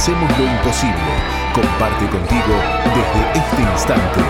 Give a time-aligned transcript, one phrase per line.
[0.00, 0.94] alcancemos lo imposible.
[1.54, 2.54] Comparte contigo
[2.84, 4.20] desde este instante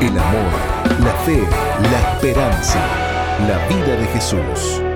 [0.00, 1.46] el amor, la fe,
[1.90, 2.80] la esperanza,
[3.46, 4.91] la vida de Jesús.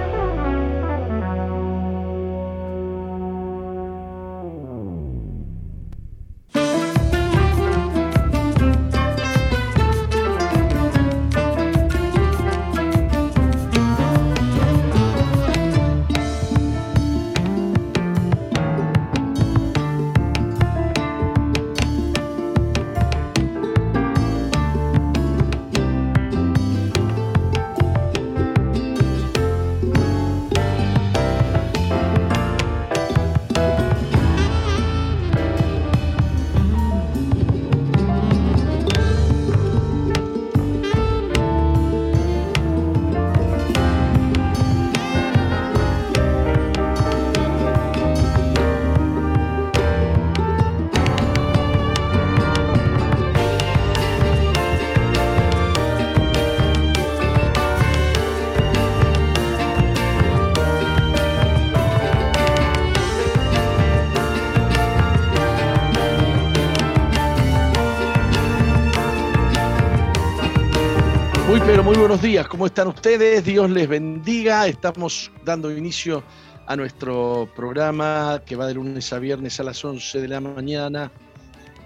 [71.87, 73.45] Muy buenos días, ¿cómo están ustedes?
[73.45, 74.67] Dios les bendiga.
[74.67, 76.25] Estamos dando inicio
[76.67, 81.13] a nuestro programa que va de lunes a viernes a las 11 de la mañana.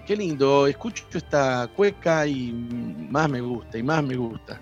[0.07, 2.51] Qué lindo, escucho esta cueca y
[3.11, 4.59] más me gusta, y más me gusta.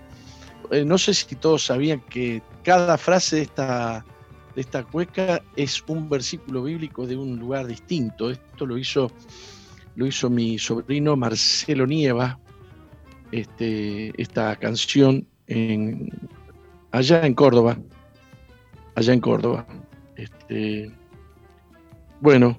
[0.71, 4.05] Eh, no sé si todos sabían que cada frase de esta,
[4.55, 8.29] de esta cueca es un versículo bíblico de un lugar distinto.
[8.29, 9.09] Esto lo hizo,
[9.95, 12.37] lo hizo mi sobrino Marcelo Nieva,
[13.31, 16.09] este, esta canción en,
[16.91, 17.77] allá en Córdoba.
[18.95, 19.65] Allá en Córdoba.
[20.15, 20.91] Este,
[22.21, 22.57] bueno,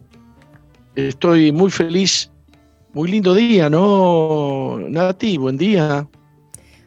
[0.94, 2.30] estoy muy feliz.
[2.92, 4.78] Muy lindo día, ¿no?
[4.80, 6.08] Nati, buen día.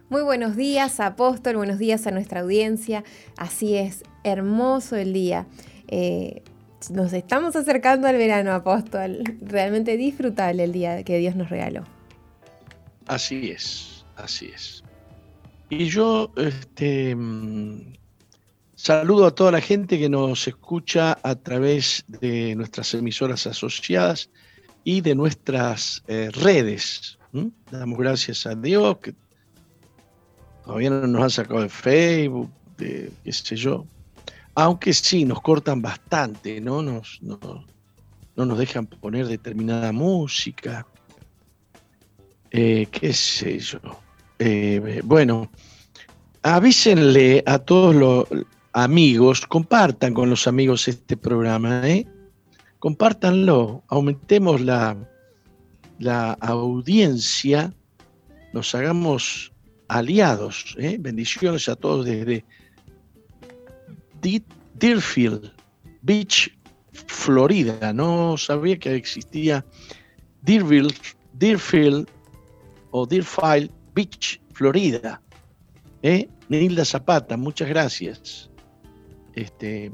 [0.10, 3.06] Muy buenos días, apóstol, buenos días a nuestra audiencia.
[3.38, 5.48] Así es, hermoso el día.
[5.88, 6.44] Eh,
[6.92, 9.24] nos estamos acercando al verano, apóstol.
[9.42, 11.86] Realmente disfrutable el día que Dios nos regaló.
[13.08, 14.83] Así es, así es.
[15.80, 17.94] Y yo este, mm,
[18.76, 24.30] saludo a toda la gente que nos escucha a través de nuestras emisoras asociadas
[24.84, 27.18] y de nuestras eh, redes.
[27.72, 29.16] Damos gracias a Dios que
[30.64, 33.88] todavía no nos han sacado de Facebook, de qué sé yo.
[34.54, 36.84] Aunque sí, nos cortan bastante, ¿no?
[36.84, 37.40] Nos, no,
[38.36, 40.86] no nos dejan poner determinada música.
[42.52, 44.03] Eh, qué sé yo.
[44.40, 45.50] Eh, bueno,
[46.42, 48.26] avísenle a todos los
[48.74, 52.08] amigos, compartan con los amigos este programa, ¿eh?
[52.80, 54.98] Compártanlo, aumentemos la,
[56.42, 57.74] audiencia,
[58.52, 59.54] nos hagamos
[59.88, 60.76] aliados.
[60.78, 60.98] ¿eh?
[61.00, 62.44] Bendiciones a todos desde
[64.74, 65.54] Deerfield
[66.02, 66.54] Beach,
[66.92, 67.94] Florida.
[67.94, 69.66] No sabía que existía
[70.42, 70.94] Deerfield,
[71.34, 72.10] Deerfield
[72.92, 75.22] o Deerfield Beach, Florida.
[76.02, 76.28] ¿Eh?
[76.50, 78.50] Nilda Zapata, muchas gracias.
[79.34, 79.92] Este,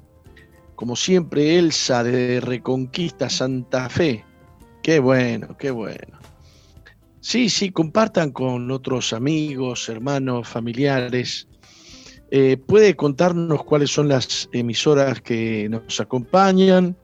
[0.75, 4.25] como siempre, Elsa de Reconquista Santa Fe.
[4.81, 6.19] Qué bueno, qué bueno.
[7.21, 11.47] Sí, sí, compartan con otros amigos, hermanos, familiares.
[12.31, 16.95] Eh, ¿Puede contarnos cuáles son las emisoras que nos acompañan?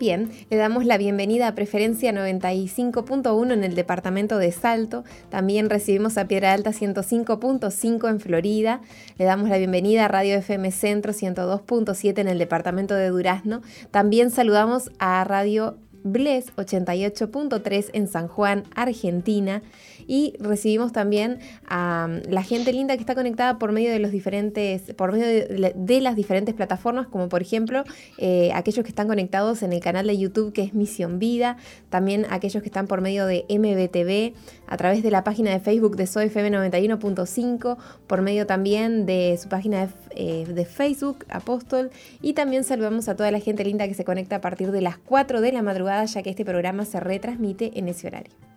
[0.00, 5.04] Bien, le damos la bienvenida a Preferencia 95.1 en el departamento de Salto.
[5.28, 8.80] También recibimos a Piedra Alta 105.5 en Florida.
[9.18, 13.60] Le damos la bienvenida a Radio FM Centro 102.7 en el departamento de Durazno.
[13.90, 19.60] También saludamos a Radio Bles 88.3 en San Juan, Argentina
[20.10, 24.10] y recibimos también a mm, la gente linda que está conectada por medio de los
[24.10, 27.84] diferentes, por medio de, las diferentes plataformas, como por ejemplo
[28.18, 31.58] eh, aquellos que están conectados en el canal de YouTube que es Misión Vida,
[31.90, 34.36] también aquellos que están por medio de MBTV,
[34.66, 37.76] a través de la página de Facebook de SoyFM 91.5,
[38.08, 43.14] por medio también de su página de, eh, de Facebook, Apóstol, y también saludamos a
[43.14, 46.04] toda la gente linda que se conecta a partir de las 4 de la madrugada,
[46.06, 48.49] ya que este programa se retransmite en ese horario.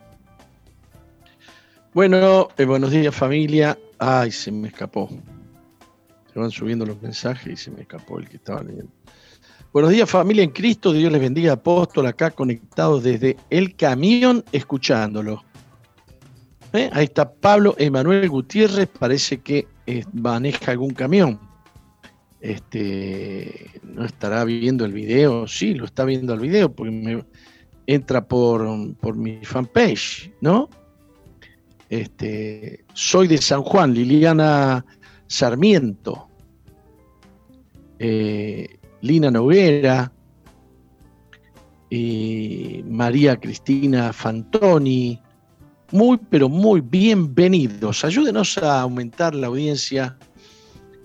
[1.94, 3.78] Bueno, eh, buenos días familia.
[4.00, 5.08] Ay, se me escapó.
[6.34, 8.92] Se van subiendo los mensajes y se me escapó el que estaba leyendo.
[9.72, 15.44] Buenos días familia en Cristo, Dios les bendiga, apóstol, acá conectado desde el camión escuchándolo.
[16.74, 16.90] ¿Eh?
[16.94, 21.40] Ahí está Pablo Emanuel Gutiérrez, parece que eh, maneja algún camión.
[22.42, 27.24] este, no estará viendo el video, sí, lo está viendo el video, porque me
[27.86, 30.70] entra por, por mi fanpage, ¿no?
[31.94, 34.84] Este, soy de San Juan, Liliana
[35.28, 36.28] Sarmiento,
[38.00, 40.12] eh, Lina Noguera,
[41.92, 45.22] y María Cristina Fantoni.
[45.92, 48.04] Muy, pero muy bienvenidos.
[48.04, 50.18] Ayúdenos a aumentar la audiencia.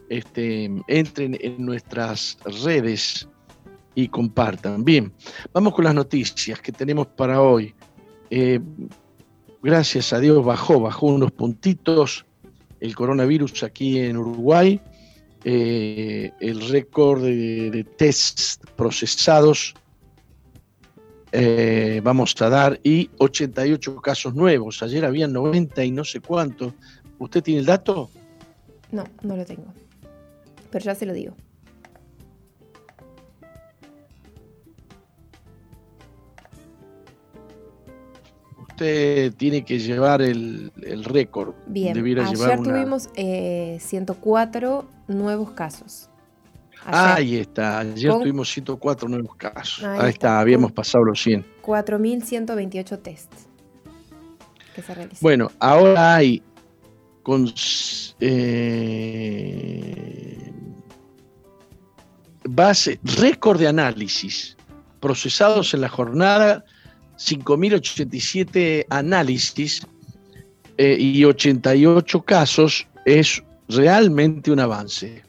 [0.08, 3.28] Este, entren en nuestras redes
[3.94, 4.82] y compartan.
[4.86, 5.12] Bien,
[5.52, 7.74] vamos con las noticias que tenemos para hoy.
[8.30, 8.58] Eh,
[9.62, 12.24] gracias a Dios bajó, bajó unos puntitos
[12.80, 14.80] el coronavirus aquí en Uruguay.
[15.44, 19.74] Eh, el récord de, de test procesados
[21.30, 24.82] eh, vamos a dar y 88 casos nuevos.
[24.82, 26.74] Ayer había 90 y no sé cuánto.
[27.18, 28.10] ¿Usted tiene el dato?
[28.90, 29.72] No, no lo tengo.
[30.70, 31.34] Pero ya se lo digo.
[38.78, 40.70] Usted tiene que llevar el,
[41.02, 41.52] récord.
[41.66, 46.08] Bien, ayer tuvimos 104 eh, nuevos casos.
[46.84, 49.82] Ahí está, ayer tuvimos 104 nuevos casos.
[49.82, 50.38] Ahí, está.
[50.38, 51.44] habíamos pasado los 100.
[51.60, 53.48] 4.128 tests
[54.76, 55.22] que se realizaron.
[55.22, 56.40] Bueno, ahora hay
[57.24, 57.52] con
[58.20, 58.92] eh,
[62.48, 64.56] base, récord de análisis
[65.00, 66.64] procesados en la jornada,
[67.18, 69.86] 5.087 análisis
[70.76, 75.28] eh, y 88 casos, es realmente un avance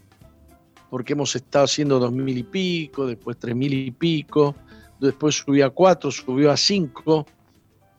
[0.89, 4.56] porque hemos estado haciendo dos mil y pico, después tres mil y pico,
[5.00, 7.25] después subió a cuatro, subió a cinco,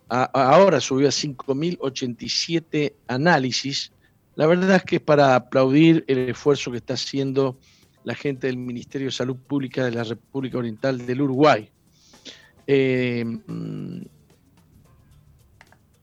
[0.08, 3.92] ahora subió a cinco mil ochenta y siete análisis.
[4.34, 7.58] La verdad es que es para aplaudir el esfuerzo que está haciendo
[8.04, 11.70] la gente del Ministerio de Salud Pública de la República Oriental del Uruguay.
[12.72, 14.02] Eh, mm,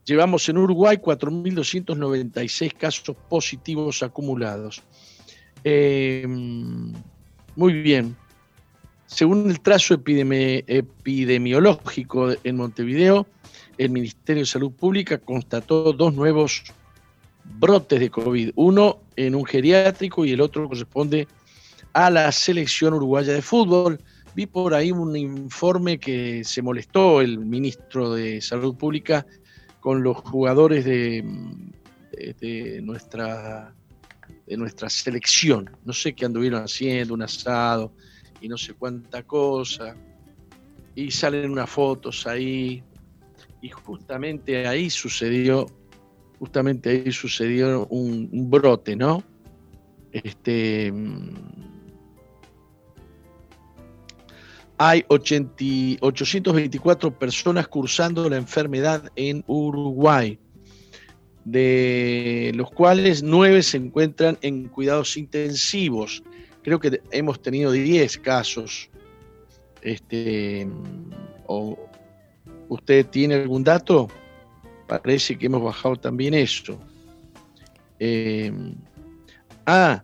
[0.03, 4.83] llevamos en Uruguay 4.296 casos positivos acumulados.
[5.63, 6.91] Em,
[7.55, 8.17] muy bien.
[9.05, 13.25] Según el trazo epidemiológico en Montevideo,
[13.77, 16.63] el Ministerio de Salud Pública constató dos nuevos
[17.45, 21.29] brotes de COVID, uno en un geriátrico y el otro corresponde
[21.93, 24.01] a la selección uruguaya de fútbol.
[24.37, 29.25] Vi por ahí un informe que se molestó el ministro de Salud Pública
[29.79, 31.23] con los jugadores de,
[32.83, 33.73] nuestra
[34.45, 35.71] de nuestra selección.
[35.85, 37.91] No sé qué anduvieron haciendo, un asado
[38.39, 39.95] y no sé cuánta cosa.
[40.93, 42.83] Y salen unas fotos ahí.
[43.63, 45.65] Y justamente ahí sucedió,
[46.37, 49.23] justamente ahí sucedió un, brote, ¿no?
[50.11, 50.93] Este.
[54.77, 60.39] Hay 824 personas cursando la enfermedad en Uruguay
[61.47, 66.21] de los cuales nueve se encuentran en cuidados intensivos.
[66.61, 68.89] Creo que hemos tenido 10 casos.
[69.81, 70.67] Este,
[72.67, 74.09] ¿Usted tiene algún dato?
[74.87, 76.77] Parece que hemos bajado también eso.
[77.97, 78.51] Eh,
[79.65, 80.03] ah,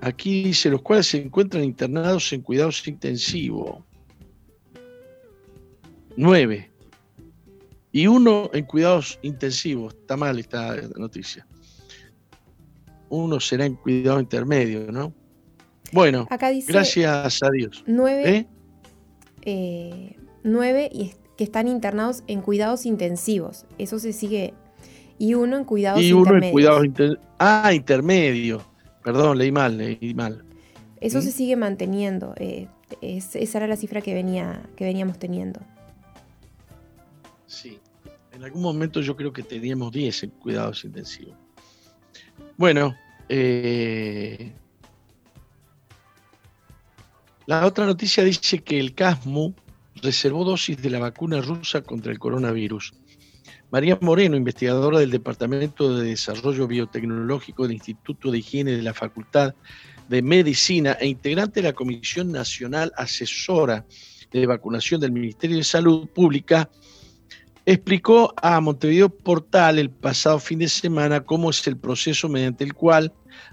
[0.00, 3.82] aquí dice los cuales se encuentran internados en cuidados intensivos.
[6.16, 6.70] Nueve
[7.96, 9.94] y uno en cuidados intensivos.
[9.94, 11.46] Está mal esta nuticia.
[13.08, 15.14] Uno será en cuidado intermedio, ¿no?
[15.92, 16.28] Bueno,
[16.66, 17.82] gracias a Dios.
[17.86, 18.46] Nueve, ¿Eh?
[19.42, 23.64] Eh, nueve y que están internados en cuidados intensivos.
[23.78, 24.52] Eso se sigue.
[25.18, 26.86] Y uno en cuidados y uno en cuidados.
[27.38, 28.60] Ah, intermedio.
[29.06, 30.44] Perdón, leí mal, leí mal.
[31.00, 31.22] Eso ¿Mm?
[31.22, 32.34] se sigue manteniendo.
[32.38, 32.66] Eh,
[33.00, 35.60] esa era la cifra que, venía, que veníamos teniendo.
[37.46, 37.78] Sí.
[38.32, 41.36] En algún momento yo creo que teníamos 10 en cuidados intensivos.
[42.56, 42.96] Bueno,
[43.28, 44.52] eh,
[47.46, 49.54] la otra noticia dice que el CASMU
[50.02, 52.92] reservó dosis de la vacuna rusa contra el coronavirus.
[53.70, 59.54] María Moreno, investigadora del Departamento de Desarrollo Biotecnológico del Instituto de Higiene de la Facultad
[60.08, 63.84] de Medicina e integrante de la Comisión Nacional Asesora
[64.30, 66.70] de Vacunación del Ministerio de Salud Pública,
[67.64, 72.74] explicó a Montevideo Portal el pasado fin de semana cómo es el proceso mediante el
[72.74, 73.12] cual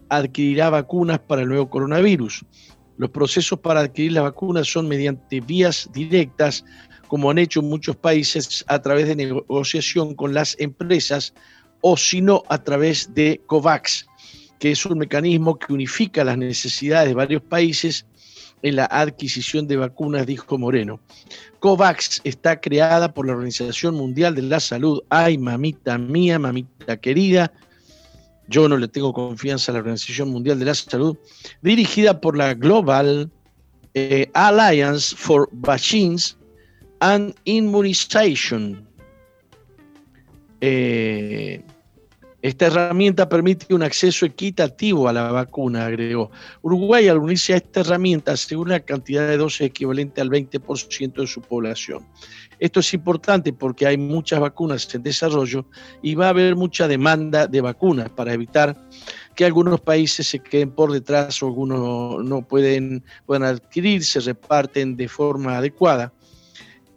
[0.10, 2.46] adquirirá vacunas para el nuevo coronavirus.
[2.98, 6.64] Los procesos para adquirir las vacunas son mediante vías directas,
[7.14, 11.36] como han hecho muchos países, a través de negociación con las empresas
[11.82, 14.08] o si no a través de COVAX.
[14.58, 18.08] que es un mecanismo que unifica las necesidades de varios países
[18.64, 21.00] en la adquisición de vacunas, dijo Moreno.
[21.60, 25.04] COVAX está creada por la Organización Mundial de la Salud.
[25.10, 27.54] Ay, mamita mía, mamita querida,
[28.48, 31.16] yo no le tengo confianza a la Organización Mundial de la Salud,
[31.62, 33.30] dirigida por la Global
[33.94, 36.38] eh, Alliance for Vaccines
[37.04, 38.88] and Immunization.
[40.62, 41.62] Eh,
[42.42, 46.32] esta herramienta permite un acceso equitativo a la vacuna, agregó.
[46.62, 51.28] Uruguay, al unirse a esta herramienta, asegura una cantidad de dosis equivalente al 20% de
[51.28, 52.06] su población.
[52.60, 55.66] Esto es importante porque hay muchas vacunas en desarrollo
[56.02, 58.78] y va a haber mucha demanda de vacunas para evitar
[59.36, 64.96] que algunos países se queden por detrás o algunos no pueden, puedan adquirir, se reparten
[64.96, 66.14] de forma adecuada.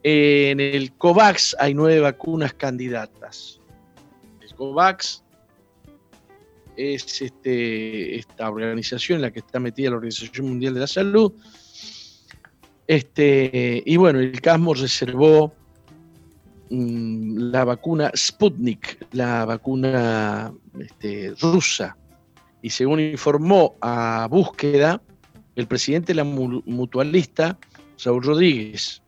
[0.09, 3.59] En el COVAX hay nueve vacunas candidatas.
[4.41, 5.25] El COVAX
[6.77, 11.33] es este, esta organización en la que está metida la Organización Mundial de la Salud.
[12.87, 15.53] Este, y bueno, el CASMO reservó
[16.71, 21.97] mm, la vacuna Sputnik, la vacuna este, rusa.
[22.63, 25.03] Y según informó a Búsqueda,
[25.57, 27.59] el presidente de la mutualista,
[27.97, 29.03] Saúl Rodríguez,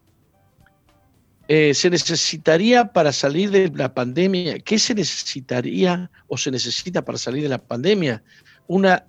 [1.48, 7.16] eh, se necesitaría para salir de la pandemia, ¿qué se necesitaría o se necesita para
[7.16, 8.22] salir de la pandemia?
[8.66, 9.06] Una,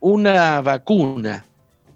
[0.00, 1.46] una vacuna.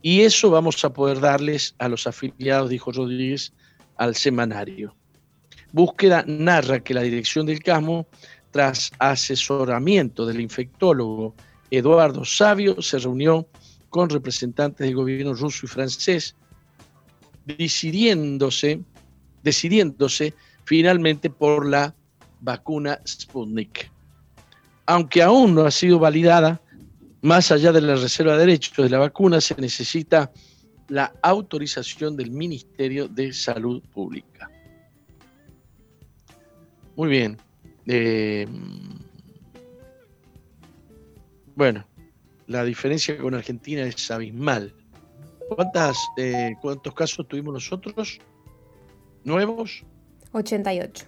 [0.02, 3.52] Y eso vamos a poder darles a los afiliados, dijo Rodríguez,
[3.96, 4.94] al semanario.
[5.72, 8.06] Búsqueda narra que la dirección del CASMO,
[8.52, 11.34] tras asesoramiento del infectólogo
[11.72, 13.48] Eduardo Sabio, se reunió
[13.88, 16.36] con representantes del gobierno ruso y francés
[17.46, 18.80] decidiéndose,
[19.42, 20.34] decidiéndose
[20.64, 21.94] finalmente por la
[22.40, 23.90] vacuna Sputnik.
[24.86, 26.60] Aunque aún no ha sido validada,
[27.22, 30.30] más allá de la reserva de derechos de la vacuna, se necesita
[30.88, 34.50] la autorización del Ministerio de Salud Pública.
[36.96, 37.38] Muy bien.
[37.86, 38.46] Eh,
[41.54, 41.86] bueno,
[42.46, 44.74] la diferencia con Argentina es abismal.
[45.54, 48.18] ¿Cuántas, eh, ¿Cuántos casos tuvimos nosotros?
[49.24, 49.84] ¿Nuevos?
[50.32, 51.04] 88.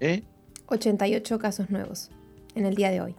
[0.00, 0.22] ¿Eh?
[0.66, 2.10] 88 casos nuevos
[2.54, 3.14] en el día de hoy.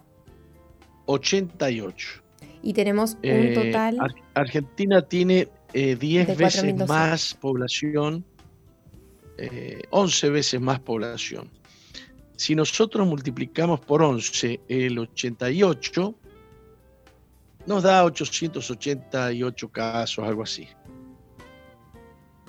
[1.05, 2.23] 88.
[2.61, 3.97] Y tenemos un eh, total...
[4.33, 8.25] Argentina tiene 10 eh, veces más población,
[9.91, 11.49] 11 veces más población.
[12.35, 16.15] Si nosotros multiplicamos por 11 el 88,
[17.67, 20.67] nos da 888 casos, algo así.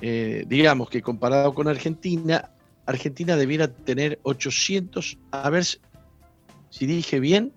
[0.01, 2.51] Eh, digamos que comparado con Argentina,
[2.87, 5.65] Argentina debiera tener 800, a ver
[6.71, 7.53] si dije bien.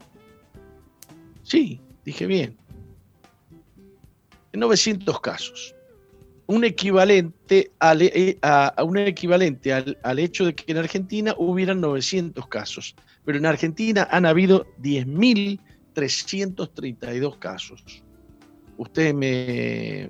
[1.43, 2.57] Sí, dije bien.
[4.53, 5.75] 900 casos.
[6.47, 12.47] Un equivalente al, eh, a, un equivalente al, hecho de que en Argentina hubieran 900
[12.47, 15.59] casos, pero en Argentina han habido 10.000
[15.93, 18.03] 332 casos.
[18.77, 20.09] Usted me.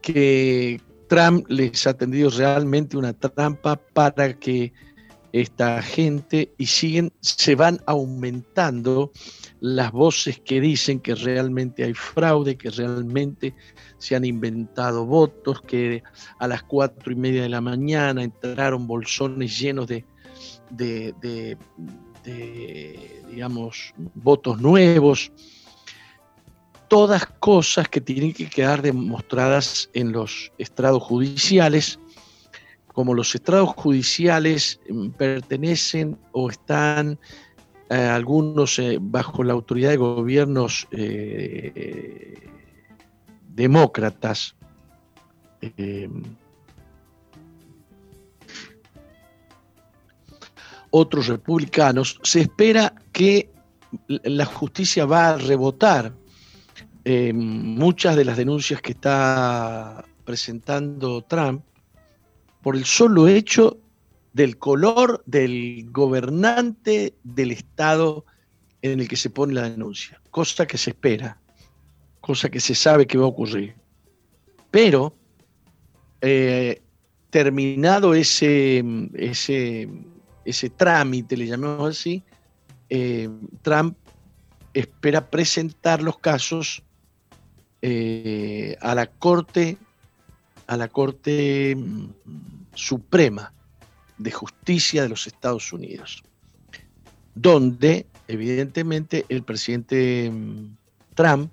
[0.02, 4.74] que Trump les ha tendido realmente una trampa para que
[5.34, 9.12] esta gente y siguen, se van aumentando
[9.60, 13.54] las voces que dicen que realmente hay fraude, que realmente
[14.02, 16.02] se han inventado votos, que
[16.40, 20.04] a las cuatro y media de la mañana entraron bolsones llenos de,
[20.72, 21.58] de,
[23.30, 25.32] digamos, votos nuevos.
[26.88, 32.00] Todas cosas que tienen que quedar demostradas en los estrados judiciales
[32.94, 37.18] como los estrados judiciales mm, pertenecen o están
[37.90, 42.50] eh, algunos eh, bajo la autoridad de gobiernos eh,
[43.54, 44.56] demócratas,
[50.90, 53.50] otros republicanos, se espera que
[54.08, 56.14] la justicia va a rebotar
[57.34, 61.64] muchas de las denuncias que está presentando Trump
[62.62, 63.80] por el solo hecho
[64.34, 68.26] del color del gobernante del Estado
[68.82, 71.38] en el que se pone la denuncia, cosa que se espera,
[72.32, 73.76] cosa que se sabe que va a ocurrir.
[74.72, 75.14] Pero,
[76.22, 76.82] eh,
[77.30, 78.82] terminado ese,
[79.16, 79.90] ese,
[80.46, 82.24] ese, trámite, le llamamos así,
[82.90, 83.28] eh,
[83.62, 83.98] Trump
[84.74, 86.84] espera presentar los casos
[87.82, 89.78] eh, a la Corte
[90.68, 92.06] a la Corte mm,
[92.74, 93.52] Suprema
[94.18, 96.24] de Justicia de los Estados Unidos,
[97.36, 100.78] donde evidentemente el presidente mm,
[101.14, 101.52] Trump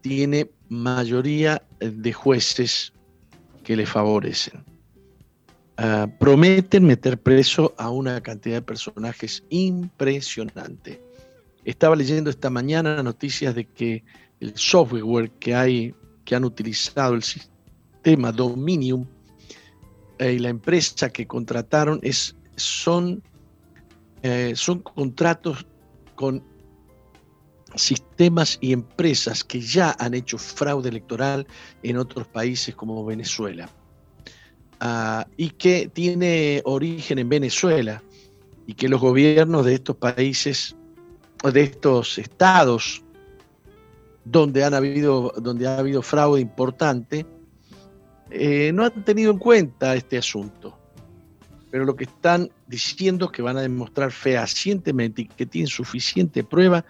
[0.00, 2.92] tiene mayoría de jueces
[3.64, 4.64] que le favorecen.
[5.76, 11.00] Ah, prometen meter preso a una cantidad de personajes impresionante.
[11.64, 14.04] Estaba leyendo esta mañana noticias de que
[14.40, 17.50] el software que hay, que han utilizado el sistema,
[18.02, 19.06] tema Dominium
[20.18, 23.22] eh, y la empresa que contrataron es, son,
[24.22, 25.66] eh, son contratos
[26.14, 26.42] con
[27.76, 31.46] sistemas y empresas que ya han hecho fraude electoral
[31.82, 33.68] en otros países como Venezuela
[34.80, 38.02] ah, y que tiene origen en Venezuela
[38.66, 40.76] y que los gobiernos de estos países,
[41.42, 43.02] de estos estados
[44.24, 47.26] donde, han habido, donde ha habido fraude importante,
[48.30, 50.78] eh, no han tenido en cuenta este asunto,
[51.70, 56.44] pero lo que están diciendo es que van a demostrar fehacientemente y que tienen suficiente
[56.44, 56.84] prueba,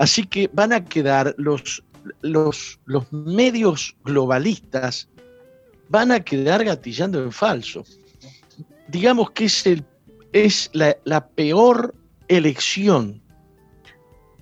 [0.00, 1.84] así que van a quedar los,
[2.22, 2.78] los,
[3.10, 5.10] medios globalistas,
[5.90, 7.84] van a quedar gatillando en falso.
[8.88, 9.84] Digamos que es, el,
[10.32, 11.94] es la, peor
[12.28, 13.20] elección,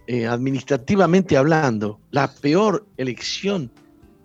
[0.06, 3.68] eh, administrativamente hablando, la peor elección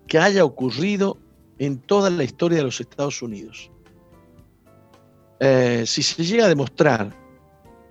[0.06, 1.18] que haya ocurrido
[1.58, 3.72] en toda la historia de los Estados Unidos.
[5.40, 7.12] Eh, si se llega a demostrar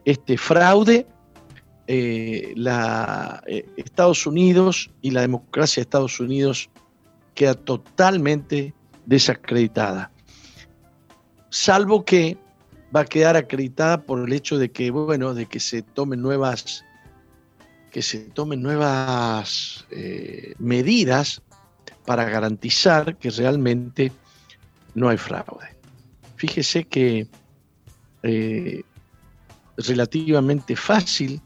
[0.05, 1.05] este fraude,
[1.87, 6.69] eh, la, eh, Estados Unidos y la democracia de Estados Unidos
[7.35, 8.73] queda totalmente
[9.05, 10.11] desacreditada.
[11.49, 12.37] Salvo que
[12.95, 16.83] va a quedar acreditada por el hecho de que, bueno, de que se tomen nuevas,
[17.91, 19.85] que se tomen nuevas
[20.59, 21.41] medidas
[22.05, 24.11] para garantizar que realmente
[24.95, 25.75] no hay fraude.
[26.35, 27.27] Fíjese que
[28.23, 28.83] eh,
[29.77, 31.41] relativamente fácil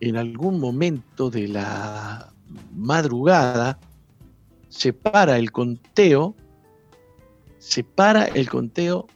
[0.00, 2.32] en algún momento de la
[2.74, 3.78] madrugada
[4.68, 6.34] se para el conteo,
[7.58, 9.06] se para el conteo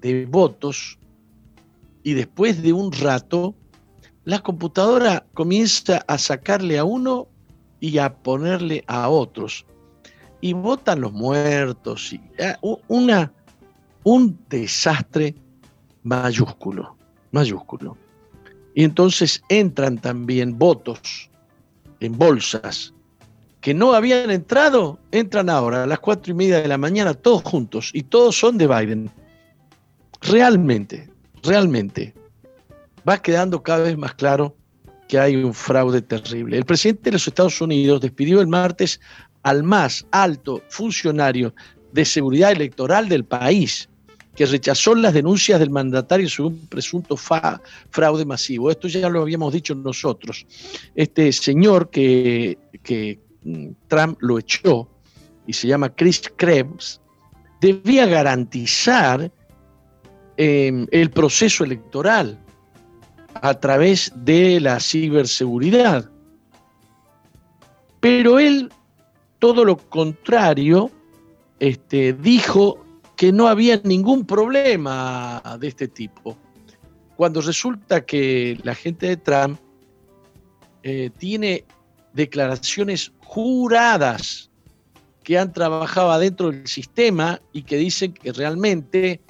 [0.00, 0.98] de votos
[2.02, 3.54] y después de un rato
[4.24, 7.28] la computadora comienza a sacarle a uno
[7.80, 9.66] y a ponerle a otros
[10.40, 12.12] y votan los muertos.
[12.12, 13.32] Y, ah, una,
[14.04, 15.34] un desastre
[16.02, 16.96] mayúsculo,
[17.32, 17.96] mayúsculo.
[18.74, 21.30] Y entonces entran también votos
[22.00, 22.94] en bolsas
[23.60, 27.42] que no habían entrado, entran ahora a las cuatro y media de la mañana todos
[27.42, 29.10] juntos y todos son de Biden.
[30.22, 31.10] Realmente,
[31.42, 32.14] realmente,
[33.06, 34.56] va quedando cada vez más claro
[35.08, 36.56] que hay un fraude terrible.
[36.56, 39.00] El presidente de los Estados Unidos despidió el martes
[39.42, 41.54] al más alto funcionario
[41.92, 43.89] de seguridad electoral del país,
[44.40, 48.70] que rechazó las denuncias del mandatario sobre un presunto fraude masivo.
[48.70, 50.46] Esto ya lo habíamos dicho nosotros.
[50.94, 52.56] Este señor que,
[53.44, 54.88] mm, Trump lo echó
[55.46, 57.02] y se llama Chris Krebs,
[57.60, 59.30] debía garantizar
[60.38, 62.42] em, el proceso electoral
[63.34, 66.10] a través de la ciberseguridad.
[68.00, 68.72] Pero él
[69.38, 70.90] todo lo contrario,
[71.58, 72.86] este, dijo
[73.20, 76.38] que no había ningún problema de este tipo.
[77.18, 79.60] cuando resulta que la gente de Trump
[80.82, 81.66] eh, tiene
[82.14, 84.50] declaraciones juradas
[85.22, 89.20] que han trabajado adentro del sistema y que dicen que realmente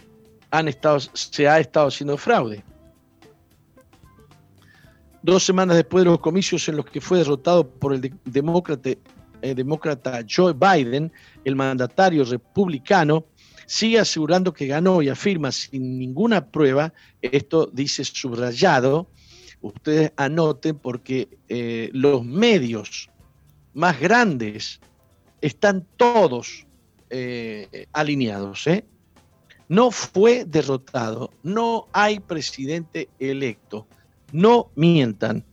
[0.52, 2.62] han estado, se ha estado haciendo fraude.
[5.20, 8.90] Dos semanas después de los comicios en los que fue derrotado por el demócrata,
[9.42, 11.10] eh, demócrata Joe Biden,
[11.44, 13.24] el mandatario republicano,
[13.70, 19.06] sigue asegurando que ganó y afirma sin ninguna prueba, esto dice subrayado,
[19.60, 23.08] ustedes anoten porque eh, los medios
[23.72, 24.80] más grandes
[25.40, 26.66] están todos
[27.10, 28.64] eh, alineados.
[29.68, 33.86] No fue derrotado, no hay presidente electo
[34.32, 35.44] no mientan.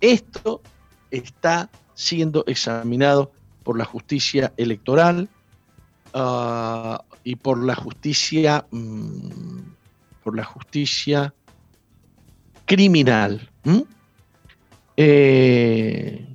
[0.00, 0.62] Esto
[1.10, 5.28] está siendo examinado por la justicia electoral
[6.14, 9.60] ah, y por la justicia mm,
[10.22, 11.34] por la justicia
[12.66, 13.50] criminal.
[14.96, 16.29] Eh,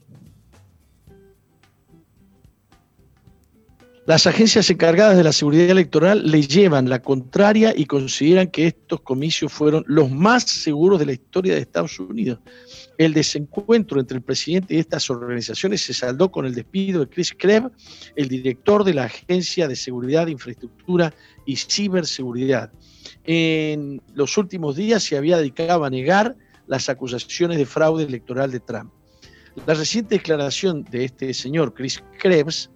[4.08, 9.02] Las agencias encargadas de la seguridad electoral le llevan la contraria y consideran que estos
[9.02, 12.38] comicios fueron los más seguros de la historia de Estados Unidos.
[13.00, 17.34] El desencuentro entre el presidente y estas organizaciones se saldó con el despido de Chris
[17.36, 17.72] Krebs,
[18.16, 21.12] el director de la Agencia de Seguridad, Infraestructura
[21.48, 22.72] y Ciberseguridad.
[23.24, 26.36] En los últimos días se había dedicado a negar
[26.68, 28.92] las acusaciones de fraude electoral de Trump.
[29.66, 32.70] La reciente declaración de este señor, Chris Krebs,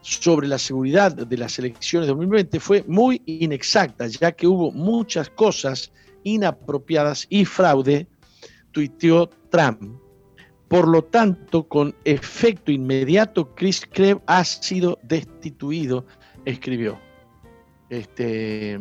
[0.00, 5.28] sobre la seguridad de las elecciones de 2020 fue muy inexacta, ya que hubo muchas
[5.30, 5.92] cosas
[6.24, 8.06] inapropiadas y fraude,
[8.72, 10.00] tuiteó Trump.
[10.68, 16.04] Por lo tanto, con efecto inmediato, Chris Krebs ha sido destituido,
[16.44, 17.00] escribió.
[17.88, 18.78] Este,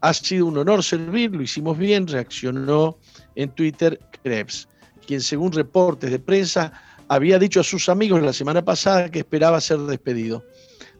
[0.00, 2.98] ha sido un honor servir, lo hicimos bien, reaccionó
[3.36, 4.68] en Twitter Krebs,
[5.06, 6.72] quien según reportes de prensa
[7.08, 10.44] había dicho a sus amigos la semana pasada que esperaba ser despedido.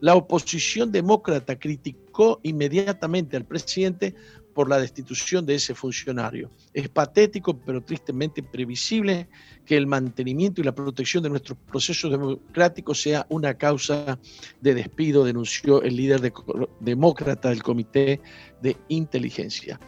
[0.00, 4.14] La oposición demócrata criticó inmediatamente al presidente
[4.52, 6.50] por la destitución de ese funcionario.
[6.72, 9.28] Es patético, pero tristemente previsible
[9.66, 14.18] que el mantenimiento y la protección de nuestros procesos democráticos sea una causa
[14.60, 16.32] de despido, denunció el líder
[16.80, 18.20] demócrata del Comité
[18.62, 19.80] de Inteligencia.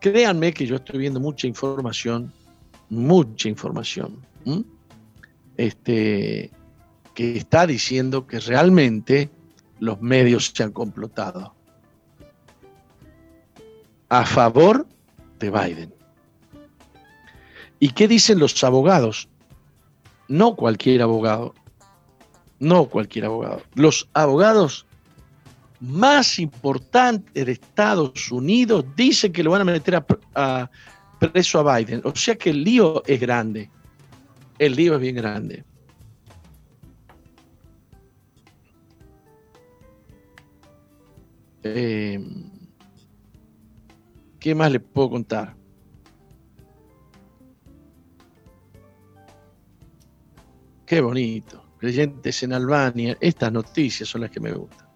[0.00, 2.32] Créanme que yo estoy viendo mucha información,
[2.90, 4.24] mucha información
[5.56, 6.50] este,
[7.14, 9.30] que está diciendo que realmente
[9.78, 11.54] los medios se han complotado
[14.08, 14.86] a favor
[15.38, 15.94] de Biden.
[17.80, 19.28] ¿Y qué dicen los abogados?
[20.28, 21.54] No cualquier abogado,
[22.60, 23.62] no cualquier abogado.
[23.74, 24.86] Los abogados
[25.80, 30.70] más importantes de Estados Unidos dicen que lo van a meter a, a
[31.18, 32.02] preso a Biden.
[32.04, 33.68] O sea que el lío es grande
[34.64, 35.64] el lío es bien grande.
[41.64, 42.20] Eh,
[44.38, 45.56] ¿Qué más le puedo contar?
[50.86, 51.64] Qué bonito.
[51.78, 53.16] Creyentes en Albania.
[53.20, 54.86] Estas noticias son las que me gustan.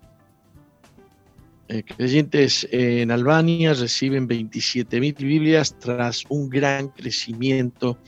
[1.69, 7.99] Eh, creyentes en Albania reciben 27.000 Biblias tras un gran crecimiento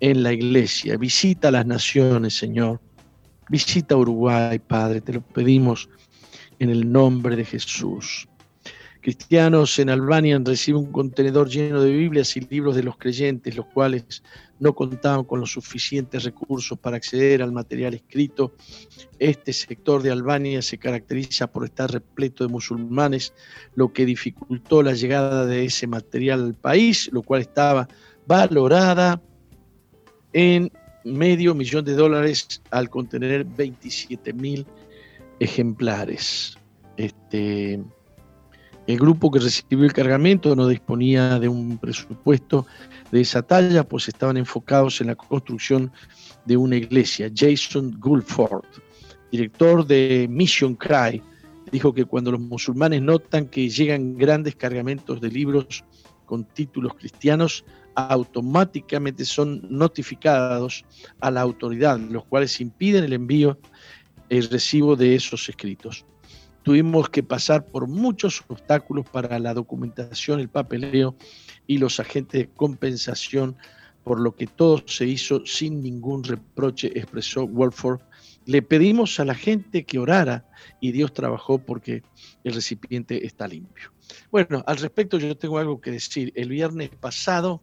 [0.00, 0.96] en la iglesia.
[0.96, 2.80] Visita las naciones, Señor.
[3.48, 5.88] Visita Uruguay, Padre, te lo pedimos
[6.58, 8.28] en el nombre de Jesús.
[9.00, 13.66] Cristianos en Albania reciben un contenedor lleno de Biblias y libros de los creyentes, los
[13.66, 14.22] cuales
[14.58, 18.54] no contaban con los suficientes recursos para acceder al material escrito.
[19.18, 23.32] Este sector de Albania se caracteriza por estar repleto de musulmanes,
[23.76, 27.88] lo que dificultó la llegada de ese material al país, lo cual estaba
[28.26, 29.22] valorada
[30.38, 30.70] en
[31.02, 34.64] medio millón de dólares al contener 27 mil
[35.40, 36.56] ejemplares.
[36.96, 37.82] Este,
[38.86, 42.68] el grupo que recibió el cargamento no disponía de un presupuesto
[43.10, 45.90] de esa talla, pues estaban enfocados en la construcción
[46.44, 47.32] de una iglesia.
[47.34, 48.64] Jason Gulford,
[49.32, 51.20] director de Mission Cry,
[51.72, 55.84] dijo que cuando los musulmanes notan que llegan grandes cargamentos de libros
[56.26, 57.64] con títulos cristianos,
[58.06, 60.84] automáticamente son notificados
[61.20, 63.58] a la autoridad, los cuales impiden el envío
[64.28, 66.04] y recibo de esos escritos.
[66.62, 71.16] Tuvimos que pasar por muchos obstáculos para la documentación, el papeleo
[71.66, 73.56] y los agentes de compensación,
[74.04, 78.00] por lo que todo se hizo sin ningún reproche, expresó Wolford,
[78.46, 80.46] Le pedimos a la gente que orara
[80.80, 82.02] y Dios trabajó porque
[82.44, 83.92] el recipiente está limpio.
[84.30, 86.32] Bueno, al respecto yo tengo algo que decir.
[86.34, 87.62] El viernes pasado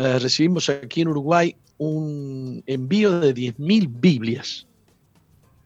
[0.00, 4.66] eh, recibimos aquí en Uruguay un envío de 10.000 Biblias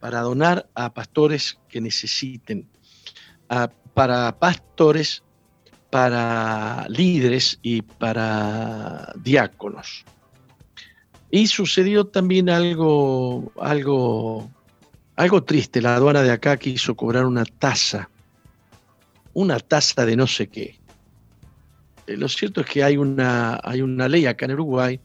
[0.00, 2.68] para donar a pastores que necesiten,
[3.94, 5.22] para pastores,
[5.90, 10.04] para líderes y para diáconos.
[11.30, 14.50] Y sucedió también algo, algo,
[15.14, 15.80] algo triste.
[15.80, 18.10] La aduana de acá quiso cobrar una tasa,
[19.32, 20.83] una tasa de no sé qué.
[22.06, 25.00] Eh, lo cierto es que hay una, hay una ley acá en Uruguay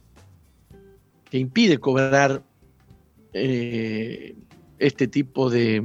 [1.29, 2.43] que impide cobrar
[3.33, 4.35] eh,
[4.79, 5.83] este tipo de,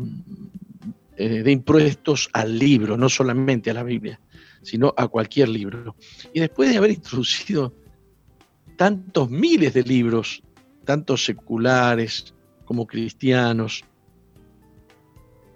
[1.17, 4.21] eh, de impuestos al libro, no solamente a la Biblia,
[4.63, 5.95] sino a cualquier libro.
[6.33, 7.75] Y después de haber introducido
[8.77, 10.43] tantos miles de libros,
[10.85, 13.85] tanto seculares como cristianos,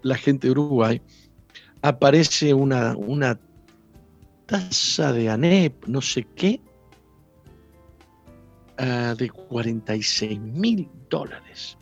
[0.03, 1.01] la gente de Uruguay,
[1.83, 3.41] aparece una, una
[4.49, 6.59] tasa de ANEP, no sé qué,
[8.81, 11.77] uh, de 46 mil dólares.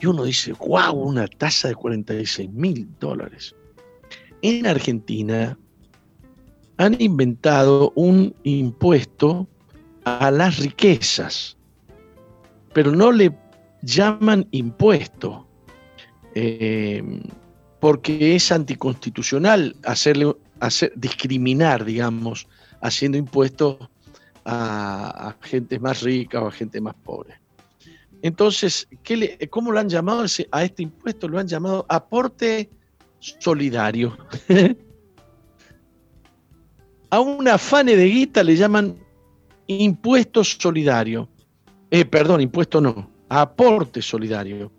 [0.00, 3.54] Y uno dice, wow, una tasa de 46 mil dólares.
[4.42, 5.58] En Argentina
[6.76, 9.48] han inventado un impuesto
[10.04, 11.56] a las riquezas,
[12.72, 13.36] pero no le
[13.82, 15.48] llaman impuesto,
[16.36, 17.02] eh,
[17.80, 20.36] porque es anticonstitucional hacerle,
[20.96, 22.46] discriminar, digamos,
[22.80, 23.76] haciendo impuestos
[24.44, 27.34] a, gente más rica o a gente más pobre.
[28.22, 31.28] Entonces, ¿qué ¿cómo lo han llamado a este impuesto?
[31.28, 32.70] Lo han llamado aporte
[33.18, 34.16] solidario.
[37.10, 38.96] a un afane de guita le llaman
[39.66, 41.28] impuesto solidario.
[41.90, 44.72] Eh, perdón, impuesto no, aporte solidario.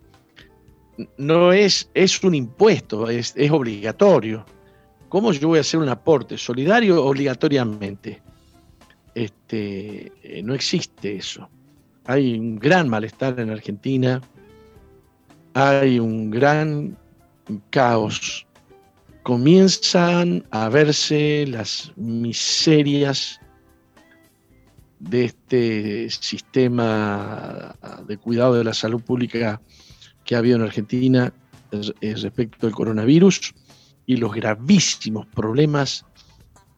[1.16, 4.44] No es, es un impuesto, es, es obligatorio.
[5.10, 8.22] ¿Cómo yo voy a hacer un aporte solidario obligatoriamente?
[9.12, 11.50] Este, eh, no existe eso.
[12.04, 14.20] Hay un gran malestar en Argentina,
[15.52, 16.96] hay un gran
[17.70, 18.46] caos.
[19.24, 23.40] Comienzan a verse las miserias
[25.00, 27.74] de este sistema
[28.06, 29.60] de cuidado de la salud pública
[30.24, 31.32] que ha habido en Argentina
[32.00, 33.54] respecto al coronavirus
[34.10, 36.04] y los gravísimos problemas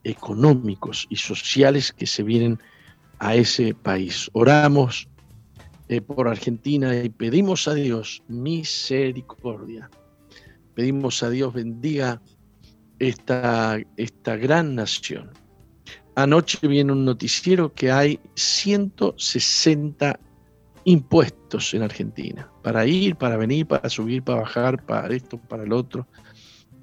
[0.04, 2.58] económicos y sociales que se vienen
[3.20, 4.28] a ese país.
[4.34, 5.08] Oramos
[5.88, 9.88] eh, por Argentina y pedimos a Dios misericordia.
[10.74, 12.20] Pedimos a Dios bendiga
[12.98, 15.30] esta, esta gran nación.
[16.16, 20.20] Anoche viene un noticiero que hay 160
[20.84, 25.72] impuestos en Argentina, para ir, para venir, para subir, para bajar, para esto, para el
[25.72, 26.06] otro.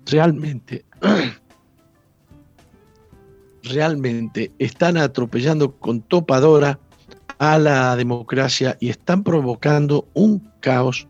[0.06, 0.86] Realmente,
[3.64, 6.80] realmente están atropellando con topadora
[7.40, 11.08] a la democracia y están provocando un caos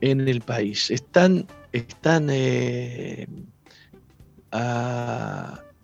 [0.00, 0.90] en el país.
[0.90, 3.28] Están, están, eh,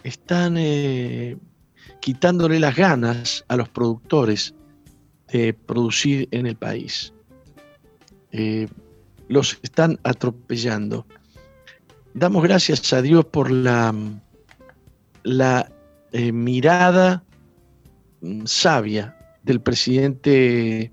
[0.03, 1.37] están eh,
[2.01, 4.55] quitándole las ganas a los productores
[5.33, 7.13] de producir en el país.
[8.33, 8.69] Eh,
[9.29, 11.07] los están atropellando.
[12.15, 13.95] Damos gracias a Dios por la,
[15.23, 15.73] la
[16.13, 17.25] eh, mirada
[18.21, 20.93] mm, sabia del presidente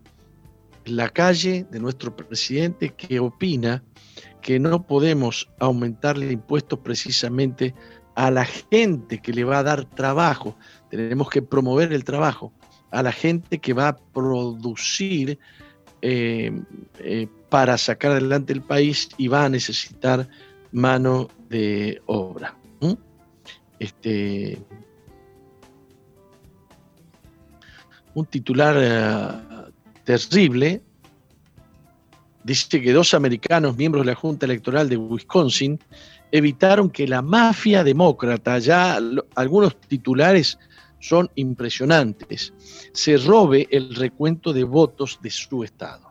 [0.86, 3.84] la calle, de nuestro presidente, que opina
[4.42, 7.76] que no podemos aumentarle impuestos precisamente
[8.16, 10.56] a la gente que le va a dar trabajo.
[10.90, 12.52] Tenemos que promover el trabajo
[12.92, 15.38] a la gente que va a producir
[16.02, 16.52] eh,
[17.00, 20.28] eh, para sacar adelante el país y va a necesitar
[20.72, 22.56] mano de obra.
[23.80, 24.62] Este,
[28.14, 29.72] un titular eh,
[30.04, 30.82] terrible
[32.44, 35.80] dice que dos americanos, miembros de la Junta Electoral de Wisconsin,
[36.32, 39.00] evitaron que la mafia demócrata, ya
[39.36, 40.58] algunos titulares
[41.00, 42.54] son impresionantes,
[42.92, 46.09] se robe el recuento de votos de su estado.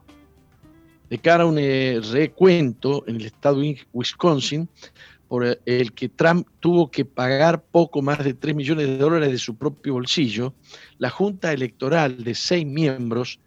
[1.11, 4.69] De cara a un eh, recuento en el estado de Wisconsin,
[5.29, 9.39] por el que Trump tuvo que pagar poco más de 3 millones de dólares de
[9.39, 10.55] su propio bolsillo,
[10.99, 13.39] la Junta Electoral de seis miembros,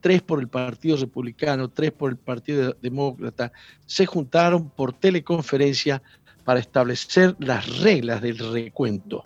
[0.00, 3.52] tres por el Partido Republicano, tres por el Partido Demócrata,
[3.84, 6.02] se juntaron por teleconferencia
[6.44, 9.24] para establecer las reglas del recuento.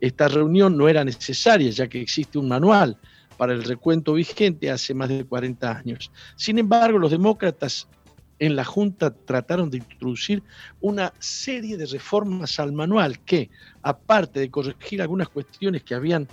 [0.00, 2.96] Esta reunión no era necesaria ya que existe un manual
[3.40, 6.12] para el recuento vigente hace más de 40 años.
[6.36, 7.88] Sin embargo, los demócratas
[8.38, 10.42] en la Junta trataron de introducir
[10.82, 13.48] una serie de reformas al manual que,
[13.80, 16.28] aparte de corregir algunas cuestiones que habían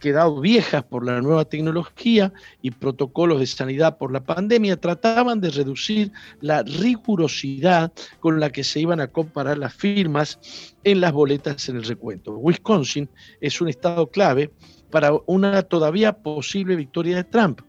[0.00, 5.50] quedado viejas por la nueva tecnología y protocolos de sanidad por la pandemia, trataban de
[5.50, 10.38] reducir la rigurosidad con la que se iban a comparar las firmas
[10.84, 12.34] en las boletas en el recuento.
[12.38, 13.10] Wisconsin
[13.42, 14.50] es un estado clave
[14.96, 17.60] para una todavía posible victoria de Trump.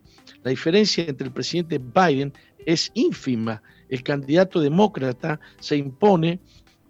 [0.44, 2.32] La diferencia entre el presidente Biden
[2.66, 6.40] es ínfima el candidato demócrata se impone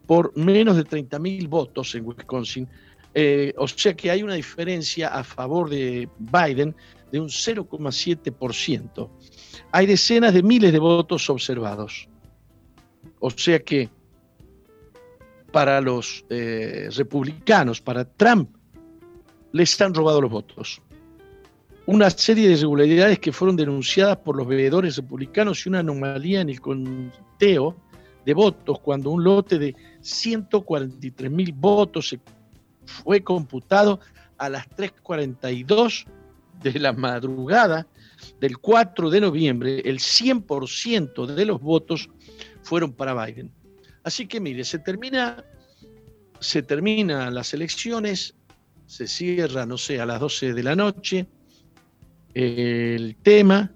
[0.06, 2.68] por menos de 30 mil votos en Wisconsin.
[3.16, 6.76] Eh, o sea que hay una diferencia a favor de Biden
[7.12, 9.10] de un 0,7%.
[9.72, 12.08] Hay decenas de miles de votos observados.
[13.18, 13.90] O sea que
[15.52, 18.57] para los eh, republicanos, para Trump,
[19.52, 20.82] les han robado los votos
[21.88, 26.50] una serie de irregularidades que fueron denunciadas por los bebedores republicanos y una anomalía en
[26.50, 27.78] el conteo
[28.26, 32.14] de votos cuando un lote de 143 mil votos
[32.86, 34.02] fue computado
[34.38, 36.06] a las 3.42
[36.62, 37.88] de la madrugada
[38.42, 42.10] del 4 de noviembre, el 100% de los votos
[42.64, 43.50] fueron para Biden.
[44.04, 45.42] Así que mire, se termina,
[46.42, 48.36] se termina las elecciones,
[48.88, 51.28] se cierra, no sé, a las 12 de la noche,
[52.34, 53.72] el tema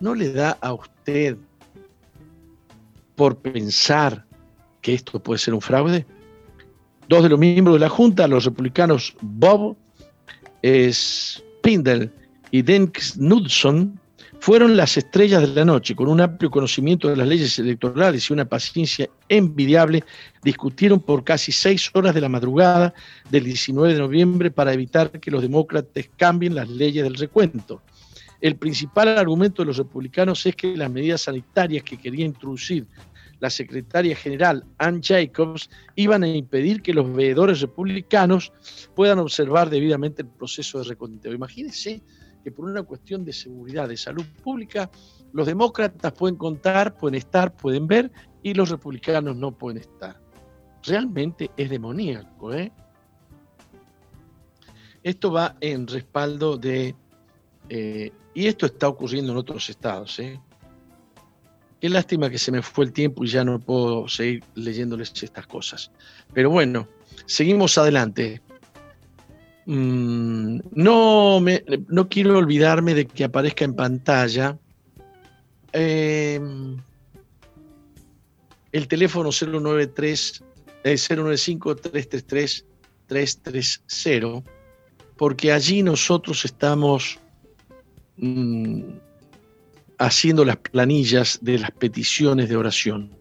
[0.00, 1.36] ¿No le da a usted
[3.14, 4.26] por pensar
[4.80, 6.04] que esto puede ser un fraude?
[7.08, 9.76] Dos de los miembros de la Junta, los republicanos Bob
[10.64, 12.10] Spindle
[12.50, 14.00] y Dan Knudson,
[14.40, 18.32] fueron las estrellas de la noche, con un amplio conocimiento de las leyes electorales y
[18.32, 20.04] una paciencia envidiable,
[20.42, 22.94] discutieron por casi seis horas de la madrugada
[23.30, 27.82] del 19 de noviembre para evitar que los demócratas cambien las leyes del recuento.
[28.40, 32.86] El principal argumento de los republicanos es que las medidas sanitarias que quería introducir
[33.40, 38.52] la secretaria general Ann Jacobs iban a impedir que los veedores republicanos
[38.94, 41.32] puedan observar debidamente el proceso de reconteo.
[41.32, 42.02] Imagínense
[42.44, 44.90] que por una cuestión de seguridad, de salud pública,
[45.32, 50.20] los demócratas pueden contar, pueden estar, pueden ver, y los republicanos no pueden estar.
[50.82, 52.52] Realmente es demoníaco.
[52.52, 52.70] ¿eh?
[55.02, 56.94] Esto va en respaldo de...
[57.70, 60.18] Eh, y esto está ocurriendo en otros estados.
[60.18, 60.38] ¿eh?
[61.80, 65.46] Qué lástima que se me fue el tiempo y ya no puedo seguir leyéndoles estas
[65.46, 65.90] cosas.
[66.34, 66.86] Pero bueno,
[67.24, 68.42] seguimos adelante.
[69.66, 74.58] Mm, no, me, no quiero olvidarme de que aparezca en pantalla
[75.72, 76.76] em,
[78.72, 80.44] el teléfono 093
[80.84, 82.66] 095 333
[83.06, 84.42] 330
[85.16, 87.18] porque allí nosotros estamos
[88.18, 88.82] mm,
[89.98, 93.16] haciendo las planillas de las peticiones de oración.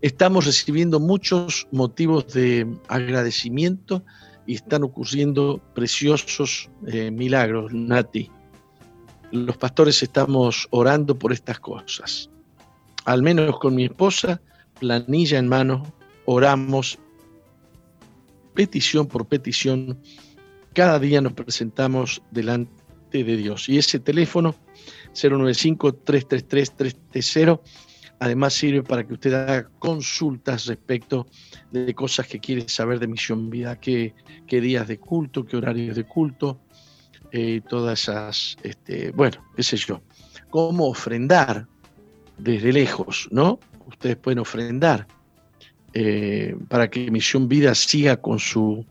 [0.00, 4.04] Estamos recibiendo muchos motivos de agradecimiento
[4.48, 8.30] y están ocurriendo preciosos eh, milagros, Nati.
[9.30, 12.30] Los pastores estamos orando por estas cosas.
[13.04, 14.40] Al menos con mi esposa,
[14.80, 15.92] planilla en mano,
[16.24, 16.98] oramos
[18.54, 20.00] petición por petición.
[20.72, 22.72] Cada día nos presentamos delante
[23.12, 23.68] de Dios.
[23.68, 24.54] Y ese teléfono
[25.12, 27.60] 095-333-330
[28.20, 31.26] Además sirve para que usted haga consultas respecto
[31.70, 34.14] de cosas que quiere saber de Misión Vida, qué,
[34.46, 36.60] qué días de culto, qué horarios de culto,
[37.30, 40.00] eh, todas esas, este, bueno, qué sé yo,
[40.50, 41.66] cómo ofrendar
[42.38, 43.58] desde lejos, ¿no?
[43.86, 45.06] Ustedes pueden ofrendar
[45.92, 48.86] eh, para que Misión Vida siga con su,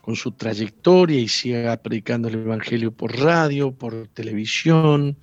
[0.00, 5.18] con su trayectoria y siga predicando el Evangelio por radio, por televisión,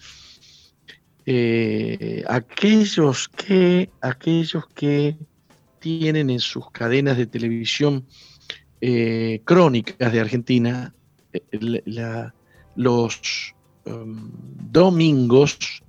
[1.25, 5.15] eh, aquellos que aquellos que
[5.82, 8.05] tienen en sus cadenas de televisión
[8.79, 10.93] eh, crónicas de Argentina
[11.34, 11.82] eh,
[12.75, 13.53] los
[13.86, 14.32] um,
[14.71, 15.84] domingos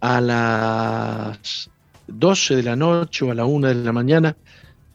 [0.00, 1.70] a las
[2.06, 4.36] 12 de la noche o a la 1 de la mañana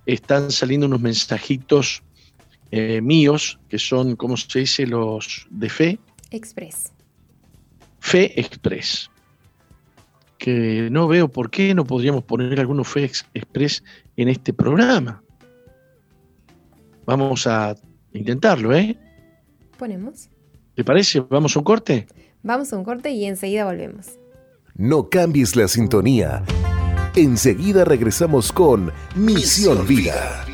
[0.05, 2.03] están saliendo unos mensajitos
[3.01, 4.86] míos que son, ¿cómo se dice?
[4.86, 5.99] Los de fe.
[6.30, 6.93] Express.
[7.99, 9.09] Fe Express
[10.39, 13.84] que no veo por qué no podríamos poner algunos Fe Express
[14.22, 15.24] en este programa.
[17.05, 17.76] Vamos a
[18.13, 18.97] intentarlo, ¿eh?
[19.78, 20.30] Ponemos.
[20.76, 21.22] ¿Te parece?
[21.22, 22.05] ¿Vamos a un corte?
[22.43, 24.20] Vamos a un corte y enseguida volvemos.
[24.76, 26.43] No cambies la sintonía.
[27.15, 30.45] Enseguida regresamos con Misión Vida.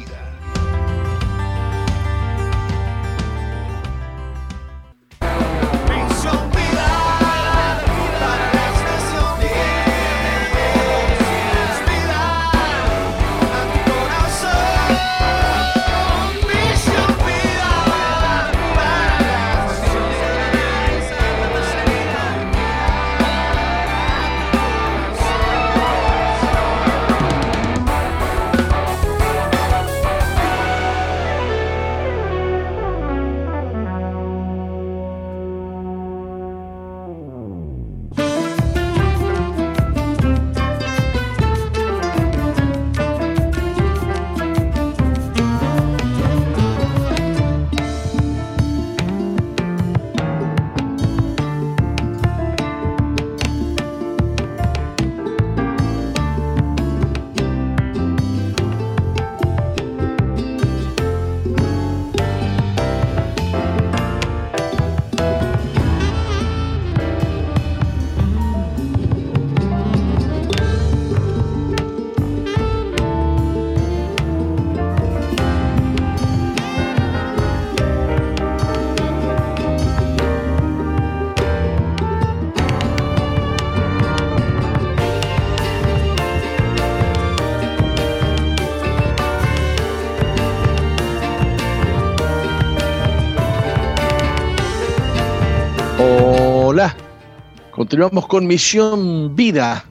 [97.86, 99.86] Continuamos con Misión Vida.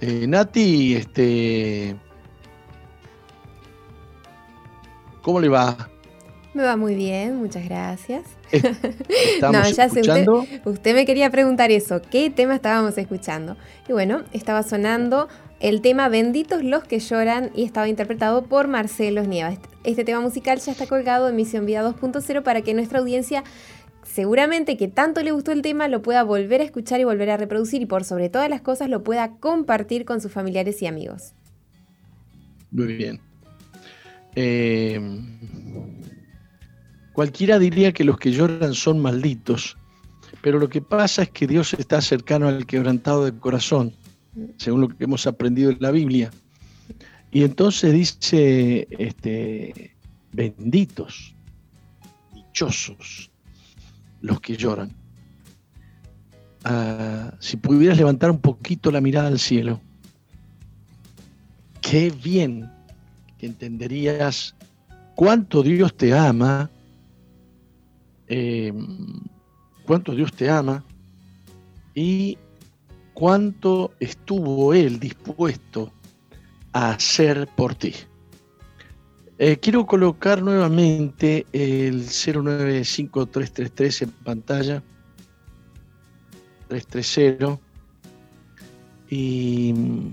[0.00, 1.94] Eh, Nati, este,
[5.20, 5.90] ¿cómo le va?
[6.54, 8.24] Me va muy bien, muchas gracias.
[9.42, 10.26] no, ya sé, usted,
[10.64, 13.58] usted, me quería preguntar eso, ¿qué tema estábamos escuchando?
[13.86, 15.28] Y bueno, estaba sonando
[15.60, 19.52] el tema Benditos los que lloran y estaba interpretado por Marcelo Nieva.
[19.52, 23.44] Este, este tema musical ya está colgado en Misión Vida 2.0 para que nuestra audiencia
[24.04, 27.36] seguramente que tanto le gustó el tema lo pueda volver a escuchar y volver a
[27.36, 31.32] reproducir y por sobre todas las cosas lo pueda compartir con sus familiares y amigos.
[32.70, 33.20] Muy bien.
[34.34, 35.00] Eh,
[37.12, 39.76] cualquiera diría que los que lloran son malditos,
[40.40, 43.92] pero lo que pasa es que Dios está cercano al quebrantado de corazón,
[44.56, 46.30] según lo que hemos aprendido en la Biblia.
[47.30, 49.94] Y entonces dice, este,
[50.32, 51.34] benditos,
[52.34, 53.31] dichosos,
[54.22, 54.90] los que lloran.
[56.64, 59.80] Ah, si pudieras levantar un poquito la mirada al cielo,
[61.80, 62.70] qué bien
[63.36, 64.54] que entenderías
[65.16, 66.70] cuánto Dios te ama,
[68.28, 69.20] em,
[69.84, 70.84] cuánto Dios te ama
[71.94, 72.38] y
[73.12, 75.92] cuánto estuvo Él dispuesto
[76.72, 77.92] a hacer por ti.
[79.44, 84.84] Eh, quiero colocar nuevamente el 095333 en pantalla.
[86.68, 87.58] 330.
[89.10, 90.10] Y mm,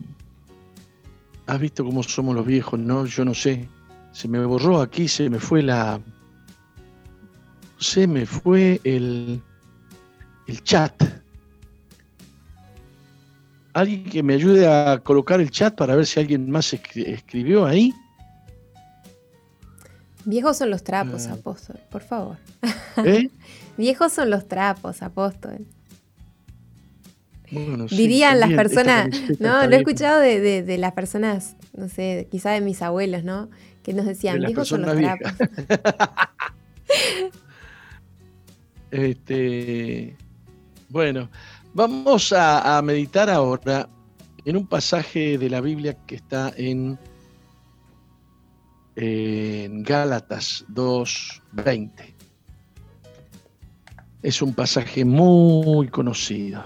[1.46, 3.06] has visto cómo somos los viejos, ¿no?
[3.06, 3.70] Yo no sé.
[4.14, 6.02] Se me borró aquí, se me fue la.
[7.78, 9.40] Se me fue el,
[10.48, 11.04] el chat.
[13.74, 17.94] Alguien que me ayude a colocar el chat para ver si alguien más escribió ahí.
[20.30, 22.38] Viejos son los trapos, apóstol, por favor.
[23.04, 23.30] ¿Eh?
[23.78, 25.66] Viejos son los trapos, apóstol.
[27.90, 29.10] Dirían las personas,
[29.40, 33.50] no, lo he escuchado de, las personas, no sé, quizá de mis abuelos, ¿no?
[33.82, 35.32] Que nos decían, viejos son los trapos.
[38.92, 40.16] este,
[40.90, 41.28] bueno,
[41.74, 43.90] vamos a meditar ahora
[44.46, 47.00] en un pasaje de la Biblia que está en
[49.02, 51.90] en Gálatas 2.20.
[54.22, 56.62] Es un pasaje muy conocido.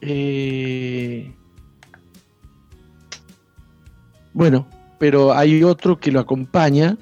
[0.00, 1.34] Eh,
[4.32, 4.68] bueno,
[5.00, 6.96] pero hay otro que lo acompaña,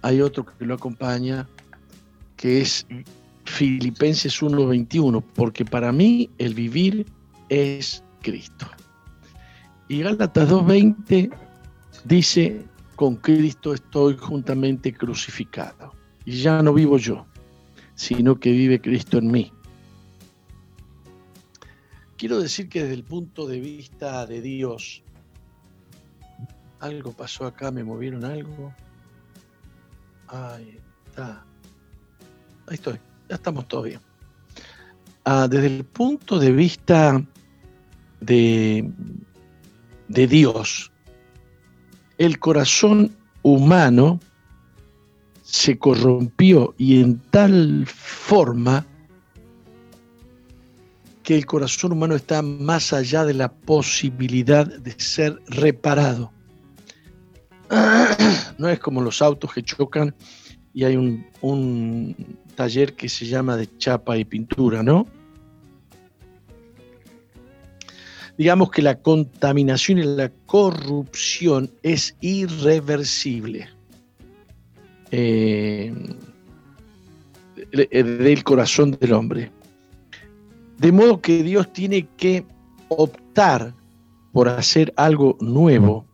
[0.00, 1.46] hay otro que lo acompaña,
[2.36, 2.86] que es
[3.44, 7.04] Filipenses 1.21, porque para mí el vivir
[7.50, 8.66] es Cristo.
[9.88, 11.41] Y Gálatas 2.20
[12.04, 12.64] dice,
[12.96, 15.92] con Cristo estoy juntamente crucificado.
[16.24, 17.26] Y ya no vivo yo,
[17.94, 19.52] sino que vive Cristo en mí.
[22.16, 25.02] Quiero decir que desde el punto de vista de Dios,
[26.78, 28.72] algo pasó acá, me movieron algo.
[30.28, 30.78] Ahí
[31.08, 31.44] está.
[32.68, 34.00] Ahí estoy, ya estamos todos bien.
[35.24, 37.20] Ah, desde el punto de vista
[38.20, 38.88] de,
[40.06, 40.91] de Dios,
[42.24, 43.10] el corazón
[43.42, 44.20] humano
[45.42, 48.86] se corrompió y en tal forma
[51.24, 56.32] que el corazón humano está más allá de la posibilidad de ser reparado.
[58.58, 60.14] No es como los autos que chocan
[60.72, 62.14] y hay un, un
[62.54, 65.08] taller que se llama de chapa y pintura, ¿no?
[68.38, 73.68] Digamos que la contaminación y la corrupción es irreversible.
[75.10, 75.92] Eh,
[77.72, 79.50] del corazón del hombre.
[80.78, 82.44] De modo que Dios tiene que
[82.88, 83.74] optar
[84.32, 86.06] por hacer algo nuevo,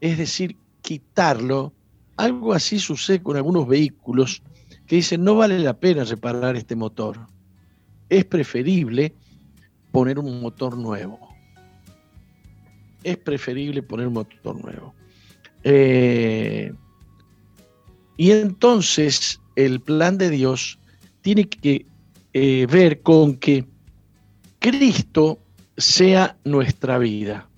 [0.00, 1.72] es decir, quitarlo.
[2.16, 4.42] Algo así sucede con algunos vehículos
[4.86, 7.18] que dicen no vale la pena reparar este motor.
[8.08, 9.14] Es preferible
[9.92, 11.25] poner un motor nuevo.
[13.02, 14.94] Es preferible poner motor nuevo.
[15.64, 16.72] Eh,
[18.16, 20.78] y entonces el plan de Dios
[21.22, 21.86] tiene que
[22.32, 23.66] eh, ver con que
[24.58, 25.38] Cristo
[25.76, 27.48] sea nuestra vida.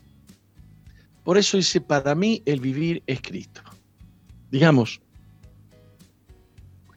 [1.25, 3.61] Por eso dice, para mí el vivir es Cristo.
[4.51, 5.01] Digamos,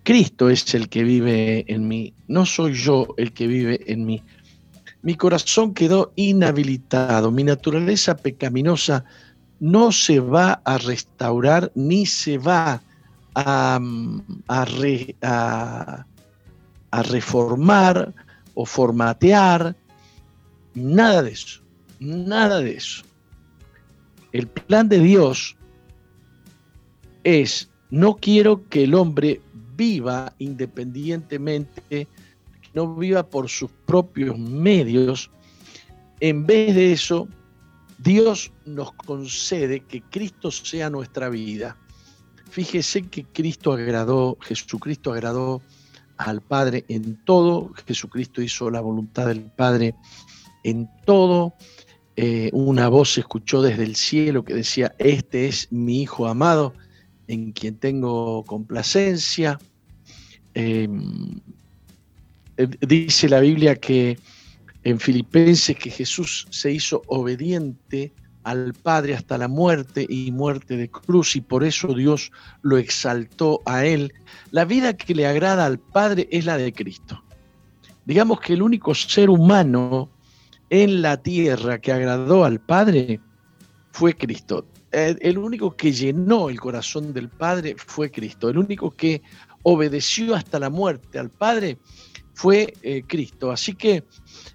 [0.03, 4.23] Cristo es el que vive en mí, no soy yo el que vive en mí.
[5.03, 9.03] Mi corazón quedó inhabilitado, mi naturaleza pecaminosa
[9.59, 12.81] no se va a restaurar ni se va
[13.35, 13.79] a,
[14.47, 16.05] a,
[17.03, 18.13] reformar
[18.53, 19.75] o formatear
[20.73, 21.61] Nada de eso,
[21.99, 23.03] nada de eso.
[24.31, 25.57] El plan de Dios
[27.23, 29.41] es, no quiero que el hombre
[29.75, 32.07] viva independientemente, que
[32.73, 35.31] no viva por sus propios medios.
[36.19, 37.27] En vez de eso,
[37.97, 41.77] Dios nos concede que Cristo sea nuestra vida.
[42.49, 45.61] Fíjese que Cristo agradó, Jesucristo agradó
[46.17, 49.95] al Padre en todo, Jesucristo hizo la voluntad del Padre
[50.63, 51.53] en todo.
[52.15, 56.73] Eh, una voz se escuchó desde el cielo que decía, este es mi Hijo amado,
[57.27, 59.59] en quien tengo complacencia.
[60.53, 61.39] Em,
[62.57, 64.17] dice la Biblia que
[64.83, 70.89] en Filipenses que Jesús se hizo obediente al Padre hasta la muerte y muerte de
[70.89, 72.31] cruz y por eso Dios
[72.63, 74.13] lo exaltó a él.
[74.51, 77.23] La vida que le agrada al Padre es la de Cristo.
[78.05, 80.09] Digamos que el único ser humano
[80.69, 83.19] en la tierra que agradó al Padre
[83.91, 84.65] fue Cristo.
[84.91, 88.49] El único que llenó el corazón del Padre fue Cristo.
[88.49, 89.21] El único que
[89.63, 91.77] obedeció hasta la muerte al Padre
[92.33, 93.51] fue eh, Cristo.
[93.51, 94.03] Así que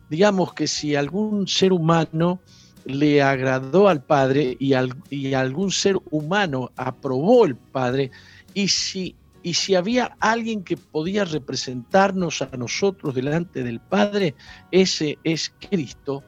[0.08, 2.40] digamos que si algún ser humano
[2.84, 4.74] le agradó al Padre y,
[5.10, 8.10] y algún ser humano aprobó el Padre,
[8.54, 9.16] y si
[9.46, 14.34] y si había alguien que podía representarnos a nosotros delante del Padre,
[14.72, 16.24] ese es Cristo.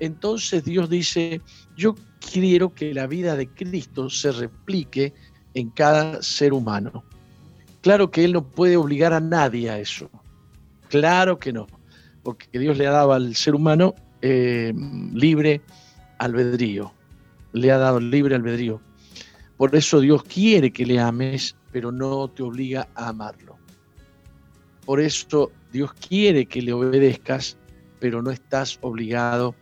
[0.00, 1.40] Entonces Dios dice,
[1.76, 5.14] yo quiero que la vida de Cristo se replique
[5.54, 7.04] en cada ser humano.
[7.82, 10.10] Claro que Él no puede obligar a nadie a eso.
[10.88, 11.66] Claro que no.
[12.22, 14.72] Porque Dios le ha dado al ser humano eh,
[15.12, 15.60] libre
[16.18, 16.92] albedrío.
[17.52, 18.80] Le ha dado libre albedrío.
[19.56, 23.58] Por eso Dios quiere que le ames pero no te obliga a amarlo.
[24.86, 27.58] Por eso Dios quiere que le obedezcas,
[28.00, 29.54] pero no estás obligado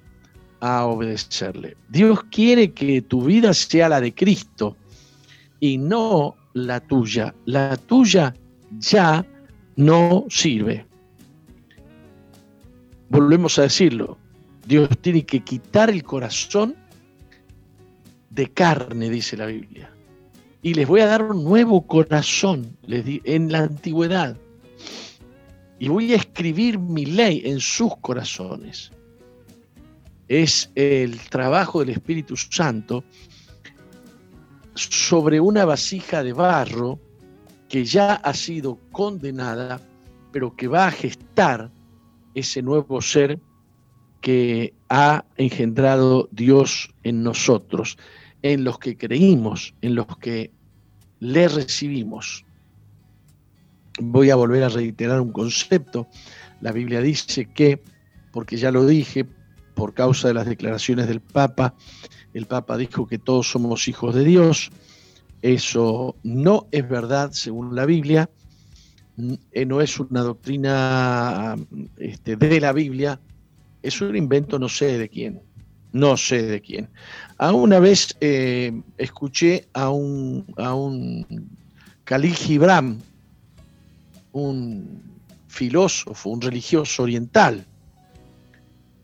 [0.61, 1.77] a obedecerle.
[1.89, 4.77] Dios quiere que tu vida sea la de Cristo
[5.59, 7.35] y no la tuya.
[7.47, 8.33] La tuya
[8.79, 9.27] ya
[9.75, 10.87] no sirve.
[13.15, 14.19] Volvemos a decirlo.
[14.67, 16.75] Dios tiene que quitar el corazón
[18.29, 19.95] de carne, dice la Biblia
[20.65, 24.35] y les voy a dar un nuevo corazón les di, en la antigüedad.
[25.79, 28.91] Y voy a escribir mi ley en sus corazones.
[30.27, 33.05] Es el trabajo del Espíritu Santo
[34.75, 36.99] sobre una vasija de barro
[37.69, 39.83] que ya ha sido condenada,
[40.33, 41.71] pero que va a gestar
[42.35, 43.39] ese nuevo ser
[44.21, 47.99] que ha engendrado Dios en nosotros
[48.45, 50.51] en los que creímos, en los que
[51.19, 52.45] le recibimos.
[53.99, 56.09] Voy a volver a reiterar un concepto.
[56.61, 57.81] La Biblia dice que,
[58.33, 59.27] porque ya lo dije,
[59.75, 61.75] por causa de las declaraciones del Papa,
[62.35, 64.71] el Papa dijo que todos somos hijos de Dios.
[65.41, 68.29] Eso no es verdad según la Biblia,
[69.17, 71.57] no es una doctrina
[71.99, 73.21] este, de la Biblia,
[73.83, 75.41] es un invento no sé de quién,
[75.93, 76.89] no sé de quién.
[77.39, 81.27] A una vez eh, escuché a un, a un
[82.05, 83.01] Khalil Gibran,
[84.33, 85.03] un
[85.49, 87.65] filósofo, un religioso oriental,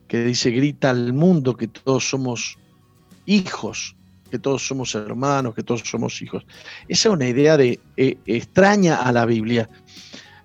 [0.09, 2.59] que dice, grita al mundo que todos somos
[3.27, 3.95] hijos,
[4.31, 6.45] que todos somos hermanos, que todos somos hijos.
[6.89, 9.69] Esa es una idea de, eh, extraña a la Biblia.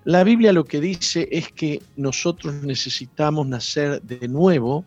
[0.04, 4.86] La Biblia lo que dice es que nosotros necesitamos nacer de nuevo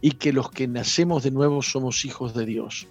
[0.00, 2.86] y que los que nacemos de nuevo somos hijos de Dios.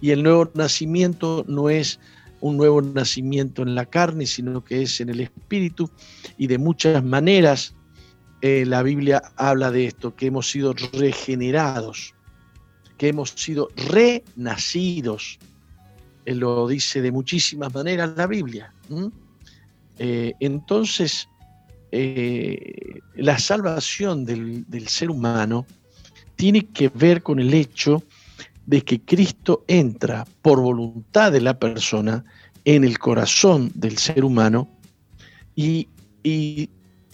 [0.00, 2.00] Y el nuevo nacimiento no es
[2.40, 5.90] un nuevo nacimiento en la carne, sino que es en el espíritu
[6.38, 7.74] y de muchas maneras
[8.42, 12.14] eh, la Biblia habla de esto, que hemos sido regenerados,
[13.00, 15.38] que hemos sido renacidos.
[16.26, 18.74] Él lo dice de muchísimas maneras la Biblia.
[19.98, 21.26] Eh, entonces,
[21.92, 25.64] eh, la salvación del, del ser humano
[26.36, 28.02] tiene que ver con el hecho
[28.66, 32.22] de que Cristo entra por voluntad de la persona
[32.66, 34.68] en el corazón del ser humano
[35.56, 35.88] y,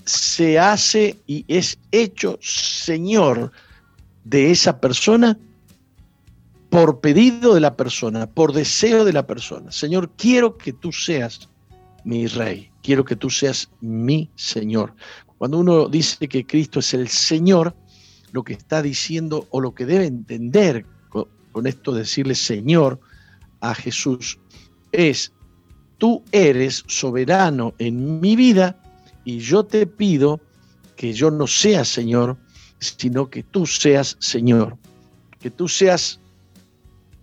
[0.04, 3.52] se hace y es hecho Señor
[4.24, 5.36] de esa persona
[6.76, 9.72] por pedido de la persona, por deseo de la persona.
[9.72, 11.48] Señor, quiero que tú seas
[12.04, 14.94] mi rey, quiero que tú seas mi Señor.
[15.38, 17.74] Cuando uno dice que Cristo es el Señor,
[18.32, 23.00] lo que está diciendo o lo que debe entender con, esto decirle Señor
[23.62, 24.38] a Jesús
[24.92, 25.32] es,
[25.96, 28.78] tú eres soberano en mi vida
[29.24, 30.42] y yo te pido
[30.94, 32.36] que yo no sea Señor,
[32.80, 34.76] sino que tú seas Señor,
[35.40, 36.20] que tú seas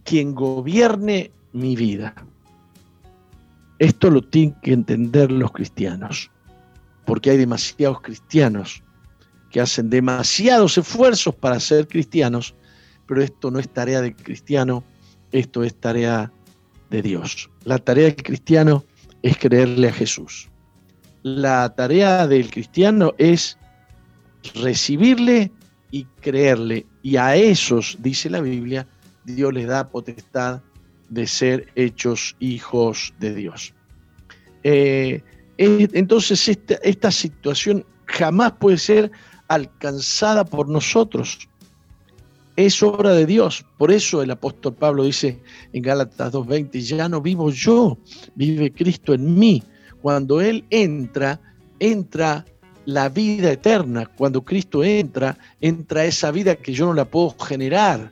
[0.04, 2.14] quien gobierne mi vida.
[3.80, 6.32] Esto lo tienen que entender los cristianos,
[7.06, 8.84] porque hay demasiados cristianos
[9.50, 12.56] que hacen demasiados esfuerzos para ser cristianos,
[13.06, 14.84] pero esto no es tarea del cristiano,
[15.32, 16.32] esto es tarea
[16.90, 17.50] de Dios.
[17.64, 18.84] La tarea del cristiano
[19.22, 20.50] es creerle a Jesús.
[21.24, 23.58] La tarea del cristiano es
[24.56, 25.52] recibirle
[25.92, 26.86] y creerle.
[27.02, 28.88] Y a esos, dice la Biblia,
[29.26, 30.62] Dios les da potestad
[31.10, 33.74] de ser hechos hijos de Dios.
[34.64, 35.22] Eh,
[35.58, 39.12] entonces esta, esta situación jamás puede ser
[39.48, 41.48] alcanzada por nosotros.
[42.56, 43.66] Es obra de Dios.
[43.78, 45.42] Por eso el apóstol Pablo dice
[45.74, 47.98] en Gálatas 2.20, ya no vivo yo,
[48.36, 49.64] vive Cristo en mí.
[50.02, 51.40] Cuando Él entra,
[51.80, 52.46] entra
[52.86, 54.06] la vida eterna.
[54.06, 58.12] Cuando Cristo entra, entra esa vida que yo no la puedo generar.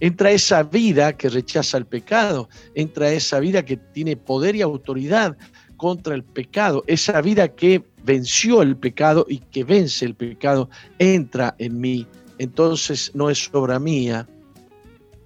[0.00, 2.48] Entra esa vida que rechaza el pecado.
[2.74, 5.36] Entra esa vida que tiene poder y autoridad
[5.76, 6.84] contra el pecado.
[6.86, 12.06] Esa vida que venció el pecado y que vence el pecado, entra en mí.
[12.38, 14.26] Entonces no es obra mía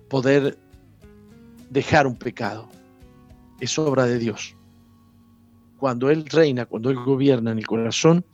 [0.08, 0.58] poder
[1.70, 2.68] dejar un pecado,
[3.60, 4.56] es obra de Dios.
[5.78, 8.24] Cuando Él reina, cuando Él gobierna en el corazón,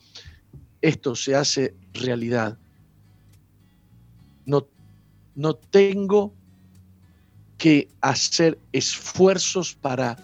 [0.80, 2.58] esto se hace realidad.
[4.44, 4.66] No,
[5.38, 6.34] no tengo
[7.58, 10.16] que hacer esfuerzos para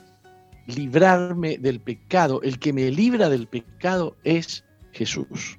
[0.67, 2.43] librarme del pecado.
[2.43, 5.57] El que me libra del pecado es Jesús.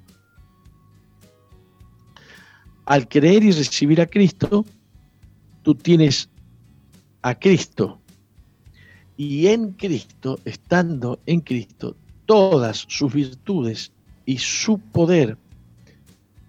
[2.84, 4.66] Al creer y recibir a Cristo,
[5.62, 6.28] tú tienes
[7.22, 7.98] a Cristo.
[9.16, 11.96] Y en Cristo, estando en Cristo,
[12.26, 13.90] todas sus virtudes
[14.26, 15.38] y su poder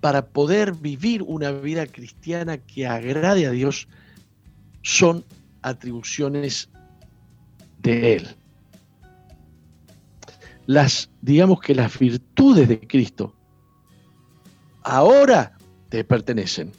[0.07, 3.89] para poder vivir una vida cristiana que agrade a Dios
[4.83, 5.25] son
[5.61, 6.69] atribuciones
[7.79, 8.27] de Él
[10.65, 13.35] las, digamos que las virtudes de Cristo
[14.83, 15.57] ahora
[15.89, 16.71] te pertenecen.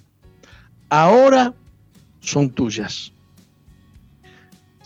[0.89, 1.53] Ahora
[2.21, 3.13] son tuyas.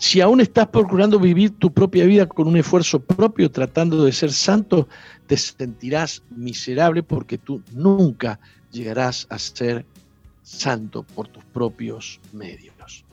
[0.03, 4.33] Si aún estás procurando vivir tu propia vida con un esfuerzo propio, tratando de ser
[4.33, 4.89] santo,
[5.27, 8.37] te sentirás miserable porque tú nunca
[8.69, 9.85] llegarás a ser
[10.41, 13.05] santo por tus propios medios.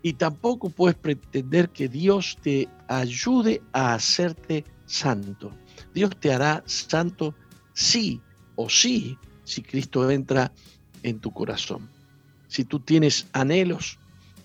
[0.00, 5.50] Y tampoco puedes pretender que Dios te ayude a hacerte santo.
[5.92, 7.34] Dios te hará santo
[7.74, 8.22] sí
[8.54, 10.50] o sí si Cristo entra
[11.02, 11.90] en tu corazón.
[12.48, 13.98] Si tú tienes anhelos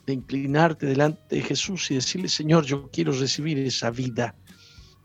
[0.05, 4.35] de inclinarte delante de Jesús y decirle, Señor, yo quiero recibir esa vida,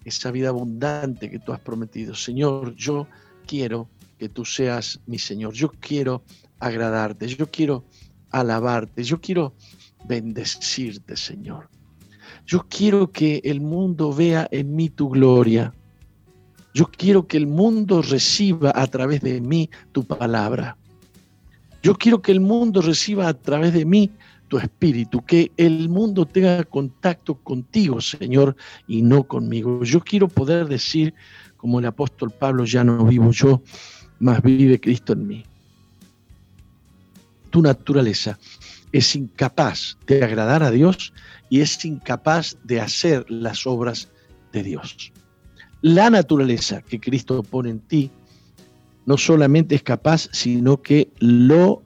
[0.04, 2.14] esa vida abundante que tú has prometido.
[2.14, 3.06] Señor, yo
[3.46, 3.88] quiero
[4.18, 5.52] que tú seas mi Señor.
[5.54, 6.22] Yo quiero
[6.58, 7.84] agradarte, yo quiero
[8.30, 9.54] alabarte, yo quiero
[10.04, 11.68] bendecirte, Señor.
[12.46, 15.72] Yo quiero que el mundo vea en mí tu gloria.
[16.74, 20.76] Yo quiero que el mundo reciba a través de mí tu palabra.
[21.82, 24.10] Yo quiero que el mundo reciba a través de mí
[24.48, 29.82] tu espíritu, que el mundo tenga contacto contigo, Señor, y no conmigo.
[29.84, 31.14] Yo quiero poder decir,
[31.56, 33.62] como el apóstol Pablo, ya no vivo yo,
[34.18, 35.44] mas vive Cristo en mí.
[37.50, 38.38] Tu naturaleza
[38.92, 41.12] es incapaz de agradar a Dios
[41.48, 44.08] y es incapaz de hacer las obras
[44.52, 45.12] de Dios.
[45.82, 48.10] La naturaleza que Cristo pone en ti
[49.04, 51.82] no solamente es capaz, sino que lo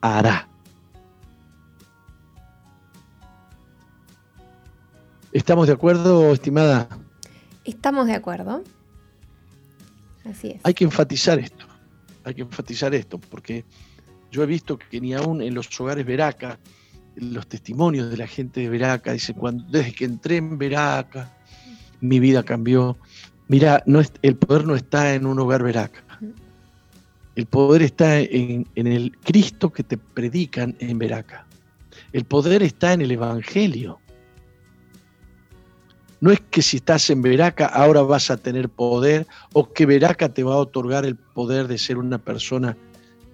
[0.00, 0.48] hará.
[5.36, 6.88] ¿Estamos de acuerdo, estimada?
[7.66, 8.64] Estamos de acuerdo.
[10.24, 10.62] Así es.
[10.64, 11.66] Hay que enfatizar esto,
[12.24, 13.62] hay que enfatizar esto, porque
[14.30, 16.58] yo he visto que ni aún en los hogares Veraca,
[17.16, 21.36] los testimonios de la gente de Veraca, dice, cuando, desde que entré en Veraca,
[22.00, 22.96] mi vida cambió.
[23.46, 26.02] Mira, no es, el poder no está en un hogar Veraca.
[27.34, 31.46] El poder está en, en el Cristo que te predican en Veraca.
[32.14, 33.98] El poder está en el Evangelio.
[36.20, 40.32] No es que si estás en Veraca ahora vas a tener poder o que Veraca
[40.32, 42.76] te va a otorgar el poder de ser una persona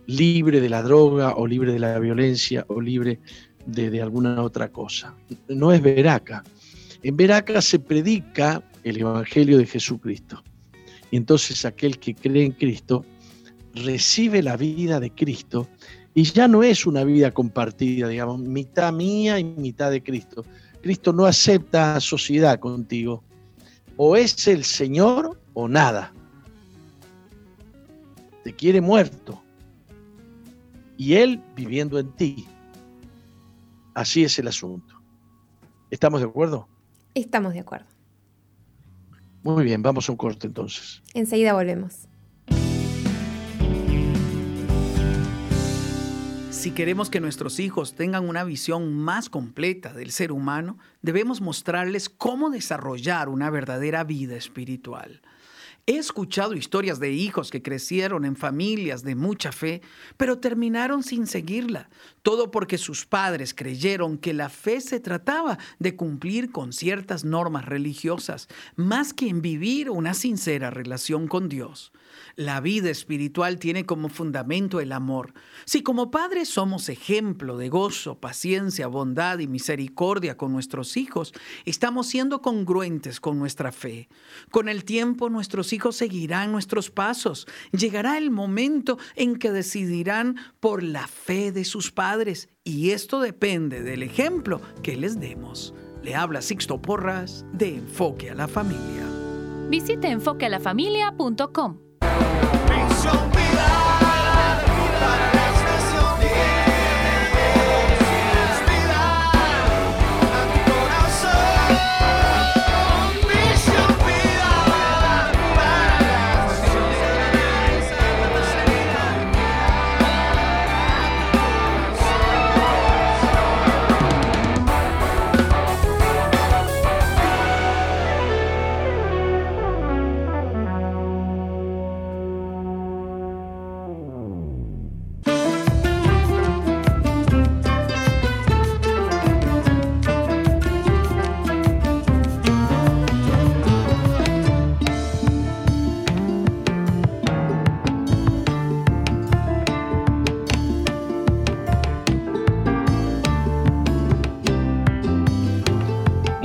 [0.07, 3.21] libre de la droga o libre de la violencia o libre
[3.67, 5.15] de, alguna otra cosa.
[5.49, 6.43] No es Veraca.
[7.03, 10.43] En Veraca se predica el Evangelio de Jesucristo.
[11.11, 13.05] Y entonces aquel que cree en Cristo
[13.75, 15.69] recibe la vida de Cristo
[16.15, 20.45] y ya no es una vida compartida, digamos, mitad mía y mitad de Cristo,
[20.83, 23.23] Cristo no acepta sociedad contigo.
[23.97, 26.13] O es el Señor o nada.
[28.43, 29.41] Te quiere muerto.
[30.97, 32.47] Y Él viviendo en ti.
[33.95, 35.01] Así es el asunto.
[35.91, 36.69] ¿Estamos de acuerdo?
[37.15, 37.87] Estamos de acuerdo.
[39.43, 41.03] Muy bien, vamos a un corte entonces.
[41.15, 42.09] Enseguida volvemos.
[46.63, 52.09] Si queremos que nuestros hijos tengan una visión más completa del ser humano, debemos mostrarles
[52.09, 55.23] cómo desarrollar una verdadera vida espiritual.
[55.87, 59.83] He escuchado historias de hijos que crecieron en familias de mucha fe,
[60.17, 61.91] pero terminaron sin seguirla,
[62.23, 67.67] todo porque sus padres creyeron que la fe se trataba de cumplir con ciertas normas
[67.67, 68.47] religiosas,
[68.77, 71.91] más que en vivir una sincera relación con Dios.
[72.37, 75.35] La vida espiritual tiene como fundamento el amor.
[75.65, 81.33] Si como padres somos ejemplo de gozo, paciencia, bondad y misericordia con nuestros hijos,
[81.65, 84.09] estamos siendo congruentes con nuestra fe.
[84.51, 87.47] Con el tiempo nuestros hijos seguirán nuestros pasos.
[87.73, 93.83] Llegará el momento en que decidirán por la fe de sus padres y esto depende
[93.83, 95.75] del ejemplo que les demos.
[96.03, 99.07] Le habla Sixto Porras de Enfoque a la Familia.
[99.69, 101.92] Visite enfoquealafamilia.com.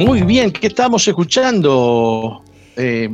[0.07, 2.41] Muy bien, ¿qué estamos escuchando,
[2.77, 3.09] eh,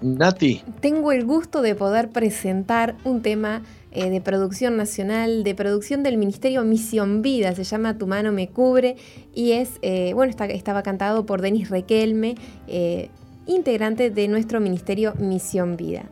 [0.00, 0.60] Nati?
[0.80, 3.62] Tengo el gusto de poder presentar un tema
[3.92, 8.48] eh, de producción nacional, de producción del Ministerio Misión Vida, se llama Tu mano me
[8.48, 8.96] cubre
[9.32, 12.34] y es, eh, bueno, estaba cantado por Denis Requelme,
[13.46, 16.10] integrante de nuestro Ministerio Misión Vida.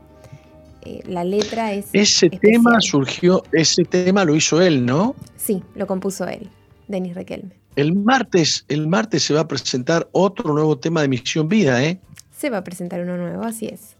[1.08, 1.86] la letra es...
[1.92, 5.16] Ese tema surgió, ese tema lo hizo él, ¿no?
[5.36, 6.48] Sí, lo compuso él,
[6.86, 7.59] Denis Requelme.
[7.76, 12.00] El martes, el martes se va a presentar otro nuevo tema de Misión Vida, ¿eh?
[12.36, 13.96] Se va a presentar uno nuevo, así es.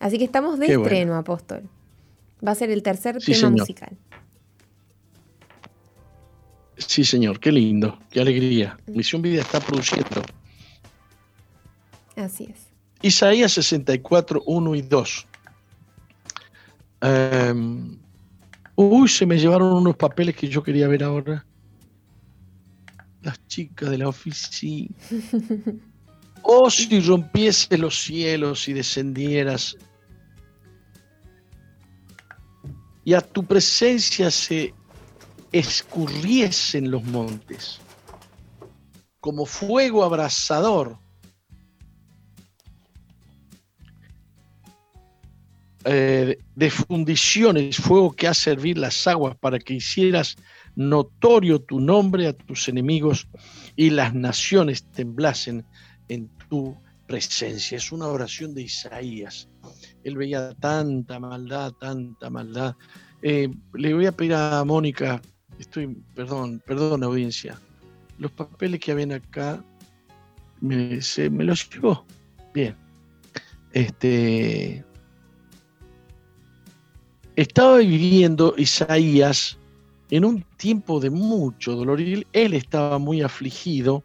[0.00, 1.68] Así que estamos de estreno, Apóstol.
[2.46, 3.96] Va a ser el tercer tema musical.
[6.78, 8.76] Sí, señor, qué lindo, qué alegría.
[8.86, 10.22] Misión Vida está produciendo.
[12.16, 12.66] Así es.
[13.02, 15.26] Isaías 64, 1 y 2.
[17.02, 17.98] Em,
[18.74, 21.44] uy, se me llevaron unos papeles que yo quería ver ahora
[23.46, 24.94] chicas de la oficina.
[26.48, 29.76] Oh, si rompiese los cielos y descendieras,
[33.04, 34.72] y a tu presencia se
[35.50, 37.80] escurriesen los montes,
[39.18, 40.96] como fuego abrasador.
[45.88, 50.36] eh, de fundiciones, fuego que hace hervir las aguas para que hicieras
[50.76, 53.26] notorio tu nombre a tus enemigos
[53.74, 55.64] y las naciones temblasen
[56.08, 57.76] en tu presencia.
[57.76, 59.48] Es una oración de Isaías.
[60.04, 62.76] Él veía tanta maldad, tanta maldad.
[63.22, 65.20] Eh, le voy a pedir a Mónica,
[65.58, 67.58] estoy, perdón, perdón audiencia,
[68.18, 69.64] los papeles que habían acá,
[70.60, 72.04] me, se, me los llevó.
[72.54, 72.76] Bien.
[73.72, 74.84] Este,
[77.34, 79.58] estaba viviendo Isaías
[80.10, 84.04] en un tiempo de mucho dolor él estaba muy afligido.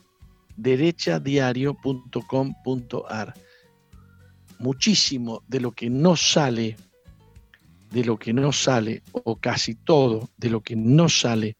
[0.55, 3.33] derechadiario.com.ar.
[4.59, 6.77] Muchísimo de lo que no sale
[7.91, 11.57] de lo que no sale, o casi todo de lo que no sale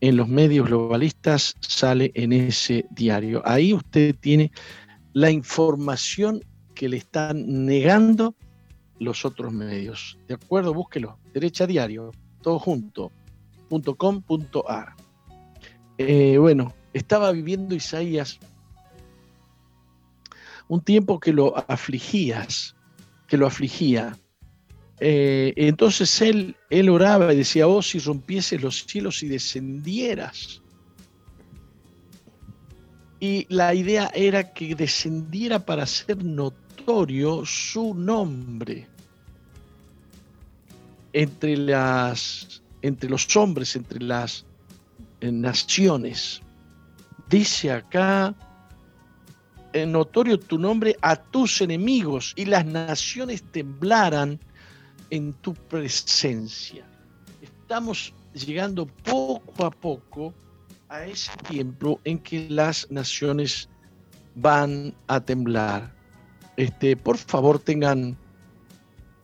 [0.00, 3.42] en los medios globalistas, sale en ese diario.
[3.44, 4.52] Ahí usted tiene
[5.12, 6.44] la información
[6.74, 8.34] que le están negando
[8.98, 10.18] los otros medios.
[10.28, 10.74] ¿De acuerdo?
[10.74, 11.18] Búsquelo.
[11.32, 12.10] Derecha Diario,
[12.42, 13.12] todo junto,
[13.96, 14.94] .com.ar.
[15.98, 18.38] Eh, bueno, estaba viviendo Isaías
[20.68, 22.74] un tiempo que lo afligías,
[23.26, 24.16] que lo afligía.
[25.06, 30.62] Eh, entonces él, él oraba y decía, oh, si rompieses los cielos y descendieras.
[33.20, 38.86] Y la idea era que descendiera para hacer notorio su nombre
[41.12, 44.46] entre, las, entre los hombres, entre las
[45.20, 46.40] naciones.
[47.28, 48.34] Dice acá,
[49.86, 54.40] notorio tu nombre a tus enemigos y las naciones temblaran
[55.10, 56.86] en tu presencia.
[57.40, 60.34] Estamos llegando poco a poco
[60.88, 63.68] a ese tiempo en que las naciones
[64.34, 65.94] van a temblar.
[66.56, 68.16] Este, por favor, tengan,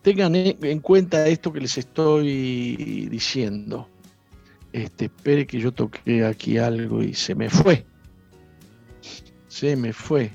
[0.01, 3.87] tengan en cuenta esto que les estoy diciendo.
[4.73, 7.85] Este, espere que yo toqué aquí algo y se me fue.
[9.47, 10.31] Se me fue.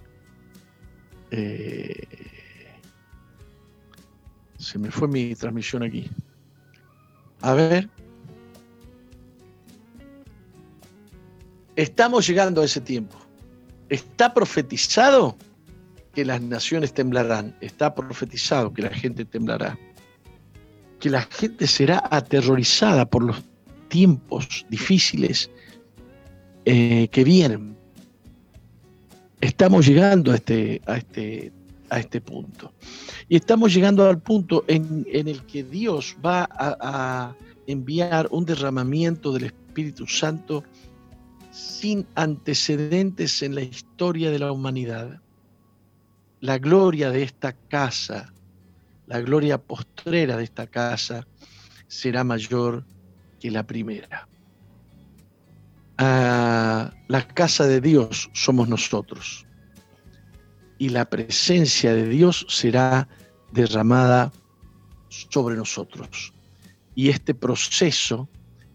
[1.31, 2.36] Eh,
[4.67, 6.11] se me fue mi transmisión aquí.
[7.41, 7.89] A ver.
[11.77, 13.17] Estamos llegando a ese tiempo.
[13.91, 15.37] Está profetizado
[16.15, 17.55] que las naciones temblarán.
[17.61, 19.79] Está profetizado que la gente temblará.
[20.99, 23.45] Que la gente será aterrorizada por los
[23.89, 25.49] tiempos difíciles
[26.65, 27.77] eh, que vienen.
[29.41, 31.53] Estamos llegando a este, a este,
[31.91, 32.73] a este punto.
[33.29, 38.45] Y estamos llegando al punto en, en el que Dios va a, a, enviar un
[38.45, 40.63] derramamiento del Espíritu Santo
[41.51, 45.21] sin antecedentes en la historia de la humanidad.
[46.41, 48.33] La gloria de esta casa,
[49.07, 51.27] la gloria postrera de esta casa,
[51.89, 52.85] será mayor
[53.41, 54.29] que la primera.
[55.99, 59.46] Ah, la casa de Dios somos nosotros
[60.79, 63.09] y la presencia de Dios será
[63.53, 64.33] derramada
[65.09, 66.33] sobre nosotros.
[66.95, 68.29] Y este proceso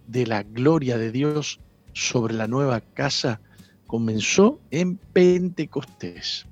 [0.08, 1.60] de la gloria de Dios
[1.94, 3.40] sobre la nueva casa
[3.88, 6.46] comenzó en Pentecostés.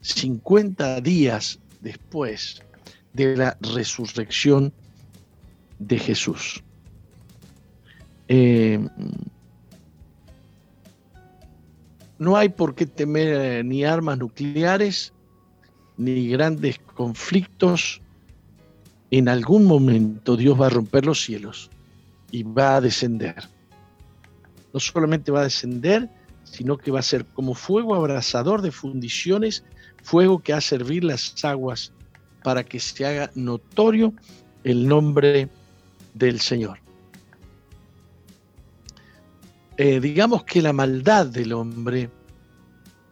[0.00, 2.62] 50 días después
[3.12, 4.72] de la resurrección
[5.78, 6.62] de Jesús.
[8.28, 8.80] Eh,
[12.22, 15.12] no hay por qué temer eh, ni armas nucleares,
[15.96, 18.00] ni grandes conflictos.
[19.10, 21.68] En algún momento Dios va a romper los cielos
[22.30, 23.34] y va a descender.
[24.72, 26.08] No solamente va a descender,
[26.44, 29.64] sino que va a ser como fuego abrasador de fundiciones,
[30.04, 31.92] fuego que hace servir las aguas
[32.44, 34.14] para que se haga notorio
[34.62, 35.48] el nombre
[36.14, 36.78] del Señor.
[39.76, 42.10] Eh, digamos que la maldad del hombre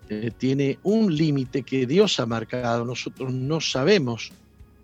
[0.09, 2.85] eh, tiene un límite que Dios ha marcado.
[2.85, 4.33] Nosotros no sabemos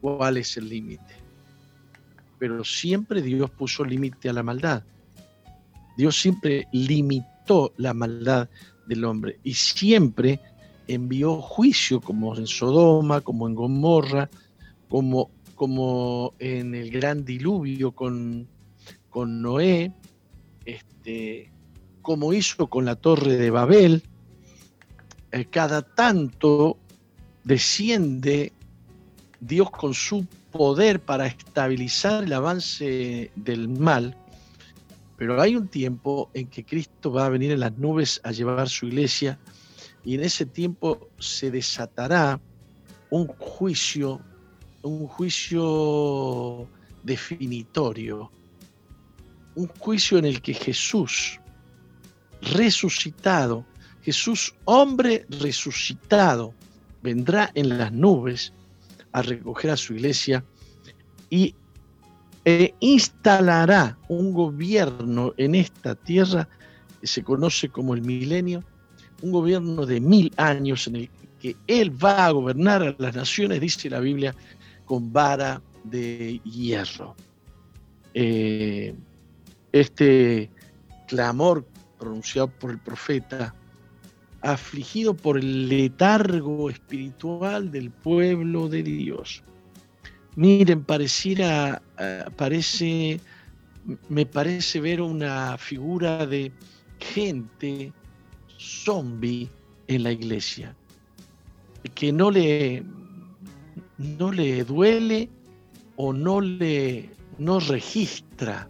[0.01, 1.15] cuál es el límite.
[2.39, 4.85] Pero siempre Dios puso límite a la maldad.
[5.97, 8.49] Dios siempre limitó la maldad
[8.87, 10.41] del hombre y siempre
[10.87, 14.31] envió juicio como en Sodoma, como en Gomorra,
[14.89, 18.47] como, como en el gran diluvio con,
[19.11, 19.93] con Noé,
[20.65, 21.51] este,
[22.07, 24.01] como hizo con la torre de Babel,
[25.33, 26.79] eh, cada tanto
[27.43, 28.53] desciende
[29.41, 34.17] Dios con su poder para estabilizar el avance del mal,
[35.17, 38.69] pero hay un tiempo en que Cristo va a venir en las nubes a llevar
[38.69, 39.37] su iglesia
[40.05, 42.41] y en ese tiempo se desatará
[43.11, 44.21] un juicio,
[44.83, 46.69] un juicio
[47.03, 48.31] definitorio,
[49.57, 51.41] un juicio en el que Jesús
[52.53, 53.65] resucitado,
[54.03, 56.55] Jesús hombre resucitado,
[57.03, 58.53] vendrá en las nubes
[59.13, 60.45] a recoger a su iglesia
[61.31, 61.55] y
[62.45, 66.49] e instalará un gobierno en esta tierra
[67.01, 68.63] que se conoce como el milenio,
[69.23, 73.61] un gobierno de mil años en el que Él va a gobernar a las naciones,
[73.61, 74.33] dice la Biblia,
[74.85, 77.17] con vara de hierro.
[78.15, 78.95] Eh,
[79.73, 80.49] este
[81.09, 81.67] clamor
[81.99, 83.55] pronunciado por el profeta,
[84.43, 89.43] afligido por el letargo espiritual del pueblo de Dios.
[90.37, 93.21] Miren, pareciera, eh, parece,
[94.09, 96.53] me parece ver una figura de
[96.99, 97.93] gente
[98.59, 99.49] zombie
[99.89, 100.77] en la iglesia,
[101.95, 102.83] que no le,
[103.97, 105.31] no le duele
[105.97, 108.69] o no le no registra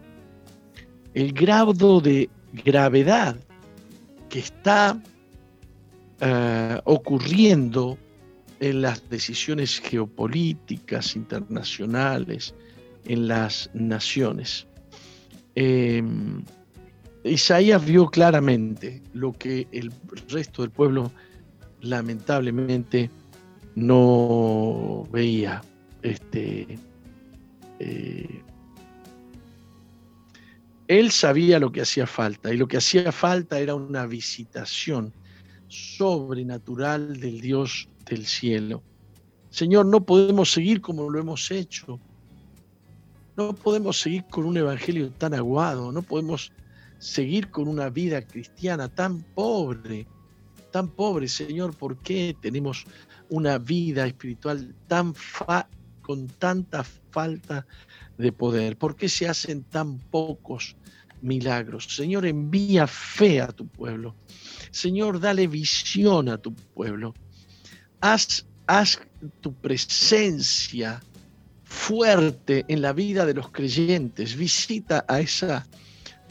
[1.14, 2.28] el grado de
[2.64, 3.36] gravedad
[4.28, 5.00] que está
[6.20, 7.98] eh, ocurriendo
[8.60, 12.54] en las decisiones geopolíticas internacionales,
[13.04, 14.66] en las naciones.
[15.54, 16.42] Em,
[17.24, 19.92] Isaías vio claramente lo que el
[20.28, 21.12] resto del pueblo
[21.80, 23.10] lamentablemente
[23.74, 25.62] no veía.
[26.02, 26.78] Este,
[27.78, 28.42] eh,
[30.88, 35.12] él sabía lo que hacía falta y lo que hacía falta era una visitación
[35.68, 38.82] sobrenatural del Dios del cielo.
[39.50, 41.98] Señor, no podemos seguir como lo hemos hecho.
[43.36, 46.52] No podemos seguir con un evangelio tan aguado, no podemos
[46.98, 50.06] seguir con una vida cristiana tan pobre,
[50.70, 52.86] tan pobre, Señor, ¿por qué tenemos
[53.28, 55.14] una vida espiritual tan
[56.00, 57.66] con tanta falta
[58.18, 58.76] de poder?
[58.76, 60.76] ¿Por qué se hacen tan pocos
[61.22, 61.86] milagros?
[61.90, 64.14] Señor, envía fe a tu pueblo.
[64.70, 67.14] Señor, dale visión a tu pueblo.
[68.00, 69.00] Haz, haz
[69.40, 71.02] tu presencia
[71.64, 74.36] fuerte en la vida de los creyentes.
[74.36, 75.66] Visita a esa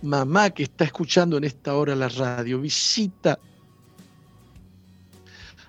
[0.02, 2.60] mamá que está escuchando en esta hora la radio.
[2.60, 3.40] Visita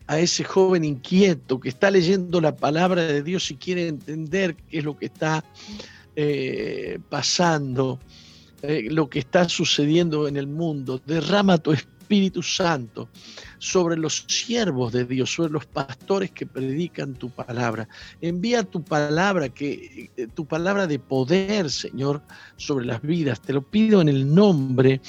[0.07, 4.79] a ese joven inquieto que está leyendo la palabra de Dios y quiere entender qué
[4.79, 5.45] es lo que está
[6.17, 8.01] eh, pasando,
[8.63, 11.01] eh, lo que está sucediendo en el mundo.
[11.05, 13.09] Derrama tu Espíritu Santo
[13.59, 17.87] sobre los siervos de Dios, sobre los pastores que predican tu palabra.
[18.21, 22.23] Envía tu palabra, que eh, tu palabra de poder, Señor,
[22.57, 23.41] sobre las vidas.
[23.41, 25.01] Te lo pido en el nombre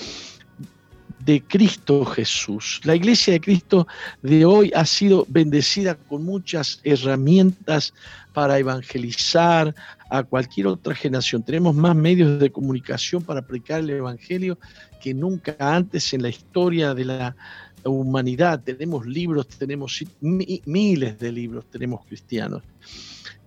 [1.27, 2.79] de Cristo Jesús.
[2.83, 3.87] La iglesia de Cristo
[4.21, 7.93] de hoy ha sido bendecida con muchas herramientas
[8.33, 9.75] para evangelizar
[10.09, 11.43] a cualquier otra generación.
[11.43, 14.57] Tenemos más medios de comunicación para predicar el Evangelio
[15.01, 17.35] que nunca antes en la historia de la
[17.83, 18.61] humanidad.
[18.63, 22.63] Tenemos libros, tenemos miles de libros, tenemos cristianos.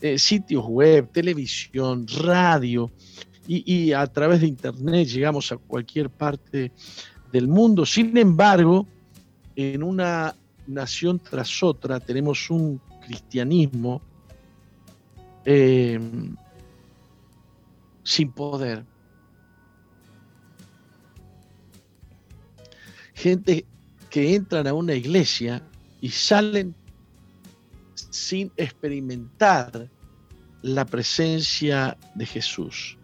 [0.00, 2.90] Eh, sitios web, televisión, radio
[3.46, 6.72] y, a través de internet llegamos a cualquier parte
[7.32, 7.84] del mundo.
[7.84, 8.86] Sin embargo,
[9.56, 10.34] en una
[10.66, 14.00] nación tras otra tenemos un cristianismo
[15.44, 15.98] eh,
[18.10, 18.84] sin poder.
[23.14, 23.64] Gente
[24.10, 25.62] que entran a una iglesia
[26.00, 26.74] y salen
[27.94, 29.88] sin experimentar
[30.62, 32.98] la presencia de Jesús.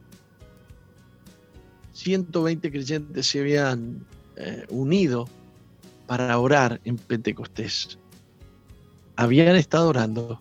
[1.92, 4.04] 120 creyentes se habían
[4.34, 5.28] eh, unido
[6.09, 7.96] para orar en Pentecostés.
[9.14, 10.36] Habían estado orando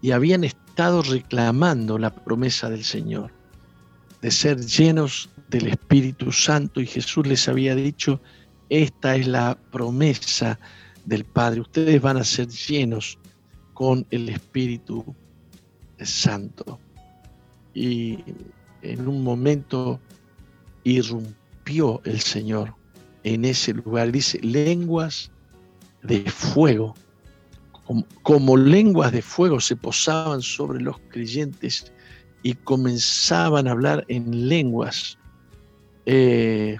[0.00, 3.32] y habían estado reclamando la promesa del Señor
[4.20, 8.20] de ser llenos del Espíritu Santo y Jesús les había dicho,
[8.70, 10.58] esta es la promesa
[11.04, 13.18] del Padre, ustedes van a ser llenos
[13.74, 15.14] con el Espíritu
[16.00, 16.80] Santo.
[17.74, 18.18] Y
[18.82, 20.00] en un momento
[20.84, 22.74] irrumpió el Señor
[23.24, 24.10] en ese lugar.
[24.10, 25.30] Dice, lenguas
[26.02, 26.94] de fuego,
[28.22, 31.92] como, lenguas de fuego se posaban sobre los creyentes
[32.42, 35.18] y comenzaban a hablar en lenguas
[36.06, 36.76] eh,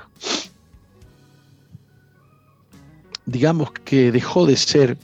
[3.26, 4.98] digamos que dejó de ser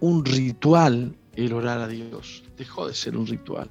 [0.00, 2.42] un ritual el orar a Dios.
[2.56, 3.70] Dejó de ser un ritual.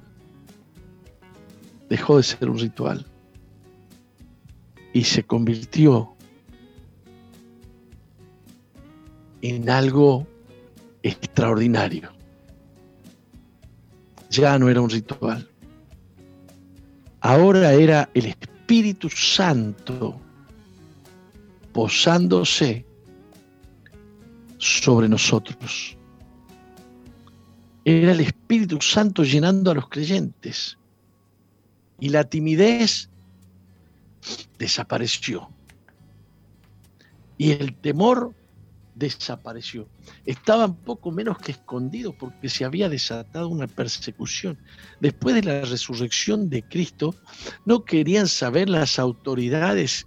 [1.88, 3.06] Dejó de ser un ritual.
[4.92, 6.14] Y se convirtió
[9.42, 10.26] en algo
[11.02, 12.12] extraordinario.
[14.30, 15.48] Ya no era un ritual.
[17.20, 20.20] Ahora era el Espíritu Santo
[21.72, 22.84] posándose
[24.58, 25.96] sobre nosotros.
[27.84, 30.78] Era el Espíritu Santo llenando a los creyentes.
[31.98, 33.10] Y la timidez
[34.58, 35.50] desapareció.
[37.36, 38.34] Y el temor
[39.00, 39.88] desapareció.
[40.24, 44.58] Estaban poco menos que escondidos porque se había desatado una persecución.
[45.00, 47.16] Después de la resurrección de Cristo,
[47.64, 50.06] no querían saber las autoridades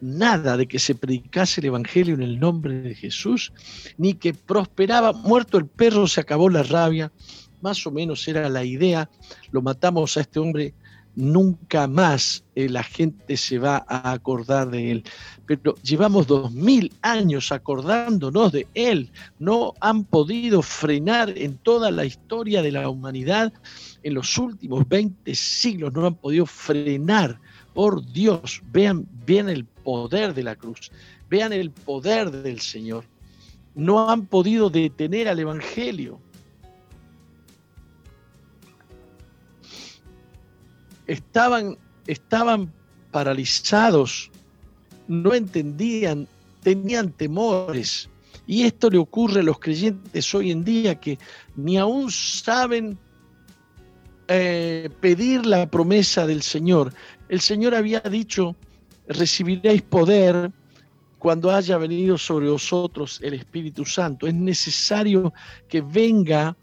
[0.00, 3.52] nada de que se predicase el Evangelio en el nombre de Jesús,
[3.98, 5.12] ni que prosperaba.
[5.12, 7.12] Muerto el perro, se acabó la rabia.
[7.60, 9.08] Más o menos era la idea.
[9.52, 10.74] Lo matamos a este hombre
[11.14, 15.04] nunca más eh, la gente se va a acordar de él.
[15.46, 19.10] Pero llevamos dos mil años acordándonos de él.
[19.38, 23.52] No han podido frenar en toda la historia de la humanidad,
[24.02, 27.38] en los últimos 20 siglos, no han podido frenar.
[27.74, 30.92] Por Dios, vean bien el poder de la cruz,
[31.30, 33.04] vean el poder del Señor.
[33.74, 36.20] No han podido detener al Evangelio
[41.06, 42.72] estaban, estaban
[43.10, 44.30] paralizados,
[45.08, 46.26] no entendían,
[46.62, 48.08] tenían temores.
[48.46, 51.18] Y esto le ocurre a los creyentes hoy en día que
[51.56, 52.98] ni aún saben
[54.28, 56.92] eh, pedir la promesa del Señor.
[57.28, 58.56] El Señor había dicho,
[59.06, 60.50] recibiréis poder
[61.18, 64.26] cuando haya venido sobre vosotros el Espíritu Santo.
[64.26, 65.32] Es necesario
[65.68, 66.56] que venga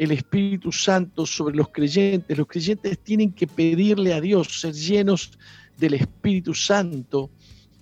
[0.00, 2.36] el Espíritu Santo sobre los creyentes.
[2.36, 5.32] Los creyentes tienen que pedirle a Dios ser llenos
[5.76, 7.30] del Espíritu Santo.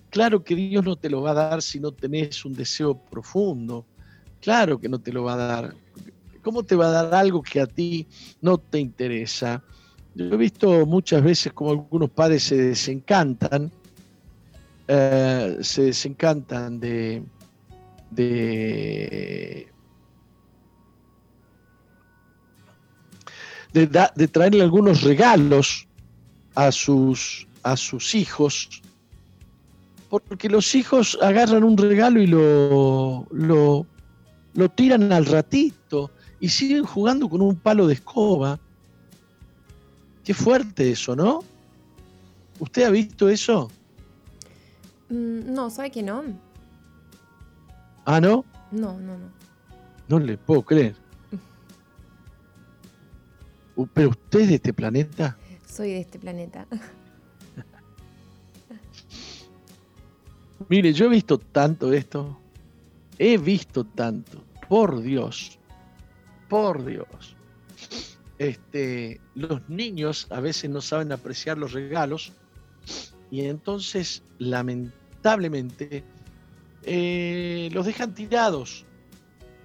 [0.09, 3.85] Claro que Dios no te lo va a dar si no tenés un deseo profundo.
[4.41, 5.75] Claro que no te lo va a dar.
[6.41, 8.05] ¿Cómo te va a dar algo que a ti
[8.41, 9.63] no te interesa?
[10.13, 13.71] Yo he visto muchas veces como algunos padres se desencantan,
[14.89, 17.23] eh, se desencantan de,
[18.11, 19.69] de
[23.73, 23.87] de,
[24.27, 25.87] traerle algunos regalos
[26.55, 28.81] a sus, a sus hijos,
[30.09, 33.85] porque los hijos agarran un regalo y lo, lo,
[34.53, 38.59] lo tiran al ratito y siguen jugando con un palo de escoba.
[40.23, 41.43] Qué fuerte eso, ¿no?
[42.59, 43.69] ¿Usted ha visto eso?
[45.09, 46.23] Mm, no, ¿sabe que no?
[48.05, 48.45] ¿Ah, no?
[48.71, 49.29] No, no, no.
[50.07, 50.95] No le puedo creer.
[53.87, 55.37] ¿Pero usted es de este planeta?
[55.67, 56.65] Soy de este planeta.
[60.69, 62.37] Mire, yo he visto tanto esto.
[63.17, 64.43] He visto tanto.
[64.67, 65.57] Por Dios.
[66.49, 67.35] Por Dios.
[68.37, 72.31] Este, los niños a veces no saben apreciar los regalos
[73.31, 76.03] y entonces, lamentablemente,
[76.83, 78.85] eh, los dejan tirados.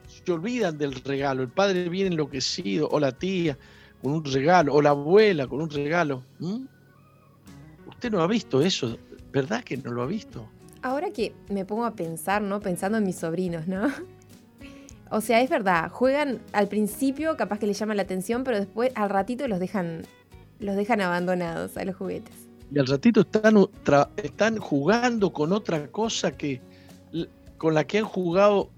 [0.07, 1.43] Se olvidan del regalo.
[1.43, 3.57] El padre viene enloquecido o la tía
[4.05, 6.23] con un regalo, o la abuela con un regalo.
[7.89, 8.99] Usted no ha visto eso,
[9.33, 10.47] ¿verdad que no lo ha visto?
[10.83, 12.61] Ahora que me pongo a pensar, ¿no?
[12.61, 13.89] Pensando en mis sobrinos, ¿no?
[15.11, 18.91] O sea, es verdad, juegan al principio, capaz que les llama la atención, pero después
[18.97, 20.03] al ratito los dejan,
[20.59, 22.35] los dejan abandonados a los juguetes.
[22.75, 23.69] Y al ratito están,
[24.17, 26.61] están jugando con otra cosa que
[27.59, 28.71] con la que han jugado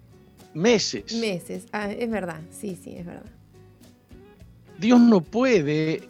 [0.52, 1.14] meses.
[1.14, 3.35] Meses, ah, es verdad, sí, sí, es verdad.
[4.78, 6.08] Dios no puede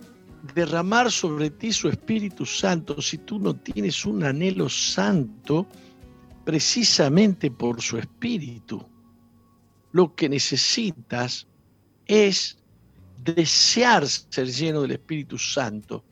[0.54, 5.66] derramar sobre ti su Espíritu Santo si tú no tienes un anhelo santo
[6.44, 8.84] precisamente por su Espíritu.
[9.92, 11.46] Lo que necesitas
[12.06, 12.58] es
[13.22, 16.04] desear ser lleno del Espíritu Santo.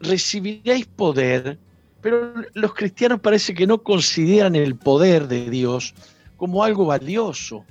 [0.00, 1.58] Recibiréis poder,
[2.00, 5.94] pero los cristianos parece que no consideran el poder de Dios
[6.36, 7.64] como algo valioso,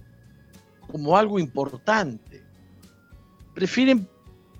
[0.87, 2.41] como algo importante.
[3.53, 4.07] Prefieren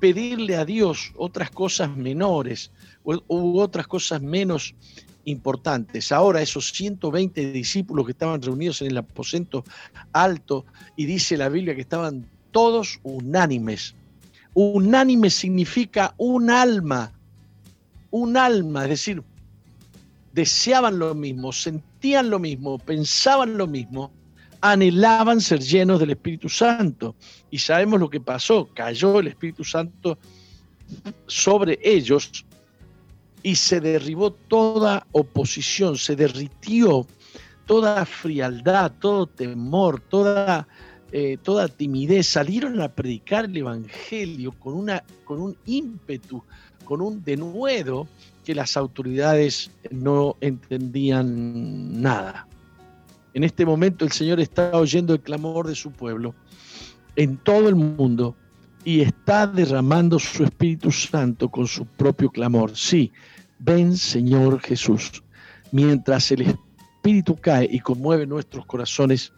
[0.04, 2.72] pedirle a Dios otras cosas menores
[3.06, 4.76] u otras cosas menos
[5.24, 6.12] importantes.
[6.12, 9.64] Ahora esos 120 discípulos que estaban reunidos en el aposento
[10.12, 10.66] alto
[10.98, 13.96] y dice la Biblia que estaban todos unánimes.
[14.54, 17.14] Unánime significa un alma,
[18.12, 19.24] un alma, es decir,
[20.34, 24.12] deseaban lo mismo, sentían lo mismo, pensaban lo mismo,
[24.64, 27.16] anhelaban ser llenos del Espíritu Santo.
[27.52, 30.18] Y sabemos lo que pasó, cayó el Espíritu Santo
[31.28, 32.46] sobre ellos
[33.44, 37.06] y se derribó toda oposición, se derritió
[37.66, 40.66] toda frialdad, todo temor, toda,
[41.12, 42.28] eh, toda timidez.
[42.28, 46.42] Salieron a predicar el Evangelio con, una, con un ímpetu,
[46.86, 48.08] con un denuedo
[48.46, 52.48] que las autoridades no entendían nada.
[53.34, 56.36] En este momento el Señor está oyendo el clamor de su pueblo
[57.16, 58.36] en todo el mundo
[58.84, 62.76] y está derramando su Espíritu Santo con su propio clamor.
[62.76, 63.12] Sí,
[63.60, 65.24] ven Señor Jesús.
[65.72, 69.34] Mientras el Espíritu cae y conmueve nuestros corazones,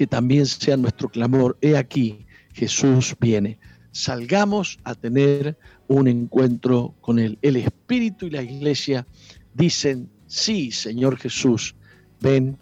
[0.00, 1.58] que también sea nuestro clamor.
[1.60, 2.24] He aquí,
[2.54, 3.58] Jesús viene.
[3.92, 5.58] Salgamos a tener
[5.88, 7.38] un encuentro con Él.
[7.42, 9.06] El Espíritu y la iglesia
[9.52, 11.74] dicen, sí, Señor Jesús,
[12.20, 12.56] ven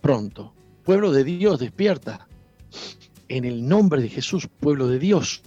[0.00, 0.52] pronto.
[0.84, 2.28] Pueblo de Dios, despierta.
[3.28, 5.42] En el nombre de Jesús, pueblo de Dios.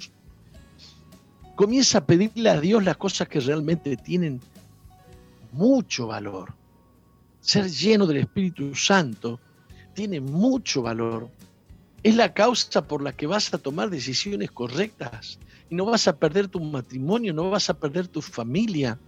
[1.55, 4.41] Comienza a pedirle a Dios las cosas que realmente tienen
[5.51, 6.55] mucho valor.
[7.39, 9.39] Ser lleno del Espíritu Santo
[9.93, 11.29] tiene mucho valor.
[12.03, 15.39] Es la causa por la que vas a tomar decisiones correctas
[15.69, 18.99] y no vas a perder tu matrimonio, no vas a perder tu familia,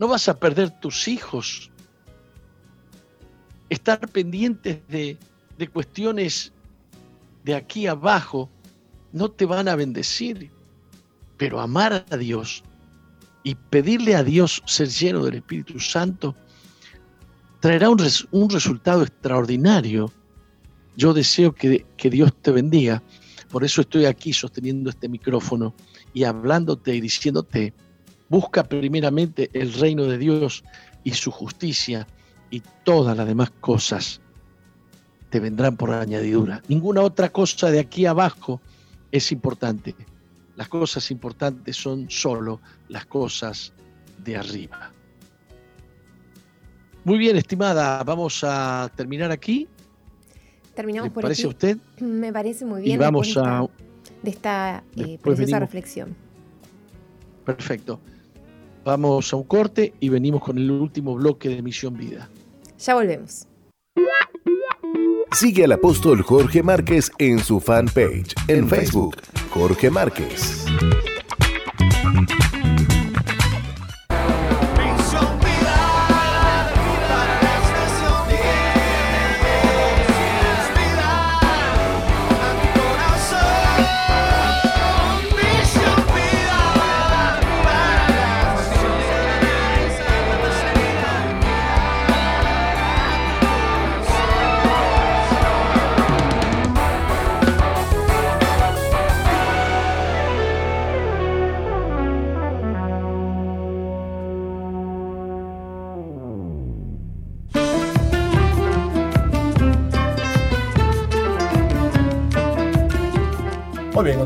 [0.00, 1.70] no vas a perder tus hijos.
[3.68, 5.16] Estar pendientes de,
[5.56, 6.52] de cuestiones
[7.44, 8.50] de aquí abajo
[9.12, 10.50] no te van a bendecir,
[11.36, 12.64] pero amar a Dios
[13.44, 16.34] y pedirle a Dios ser lleno del Espíritu Santo
[17.60, 18.02] traerá un,
[18.32, 20.12] un resultado extraordinario.
[20.96, 23.02] Yo deseo que, que Dios te bendiga
[23.50, 25.74] por eso estoy aquí sosteniendo este micrófono
[26.14, 27.74] y hablándote y diciéndote,
[28.30, 30.64] busca primeramente el reino de Dios
[31.04, 32.06] y su justicia
[32.50, 34.22] y todas las demás cosas
[35.28, 36.62] te vendrán por añadidura.
[36.68, 38.62] Ninguna otra cosa de aquí abajo
[39.12, 39.94] es importante.
[40.56, 43.74] Las cosas importantes son solo las cosas
[44.24, 44.92] de arriba.
[47.04, 49.68] Muy bien, estimada, vamos a terminar aquí
[50.80, 51.46] terminamos por parece aquí.
[51.46, 51.78] a usted?
[52.00, 52.94] Me parece muy bien.
[52.94, 53.66] Y vamos a...
[54.22, 55.60] De esta eh, preciosa venimos.
[55.60, 56.16] reflexión.
[57.44, 58.00] Perfecto.
[58.84, 62.28] Vamos a un corte y venimos con el último bloque de Misión Vida.
[62.78, 63.46] Ya volvemos.
[65.32, 69.16] Sigue al apóstol Jorge Márquez en su fanpage en Facebook,
[69.50, 70.66] Jorge Márquez.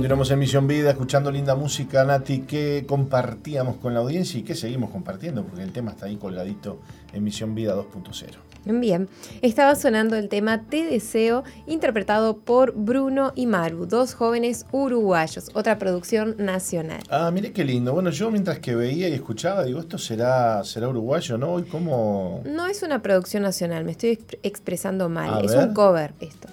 [0.04, 4.54] Continuamos en Misión Vida, escuchando linda música, Nati, que compartíamos con la audiencia y que
[4.54, 6.78] seguimos compartiendo, porque el tema está ahí colgadito
[7.14, 8.34] en Misión Vida 2.0.
[8.80, 9.08] Bien,
[9.40, 15.78] estaba sonando el tema Te Deseo, interpretado por Bruno y Maru, dos jóvenes uruguayos, otra
[15.78, 17.00] producción nacional.
[17.08, 17.94] Ah, mire qué lindo.
[17.94, 21.58] Bueno, yo mientras que veía y escuchaba, digo, esto será, será uruguayo, ¿no?
[21.58, 22.42] ¿Y cómo...?
[22.44, 25.68] No es una producción nacional, me estoy exp- expresando mal, A es ver.
[25.68, 26.48] un cover esto.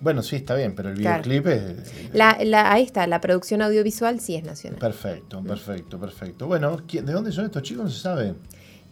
[0.00, 1.22] Bueno, sí, está bien, pero el Claro.
[1.24, 2.14] videoclip es...
[2.14, 4.78] La, la- ahí está, la producción audiovisual sí es nacional.
[4.78, 6.46] Perfecto, perfecto, perfecto.
[6.46, 7.84] Bueno, ¿quién- ¿de dónde son estos chicos?
[7.84, 8.34] No se sabe.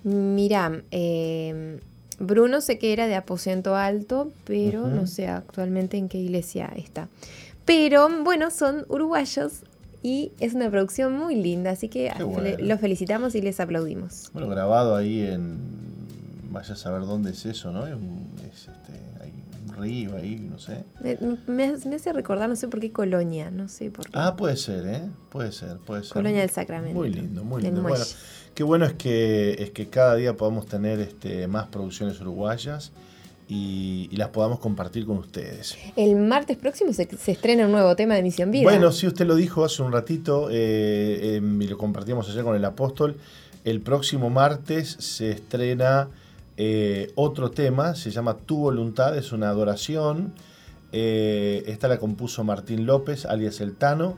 [0.04, 1.80] Mira, eh,
[2.18, 7.08] Bruno sé que era de aposento alto, pero no sé actualmente en qué iglesia está.
[7.64, 9.62] Pero bueno, son uruguayos
[10.02, 12.56] y es una producción muy linda, así que bueno.
[12.60, 14.30] los felicitamos y les aplaudimos.
[14.32, 15.58] Bueno, grabado ahí en...
[16.50, 17.86] Vaya a saber dónde es eso, ¿no?
[17.86, 17.94] Es,
[18.60, 18.92] este,
[19.76, 20.84] río ahí, no sé.
[21.00, 24.12] Me, me hace- recordar, no sé por qué Colonia, no sé por qué.
[24.14, 25.02] Ah, puede ser, ¿eh?
[25.30, 26.12] Puede ser, puede ser.
[26.12, 26.98] Colonia del Sacramento.
[26.98, 27.82] Muy lindo, muy lindo.
[27.82, 28.04] Bueno,
[28.54, 32.92] qué bueno es que, es que cada día podamos tener este, más producciones uruguayas
[33.48, 35.76] y, y las podamos compartir con ustedes.
[35.94, 38.64] El martes próximo se, se estrena un nuevo tema de Misión Vida.
[38.64, 42.56] Bueno, sí, usted lo dijo hace un ratito eh, em, y lo compartíamos ayer con
[42.56, 43.16] el apóstol.
[43.64, 46.08] El próximo martes se estrena
[46.56, 50.32] eh, otro tema, se llama Tu Voluntad, es una adoración.
[50.92, 54.16] Eh, esta la compuso Martín López, alias El Tano,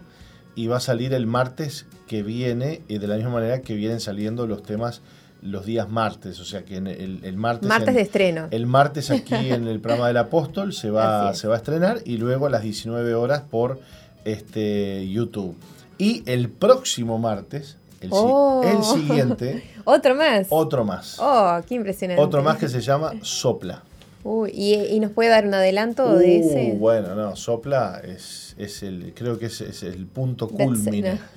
[0.54, 4.00] y va a salir el martes que viene y de la misma manera que vienen
[4.00, 5.02] saliendo los temas
[5.40, 7.68] los días martes, o sea que en el, el martes...
[7.68, 8.48] Martes en- de estreno.
[8.50, 12.16] El martes aquí en el programa del Apóstol se va, se va a estrenar y
[12.16, 13.78] luego a las 19 horas por
[14.24, 15.56] este, YouTube.
[15.96, 18.62] Y el próximo martes, el, Oh.
[18.64, 20.46] el siguiente, Otro más.
[20.50, 21.16] otro más.
[21.20, 22.22] Oh, qué impresionante.
[22.22, 23.82] Otro más que se llama Sopla.
[24.24, 26.76] Uy, ¿y, y nos puede dar un adelanto de Uh, ese?
[26.78, 31.18] Bueno, no, Sopla es, es el, creo que es, es el punto culmine.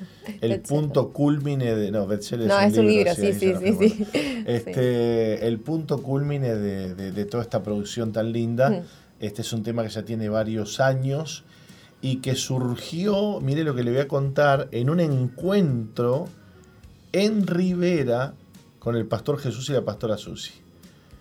[0.41, 0.61] El Bestseller.
[0.61, 1.89] punto culmine de.
[1.91, 3.79] No, bestseller No, es un libro, sí, sí, sí, recuerdo.
[4.11, 4.43] sí.
[4.45, 8.69] Este, El punto culmine de, de- de toda esta producción tan linda.
[8.69, 8.81] Mm.
[9.19, 11.43] Este es un tema que ya tiene varios años
[12.01, 16.27] y que surgió, mire lo que le voy a contar, en un encuentro
[17.13, 18.33] en Rivera
[18.79, 20.53] con el pastor Jesús y la pastora Susi.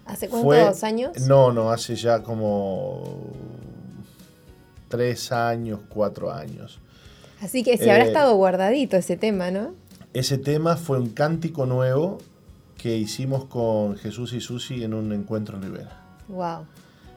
[0.06, 1.12] ¿Hace Fue- cuántos años?
[1.28, 3.30] No, no, hace ya como
[4.88, 6.78] tres años, cuatro años.
[7.40, 9.74] Así que se habrá Eh, estado guardadito ese tema, ¿no?
[10.12, 12.18] Ese tema fue un cántico nuevo
[12.76, 16.02] que hicimos con Jesús y Susi en un encuentro en Rivera.
[16.28, 16.66] Wow.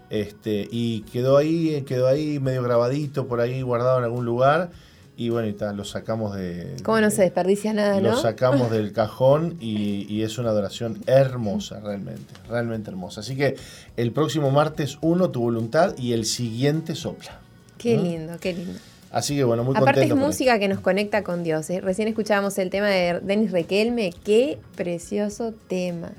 [0.10, 4.70] Este, y quedó ahí, quedó ahí medio grabadito, por ahí guardado en algún lugar.
[5.16, 6.76] Y bueno, y lo sacamos de.
[6.84, 8.18] ¿Cómo no de- se desperdicia nada, Lo no?
[8.18, 13.22] sacamos del cajón y, y es una adoración hermosa, realmente, realmente hermosa.
[13.22, 13.56] Así que
[13.96, 17.40] el próximo martes uno, tu voluntad, y el siguiente sopla.
[17.78, 18.80] Qué lindo, qué lindo.
[19.12, 20.16] Así que bueno, muy Aparte es contento.
[20.16, 21.70] con música que nos conecta con Dios.
[21.70, 21.80] ¿eh?
[21.82, 24.12] Recién escuchábamos el tema de Denis Requelme.
[24.24, 26.12] Qué precioso tema.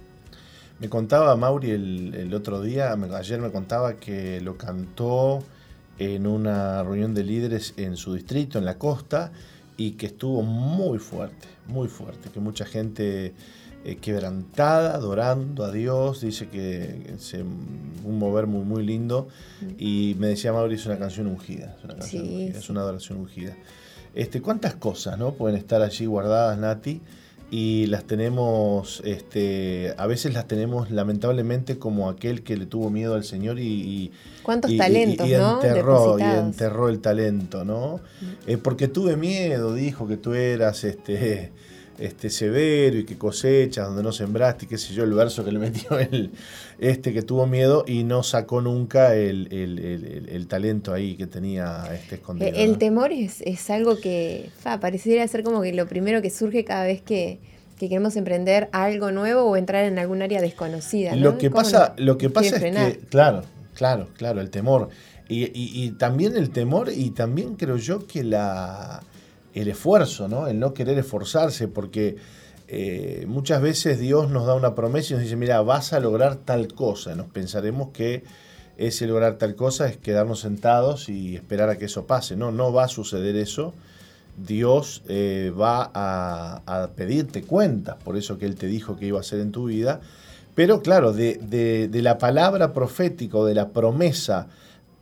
[0.78, 5.42] Me contaba Mauri el, el otro día, ayer me contaba que lo cantó
[5.98, 9.32] en una reunión de líderes en su distrito, en la costa,
[9.76, 13.34] y que estuvo muy fuerte, muy fuerte, que mucha gente
[13.84, 19.28] eh, quebrantada, adorando a Dios, dice que es un mover muy, muy lindo,
[19.78, 22.58] y me decía Mauri, es una canción ungida, es una canción Sí, ungida, sí.
[22.58, 23.56] es una adoración ungida.
[24.14, 27.02] Este, ¿Cuántas cosas no pueden estar allí guardadas, Nati?
[27.50, 33.14] Y las tenemos, este, a veces las tenemos lamentablemente como aquel que le tuvo miedo
[33.14, 34.12] al Señor y, y-
[34.42, 35.62] Cuántos y- talentos, y ¿no?
[35.62, 36.22] enterró, y.
[36.22, 36.26] Mm.
[36.46, 38.00] enterró el talento, ¿no?
[38.46, 41.52] Eh, porque tuve miedo, dijo que tú eras este,
[41.98, 45.52] este severo y que cosechas donde no sembraste, y qué sé yo, el verso que
[45.52, 46.30] le metió él,
[46.78, 51.16] este que tuvo miedo y no sacó nunca el, el- el- el- el talento ahí
[51.16, 52.50] que tenía este escondido.
[52.54, 52.78] El ¿no?
[52.78, 56.84] temor es, es algo que fa, pareciera ser como que lo primero que surge cada
[56.84, 57.38] vez que,
[57.78, 61.14] que queremos emprender algo nuevo o entrar en algún área desconocida.
[61.14, 61.22] ¿no?
[61.22, 62.92] Lo que ¿Cómo pasa, no- lo que pasa es frenar?
[62.92, 63.42] que, claro,
[63.74, 64.88] claro, claro, el temor.
[65.28, 69.02] Y, y- y también el temor y también creo yo que la,
[69.54, 70.46] el esfuerzo, ¿no?
[70.48, 72.16] El no querer esforzarse, porque
[72.66, 76.36] eh, muchas veces Dios nos da una promesa y nos dice, mira, vas a lograr
[76.36, 77.14] tal cosa.
[77.14, 78.24] Nos pensaremos que
[78.76, 82.36] ese lograr tal cosa es quedarnos sentados y esperar a que eso pase.
[82.36, 83.72] No, no va a suceder eso.
[84.36, 89.20] Dios eh, va a, pedirte cuentas por eso que Él te dijo que iba a
[89.20, 90.00] hacer en tu vida.
[90.56, 94.48] Pero claro, de- de la palabra profética o de la promesa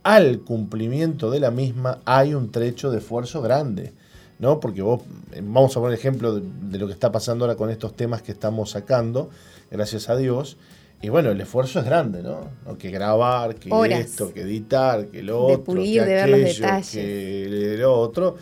[0.03, 3.93] al cumplimiento de la misma hay un trecho de esfuerzo grande.
[4.39, 4.59] ¿No?
[4.59, 5.01] Porque vos,
[5.31, 8.21] eh, vamos a poner ejemplo de, de lo que está pasando ahora con estos temas
[8.21, 9.29] que estamos sacando,
[9.71, 10.57] gracias a Dios.
[11.01, 12.47] Y bueno, el esfuerzo es grande, ¿no?
[12.77, 13.99] Que grabar, que Horas.
[13.99, 18.35] esto, que editar, que lo De otro, pulir, que aquello, que lo otro.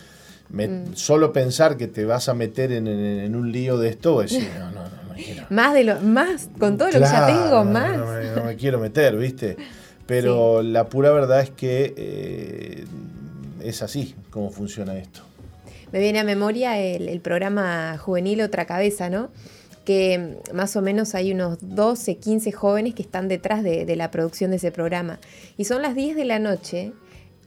[0.50, 0.96] Me- Mm.
[0.96, 4.48] Solo pensar que te vas a meter en, en- en un lío de esto, decís,
[4.60, 5.46] no, no, no, no me quiero.
[5.50, 7.98] Más de lo, más, con todo lo que ya tengo, más.
[7.98, 9.56] No, me- no me quiero meter, ¿viste?
[10.06, 12.86] Pero la pura verdad es que eh,
[13.64, 15.22] es así como funciona esto.
[15.92, 19.30] Me viene a memoria el, el programa juvenil Otra Cabeza, ¿no?
[19.86, 24.12] Que más o menos hay unos 12, 15 jóvenes que están detrás de, de la
[24.12, 25.20] producción de ese programa.
[25.58, 26.94] Y son las 10 de la noche,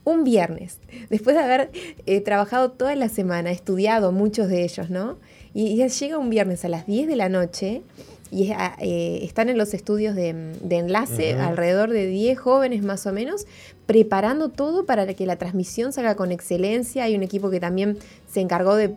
[0.03, 1.71] un viernes, después de haber
[2.05, 5.17] eh, trabajado toda la semana, estudiado muchos de ellos, ¿no?
[5.53, 7.81] Y, y llega un viernes a las 10 de la noche
[8.31, 13.05] y ah, eh, están en los estudios de, de enlace, alrededor de 10 jóvenes más
[13.05, 13.45] o menos,
[13.85, 17.03] preparando todo para que la transmisión salga con excelencia.
[17.03, 17.97] Hay un equipo que también
[18.27, 18.89] se encargó de,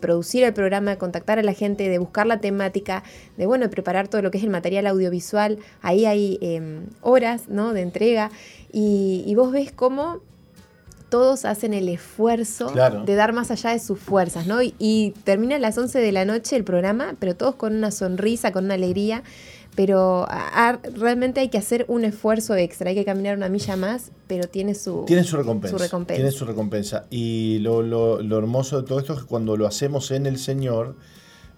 [0.00, 3.02] producir el programa, de contactar a la gente, de buscar la temática,
[3.36, 5.58] de bueno, preparar todo lo que es el material audiovisual.
[5.82, 7.72] Ahí hay eh, horas ¿no?
[7.72, 8.30] de entrega
[8.72, 10.20] y, y vos ves cómo
[11.08, 13.04] todos hacen el esfuerzo Claro.
[13.04, 14.62] de dar más allá de sus fuerzas, ¿no?
[14.62, 17.90] Y, y termina a las 11 de la noche el programa, pero todos con una
[17.90, 19.22] sonrisa, con una alegría,
[19.76, 23.76] pero a- a- realmente hay que hacer un esfuerzo extra, hay que caminar una milla
[23.76, 25.04] más, pero tiene su...
[25.06, 25.76] Tiene su recompensa.
[25.76, 26.16] Su recompensa.
[26.16, 27.04] Tiene su recompensa.
[27.10, 30.38] Y lo, lo- lo hermoso de todo esto es que cuando lo hacemos en el
[30.38, 30.96] Señor,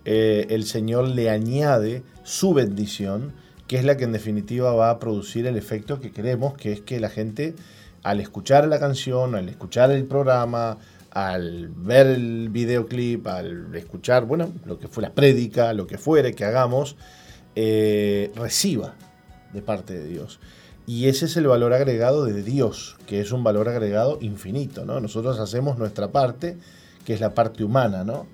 [0.05, 3.33] eh, el Señor le añade su bendición,
[3.66, 6.81] que es la que en definitiva va a producir el efecto que queremos, que es
[6.81, 7.55] que la gente,
[8.09, 10.78] al escuchar la canción, al escuchar el programa,
[11.10, 16.32] al ver el videoclip, al escuchar, bueno, lo que fue la prédica, lo que fuere
[16.32, 16.97] que hagamos,
[17.55, 18.94] eh, reciba
[19.52, 20.40] de parte de Dios.
[20.86, 25.01] Y ese es el valor agregado de Dios, que es un valor agregado infinito, ¿no?
[25.01, 26.56] Nosotros hacemos nuestra parte,
[27.05, 28.26] que es la parte humana, ¿no?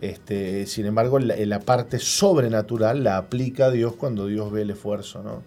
[0.00, 5.24] Este, sin embargo, la, la parte sobrenatural la aplica Dios cuando Dios ve el esfuerzo,
[5.24, 5.42] ¿no?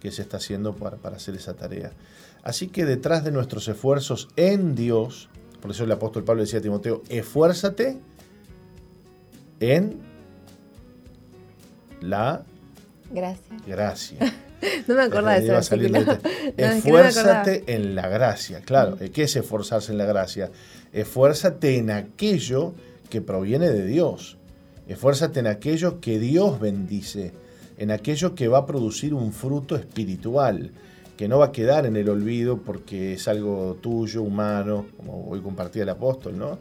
[0.00, 1.92] Que se está haciendo para, para hacer esa tarea.
[2.42, 5.28] Así que detrás de nuestros esfuerzos en Dios,
[5.60, 7.98] por eso el apóstol Pablo decía a Timoteo, esfuérzate
[9.60, 9.98] en
[12.00, 12.42] la
[13.66, 14.18] gracia.
[14.88, 16.16] No me acordaba de ese Iba a salir versículo.
[16.16, 17.42] de- No, es que no me acordaba.
[17.42, 18.60] Esfuérzate en la gracia.
[18.62, 20.50] Claro, ¿qué es esforzarse en la gracia?
[20.92, 22.74] Esfuérzate en aquello
[23.08, 24.36] que proviene de Dios.
[24.88, 27.32] Esfuérzate en aquello que Dios bendice,
[27.76, 30.72] en aquello que va a producir un fruto espiritual,
[31.18, 35.40] que no va a quedar en el olvido porque es algo tuyo, humano, como hoy
[35.40, 36.58] compartía el apóstol, ¿no?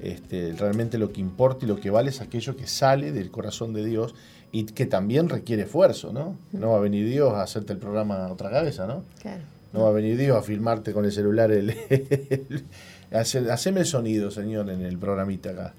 [0.00, 3.72] Este, realmente lo que importa y lo que vale es aquello que sale del corazón
[3.74, 4.14] de Dios
[4.50, 6.36] y que también requiere esfuerzo, ¿no?
[6.52, 9.04] No va a venir Dios a hacerte el programa a otra cabeza, ¿no?
[9.20, 9.42] Claro.
[9.74, 12.64] No va a venir Dios a filmarte con el celular el, el-
[13.12, 15.74] haceme el sonido, señor, en el programita acá.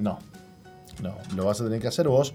[0.00, 0.18] No,
[1.02, 2.34] no, lo vas a tener que hacer vos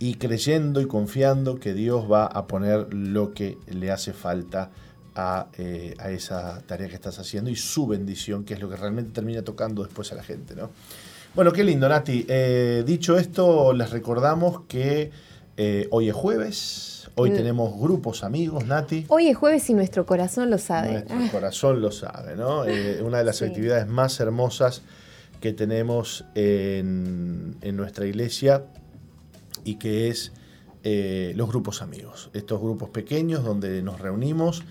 [0.00, 4.70] y creyendo y confiando que Dios va a poner lo que le hace falta
[5.14, 8.76] a, eh, a esa tarea que estás haciendo y su bendición, que es lo que
[8.76, 10.70] realmente termina tocando después a la gente, ¿no?
[11.34, 12.24] Bueno, qué lindo, Nati.
[12.28, 15.10] Eh, dicho esto, les recordamos que
[15.56, 17.34] eh, hoy es jueves, hoy Mm.
[17.34, 19.04] tenemos grupos amigos, Nati.
[19.08, 20.92] Hoy es jueves y nuestro corazón lo sabe.
[20.92, 22.62] Nuestro Ah, corazón lo sabe, ¿no?
[23.04, 23.44] Una de las Sí.
[23.44, 24.80] actividades más hermosas
[25.40, 28.62] que tenemos en, en nuestra iglesia
[29.64, 30.32] y que es
[30.82, 32.30] eh, los grupos amigos.
[32.32, 34.62] Estos grupos pequeños donde nos reunimos,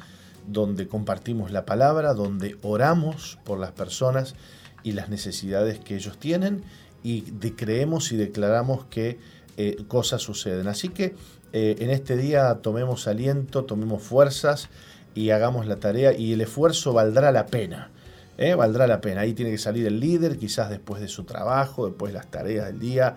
[0.48, 4.36] donde compartimos la palabra, donde oramos por las personas
[4.84, 6.64] y las necesidades que ellos tienen
[7.04, 7.22] y
[7.52, 9.18] creemos y declaramos que
[9.58, 10.68] eh, cosas suceden.
[10.68, 11.16] Así que
[11.52, 14.70] eh, en este día tomemos aliento, tomemos fuerzas
[15.16, 17.90] y hagamos la tarea y el esfuerzo valdrá la pena.
[18.38, 18.56] ¿eh?
[18.56, 19.22] Valdrá la pena.
[19.22, 22.68] Ahí tiene que salir el líder, quizás después de su trabajo, después de las tareas
[22.68, 23.16] del día,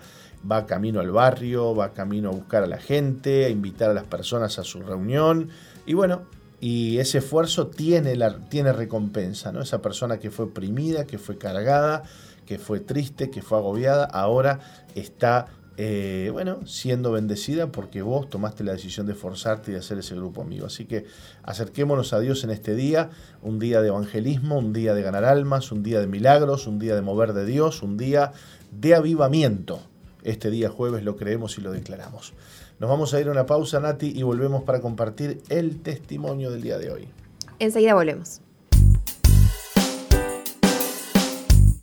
[0.49, 4.05] va camino al barrio, va camino a buscar a la gente, a invitar a las
[4.05, 5.49] personas a su reunión.
[5.85, 6.23] Y bueno,
[6.59, 9.61] y ese esfuerzo tiene, la, tiene recompensa, ¿no?
[9.61, 12.03] Esa persona que fue oprimida, que fue cargada,
[12.45, 14.59] que fue triste, que fue agobiada, ahora
[14.95, 19.97] está, eh, bueno, siendo bendecida porque vos tomaste la decisión de esforzarte y de hacer
[19.97, 20.65] ese grupo amigo.
[20.65, 21.05] Así que
[21.43, 23.09] acerquémonos a Dios en este día,
[23.41, 26.95] un día de evangelismo, un día de ganar almas, un día de milagros, un día
[26.95, 28.31] de mover de Dios, un día
[28.71, 29.81] de avivamiento.
[30.23, 32.33] Este día jueves lo creemos y lo declaramos.
[32.79, 36.61] Nos vamos a ir a una pausa, Nati, y volvemos para compartir el testimonio del
[36.61, 37.07] día de hoy.
[37.59, 38.41] Enseguida volvemos.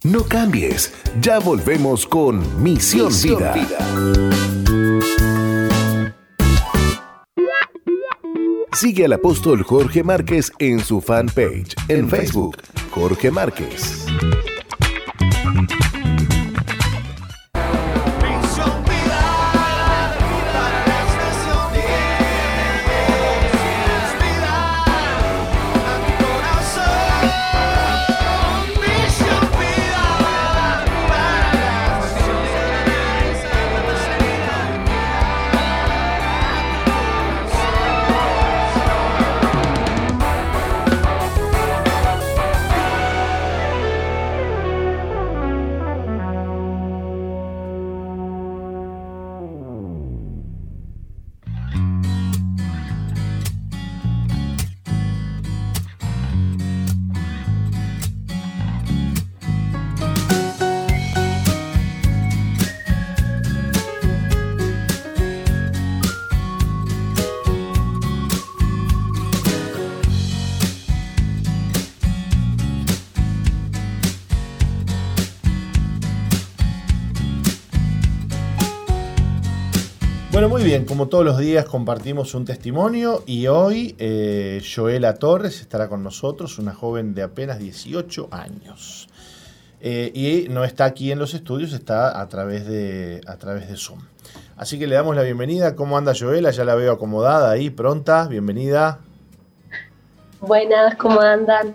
[0.02, 3.78] No cambies, ya volvemos con Misión, Misión Vida.
[8.72, 12.56] Sigue al apóstol Jorge Márquez en su fanpage en Facebook,
[12.92, 14.06] Jorge Márquez.
[81.00, 86.58] Como todos los días compartimos un testimonio y hoy eh, Joela Torres estará con nosotros,
[86.58, 89.08] una joven de apenas 18 años.
[89.80, 93.78] Eh, y no está aquí en los estudios, está a través, de, a través de
[93.78, 94.00] Zoom.
[94.58, 95.74] Así que le damos la bienvenida.
[95.74, 96.50] ¿Cómo anda Joela?
[96.50, 98.28] Ya la veo acomodada ahí, pronta.
[98.28, 98.98] Bienvenida.
[100.42, 101.74] Buenas, ¿cómo andan?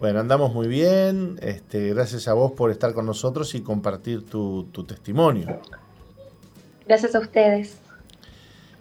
[0.00, 1.38] Bueno, andamos muy bien.
[1.40, 5.60] Este, gracias a vos por estar con nosotros y compartir tu, tu testimonio.
[6.88, 7.83] Gracias a ustedes.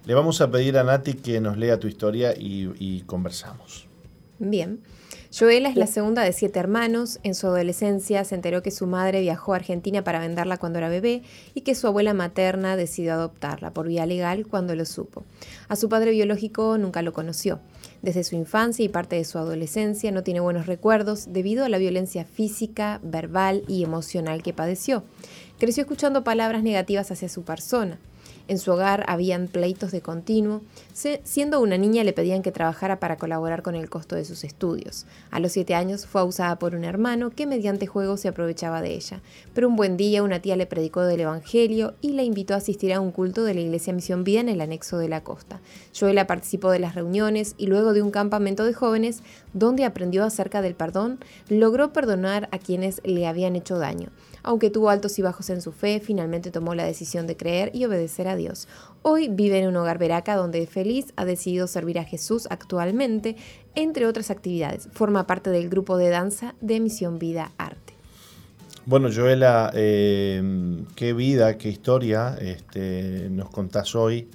[0.05, 3.88] Le vamos a pedir a Nati que nos lea tu historia y, conversamos.
[4.38, 4.81] Bien.
[5.31, 7.19] Joela es la segunda de siete hermanos.
[7.23, 10.89] En su adolescencia se enteró que su madre viajó a Argentina para venderla cuando era
[10.89, 11.23] bebé
[11.53, 15.23] y que su abuela materna decidió adoptarla por vía legal cuando lo supo.
[15.69, 17.61] A su padre biológico nunca lo conoció.
[18.01, 21.77] Desde su infancia y parte de su adolescencia no tiene buenos recuerdos debido a la
[21.77, 25.03] violencia física, verbal y emocional que padeció.
[25.57, 27.97] Creció escuchando palabras negativas hacia su persona.
[28.49, 30.61] En su hogar habían pleitos de continuo.
[30.94, 35.06] Siendo una niña le pedían que trabajara para colaborar con el costo de sus estudios.
[35.32, 38.95] A los siete años fue abusada por un hermano que mediante juegos se aprovechaba de
[38.95, 39.22] ella.
[39.53, 42.94] Pero un buen día una tía le predicó del Evangelio y la invitó a asistir
[42.94, 45.61] a un culto de la Iglesia Misión Vida en el anexo de la costa.
[45.98, 50.61] Joela participó de las reuniones y luego de un campamento de jóvenes donde aprendió acerca
[50.61, 54.10] del perdón, logró perdonar a quienes le habían hecho daño.
[54.44, 57.86] Aunque tuvo altos y bajos en su fe, finalmente tomó la decisión de creer y
[57.86, 58.68] obedecer a Dios.
[59.02, 63.38] Hoy vive en un hogar veraca donde feliz ha decidido servir a Jesús actualmente,
[63.74, 64.90] entre otras actividades.
[64.91, 67.94] Forma parte del grupo de danza de Misión Vida Arte.
[68.86, 74.28] Bueno, Joela, eh, qué vida, qué historia este, nos contás hoy.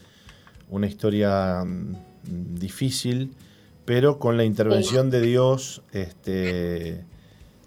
[0.71, 3.35] Una historia mm, difícil,
[3.85, 7.05] pero con la intervención de Dios, este,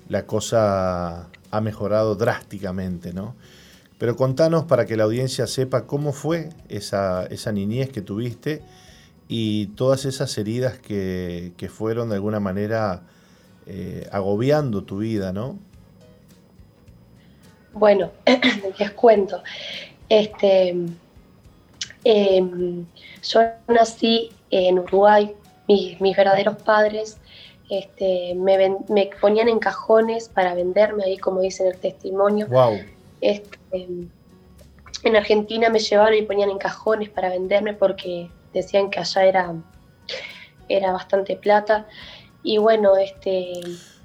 [0.10, 3.36] la cosa ha mejorado drásticamente, ¿no?
[3.98, 8.64] Pero contanos para que la audiencia sepa cómo fue esa, esa niñez que tuviste
[9.28, 13.04] y todas esas heridas que, que fueron de alguna manera
[13.68, 15.60] eh, agobiando tu vida, ¿no?
[17.74, 18.12] Bueno,
[18.80, 19.44] les cuento.
[20.10, 20.76] Este,
[22.04, 22.86] em,
[23.24, 25.32] yo nací en Uruguay.
[25.68, 27.18] Mis, mis verdaderos padres
[27.72, 32.48] este, me, ven- me ponían en cajones para venderme, ahí como dice en el testimonio.
[32.48, 32.80] Wow.
[33.22, 33.88] Este,
[35.04, 39.54] en Argentina me llevaban y ponían en cajones para venderme porque decían que allá era,
[40.68, 41.88] era bastante plata.
[42.44, 43.62] Y bueno, este,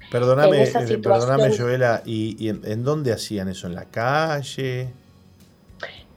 [0.09, 3.67] Perdóname, eh, perdóname Joela, ¿y, y en, en dónde hacían eso?
[3.67, 4.93] ¿En la calle?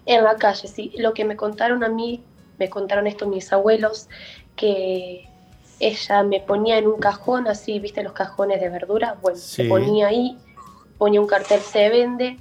[0.06, 0.92] En la calle, sí.
[0.98, 2.22] Lo que me contaron a mí,
[2.58, 4.08] me contaron esto mis abuelos,
[4.54, 5.29] que
[5.80, 9.62] ella me ponía en un cajón, así, viste los cajones de verduras, bueno, Sí.
[9.62, 10.36] se ponía ahí,
[10.98, 12.36] ponía un cartel se vende,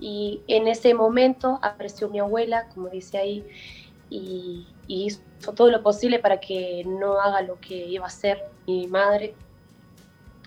[0.00, 3.44] y en ese momento apareció mi abuela, como dice ahí,
[4.10, 5.20] y, y hizo
[5.54, 9.34] todo lo posible para que no haga lo que iba a hacer mi madre,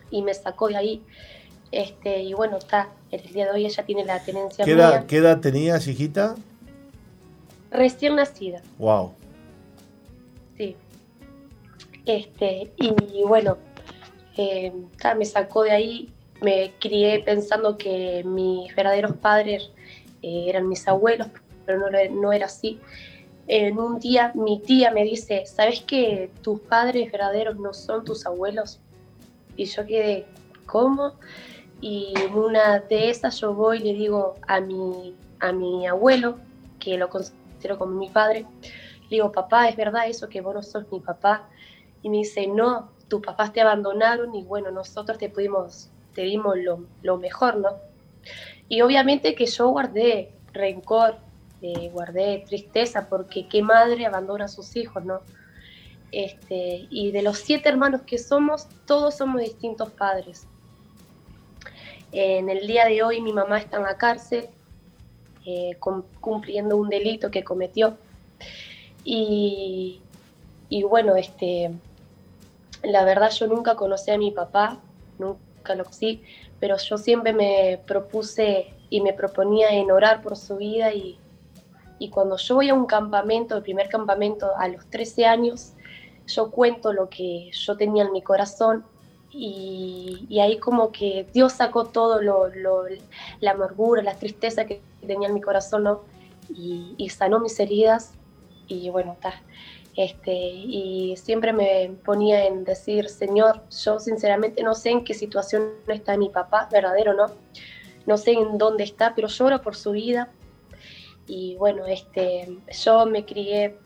[0.10, 1.04] y me sacó de ahí.
[1.72, 4.88] Este, y bueno, está, el día de hoy ella tiene la tenencia ¿Qué mía.
[4.90, 6.36] edad, qué edad tenías, hijita?
[7.72, 9.14] Recién nacida, Wow.
[12.08, 13.58] Este, y bueno,
[14.38, 14.72] eh,
[15.18, 19.72] me sacó de ahí, me crié pensando que mis verdaderos padres
[20.22, 21.28] eh, eran mis abuelos,
[21.66, 22.80] pero no, lo- no era así.
[23.48, 28.26] En un día mi tía me dice, ¿sabes que tus padres verdaderos no son tus
[28.26, 28.80] abuelos?
[29.56, 30.28] Y yo quedé,
[30.66, 31.16] ¿cómo?
[31.82, 36.40] Y una de esas yo voy y le digo a mi, a mi abuelo,
[36.80, 40.62] que lo considero como mi padre, le digo, papá, ¿es verdad eso que vos no
[40.64, 41.50] sos mi papá?
[42.08, 46.56] Y me dice, no, tus papás te abandonaron y bueno, nosotros te pudimos, te dimos
[46.58, 47.82] lo, lo mejor, ¿no?
[48.70, 51.20] Y obviamente que yo guardé rencor,
[51.62, 55.24] eh, guardé tristeza, porque qué madre abandona a sus hijos, ¿no?
[56.12, 60.48] Este, y de los siete hermanos que somos, todos somos distintos padres.
[62.12, 64.50] En el día de hoy mi mamá está en la cárcel,
[65.46, 68.00] eh, cum- cumpliendo un delito que cometió.
[69.04, 70.04] Y,
[70.70, 71.82] y bueno, este,
[72.84, 74.80] la verdad yo nunca conocí a mi papá,
[75.20, 76.24] nunca lo conocí,
[76.60, 81.18] pero yo siempre me propuse y me proponía en orar por su vida y,
[82.00, 85.74] y cuando yo voy a un campamento, el primer campamento a los 13 años,
[86.28, 88.86] yo cuento lo que yo tenía en mi corazón
[89.32, 92.50] y, ahí como que Dios sacó todo lo,
[93.40, 96.00] la amargura, la tristeza que tenía en mi corazón.
[96.50, 98.14] Y, y sanó mis heridas
[98.68, 99.34] y bueno, está.
[99.98, 105.72] Este, y siempre me ponía en decir, Señor, yo sinceramente no sé en qué situación
[105.88, 107.26] está mi papá, verdadero, ¿no?
[108.06, 110.30] No sé en dónde está, pero lloro por su vida.
[111.26, 113.80] Y bueno, este, yo me crié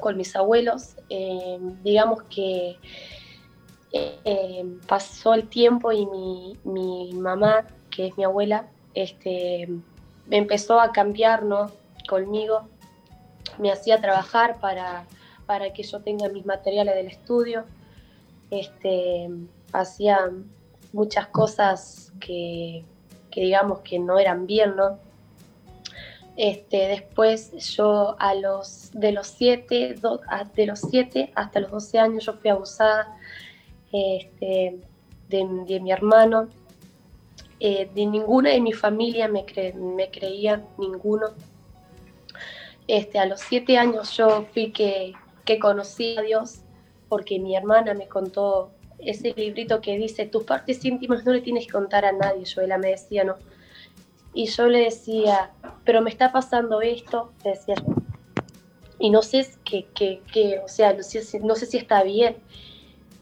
[0.00, 2.78] con mis abuelos, eh, digamos que
[3.92, 9.68] eh, pasó el tiempo y mi, mi mamá, que es mi abuela, este,
[10.30, 11.42] empezó a cambiar.
[12.08, 12.68] Conmigo,
[13.58, 15.06] me hacía trabajar para,
[15.52, 17.66] para que yo tenga mis materiales del estudio,
[18.50, 19.28] este,
[19.70, 20.30] hacía
[20.94, 22.86] muchas cosas que,
[23.30, 24.98] digamos que no eran bien, ¿no?
[26.38, 29.94] Este, después yo a los de los 7
[30.54, 33.14] de los siete hasta los 12 años yo fui abusada
[33.92, 34.78] este,
[35.28, 36.48] de, mi hermano.
[37.60, 41.26] Eh, de ninguna de mi familia me, cre- me creía, ninguno.
[42.88, 45.12] Este, a los siete años yo fui que,
[45.44, 46.60] que conocí a Dios
[47.08, 51.66] porque mi hermana me contó ese librito que dice, tus partes íntimas no le tienes
[51.66, 53.36] que contar a nadie, Joela me decía, no.
[54.32, 55.50] Y yo le decía,
[55.84, 57.74] pero me está pasando esto, decía.
[58.98, 62.02] Y no sé qué, qué, qué, o sea, no sé, si- no sé si está
[62.02, 62.36] bien.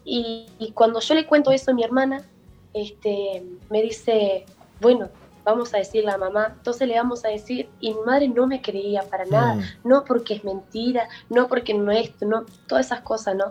[0.05, 2.25] Y, y cuando yo le cuento eso a mi hermana,
[2.73, 4.45] este, me dice,
[4.79, 5.09] bueno,
[5.43, 8.61] vamos a decirle a mamá, entonces le vamos a decir, y mi madre no me
[8.61, 9.61] creía para nada, Mm.
[9.87, 13.45] no porque es mentira, no porque no es esto, no, todas esas cosas, ¿no?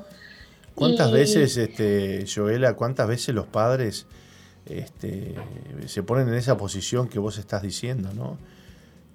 [0.74, 4.06] ¿Cuántas Y- veces, este, Joela, cuántas veces los padres
[4.66, 5.34] este,
[5.86, 8.36] se ponen en esa posición que vos estás diciendo, ¿no?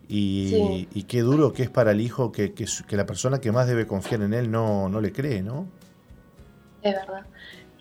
[0.10, 0.88] Y, Sí.
[0.94, 3.68] y qué duro que es para el hijo que, que que la persona que más
[3.68, 5.68] debe confiar en él no, no le cree, ¿no?
[6.82, 7.26] Es verdad.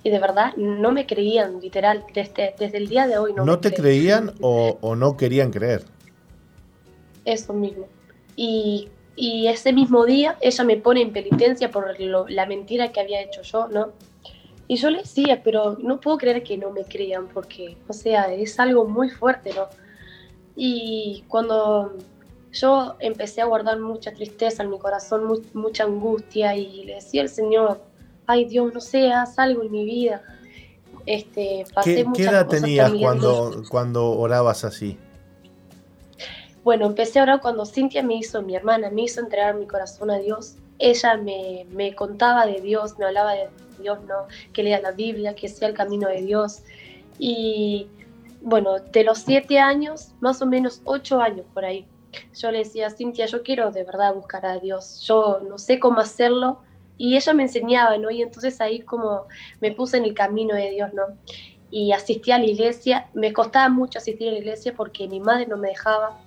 [0.05, 3.52] Y de verdad no me creían, literal, desde, desde el día de hoy no, ¿No,
[3.55, 5.82] me te creían o, o no querían creer?
[7.24, 7.86] Eso mismo.
[8.36, 13.01] Y, y ese mismo día ella me pone en penitencia por lo- la mentira que
[13.01, 13.93] había hecho yo, ¿no?
[14.68, 18.32] Y yo le decía, pero no puedo creer que no me crean porque, o sea,
[18.32, 19.68] es algo muy fuerte, ¿no?
[20.56, 21.97] Y cuando
[22.52, 27.22] yo empecé a guardar mucha tristeza en mi corazón, mu- mucha angustia y le decía
[27.22, 27.81] al Señor,
[28.26, 30.22] ay Dios, no sé, haz algo en mi vida.
[31.06, 34.98] Este, pasé ¿Qué, qué muchas edad cosas tenías cuando, cuando orabas así?
[36.62, 40.10] Bueno, empecé a orar cuando Cintia me hizo, mi hermana, me hizo entregar mi corazón
[40.10, 40.56] a Dios.
[40.78, 43.48] Ella me, me contaba de Dios, me hablaba de
[43.78, 44.26] Dios, ¿no?
[44.52, 46.62] Que lea la Biblia, que sea el camino de Dios.
[47.18, 47.86] Y
[48.40, 51.86] bueno, de los siete años, más o menos ocho años por ahí,
[52.34, 55.02] yo le decía, Cintia, yo quiero de verdad buscar a Dios.
[55.06, 56.60] Yo no sé cómo hacerlo.
[56.96, 58.10] Y ella me enseñaba, ¿no?
[58.10, 59.24] Y entonces ahí como
[59.60, 61.04] me puse en el camino de Dios, ¿no?
[61.70, 63.08] Y asistí a la iglesia.
[63.14, 66.20] Me costaba mucho asistir a la iglesia porque mi madre no me dejaba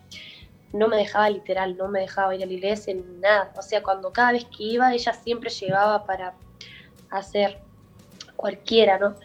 [0.74, 3.52] no me dejaba literal, no me dejaba ir a la iglesia ni nada.
[3.58, 6.34] O sea, cuando cada vez que iba, ella siempre llegaba para
[7.10, 7.60] hacer
[8.36, 9.16] cualquiera, ¿no?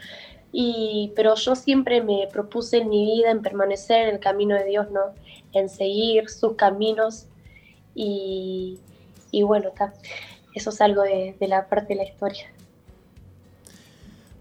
[0.53, 4.65] Y, pero yo siempre me propuse en mi vida en permanecer en el camino de
[4.65, 5.15] Dios, ¿no?
[5.53, 7.27] En seguir sus caminos
[7.95, 8.79] y,
[9.31, 9.95] y bueno, está.
[10.55, 12.47] Eso es algo de, la parte de la historia.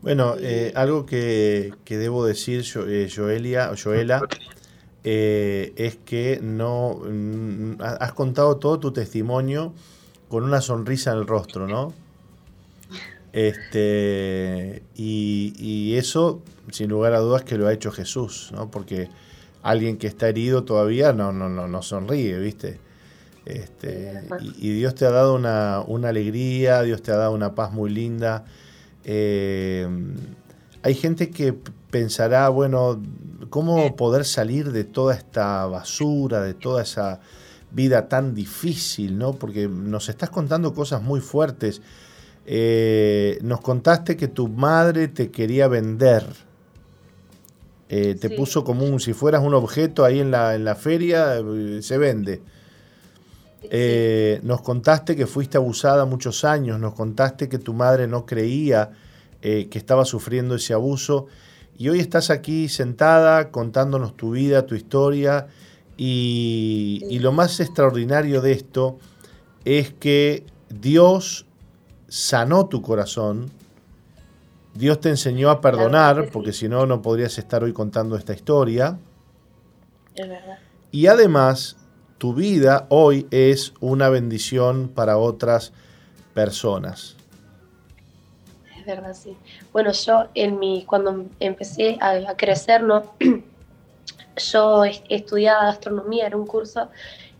[0.01, 4.27] Bueno, eh, algo que, que debo decir, Jo- eh, Joelia, Joela,
[5.03, 9.73] eh, es que no mm, ha- has contado todo tu testimonio
[10.27, 11.93] con una sonrisa en el rostro, ¿no?
[13.33, 18.69] Este, y, y eso, sin lugar a dudas, que lo ha hecho Jesús, ¿no?
[18.71, 19.07] Porque
[19.63, 22.79] alguien que está herido todavía no, no, no, no sonríe, ¿viste?
[23.51, 27.53] Este, y, y Dios te ha dado una, una alegría, Dios te ha dado una
[27.55, 28.45] paz muy linda.
[29.03, 29.87] Eh,
[30.83, 31.53] hay gente que
[31.89, 33.01] pensará, bueno,
[33.49, 37.19] ¿cómo poder salir de toda esta basura, de toda esa
[37.71, 39.33] vida tan difícil, ¿no?
[39.33, 41.81] Porque nos estás contando cosas muy fuertes.
[42.45, 46.25] Eh, nos contaste que tu madre te quería vender.
[47.89, 48.35] Eh, te Sí.
[48.35, 51.41] puso como un, si fueras un objeto ahí en la, en la feria,
[51.81, 52.41] se vende.
[53.63, 58.91] Eh, nos contaste que fuiste abusada muchos años, nos contaste que tu madre no creía
[59.41, 61.27] eh, que estaba sufriendo ese abuso
[61.77, 65.47] y hoy estás aquí sentada contándonos tu vida, tu historia
[65.95, 68.97] y, y lo más extraordinario de esto
[69.63, 71.45] es que Dios
[72.07, 73.51] sanó tu corazón,
[74.73, 78.97] Dios te enseñó a perdonar, porque si no, no podrías estar hoy contando esta historia.
[80.15, 80.59] Es verdad.
[80.91, 81.77] Y además,
[82.21, 85.73] tu vida hoy es una bendición para otras
[86.35, 87.15] personas.
[88.77, 89.35] Es verdad, sí.
[89.73, 93.15] Bueno, yo en mi, cuando empecé a, crecer, ¿no?
[94.37, 96.91] yo es- estudiaba gastronomía, era un curso,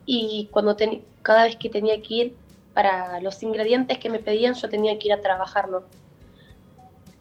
[0.08, 2.36] y cuando teni- cada vez que tenía que ir
[2.74, 5.84] para los ingredientes que me pedían, yo tenía que ir a trabajar, ¿no?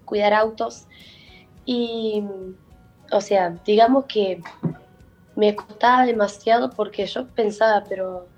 [0.07, 0.87] Cuidar autos.
[1.67, 2.25] Y,
[3.13, 4.41] o sea, digamos que
[5.41, 8.29] me costaba demasiado porque yo pensaba, pero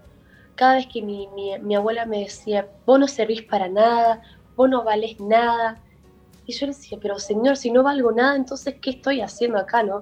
[0.55, 4.23] cada vez que mi, mi- mi abuela me decía, vos no servís para nada,
[4.57, 5.83] vos no valés nada.
[6.47, 9.83] Y yo le decía, pero señor, si no valgo nada, entonces, ¿qué estoy haciendo acá,
[9.83, 9.97] no?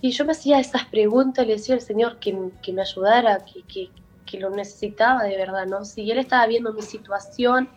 [0.00, 2.30] Y yo me hacía esas preguntas, le decía al señor que,
[2.62, 3.90] que me ayudara, que, que-
[4.24, 5.84] que lo necesitaba de verdad, ¿no?
[5.84, 7.68] Si él estaba viendo mi situación,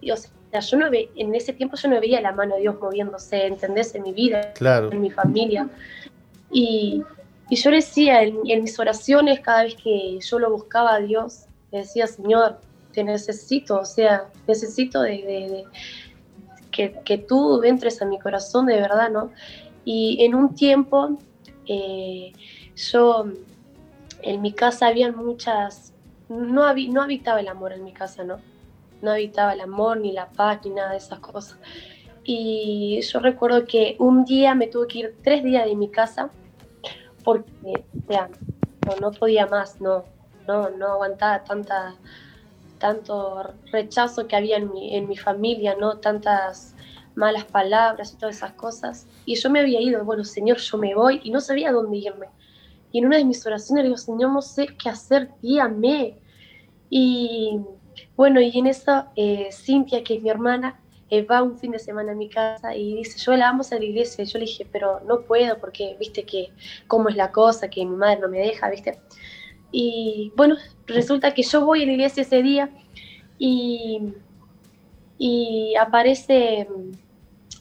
[0.00, 2.62] y, o sea, yo no ve, en ese tiempo yo no veía la mano de
[2.62, 3.94] Dios moviéndose, ¿entendés?
[3.94, 4.90] En mi vida, Claro.
[4.92, 5.68] en mi familia.
[6.52, 7.02] Y,
[7.50, 12.06] y yo decía en, mis oraciones, cada vez que yo lo buscaba a Dios, decía,
[12.06, 12.60] Señor,
[12.92, 15.02] te necesito, o sea, necesito
[16.70, 19.32] que, que tú entres a mi corazón de verdad, ¿no?
[19.84, 21.18] Y en un tiempo,
[21.66, 22.32] eh,
[22.76, 23.24] yo,
[24.22, 25.92] en mi casa habían muchas,
[26.28, 28.38] no, no habitaba el amor en mi casa, ¿no?
[29.02, 31.58] No habitaba el amor, ni la paz, ni nada de esas cosas.
[32.22, 36.30] Y yo recuerdo que un día me tuve que ir tres días de mi casa
[37.24, 37.84] porque,
[39.00, 40.04] no, podía más, no,
[40.46, 41.94] no, no aguantaba tanta,
[42.78, 45.98] tanto rechazo que había en mi, en mi familia, ¿no?
[45.98, 46.74] Tantas
[47.14, 49.06] malas palabras y todas esas cosas.
[49.24, 52.26] Y yo me había ido, bueno, Señor, yo me voy y no sabía dónde irme.
[52.92, 56.18] Y en una de mis oraciones le digo, Señor, no sé qué hacer, guíame.
[56.88, 57.60] Y
[58.16, 60.80] bueno, y en eso eh, Cintia, que es mi hermana,
[61.28, 63.84] va un fin de semana a mi casa y dice, yo la vamos a la
[63.84, 64.24] iglesia.
[64.24, 66.50] Yo le dije, pero no puedo porque, viste, que
[66.86, 68.98] cómo es la cosa, que mi madre no me deja, viste.
[69.72, 70.56] Y bueno,
[70.86, 72.70] resulta que yo voy a la iglesia ese día
[73.38, 74.00] y,
[75.18, 76.68] y aparece,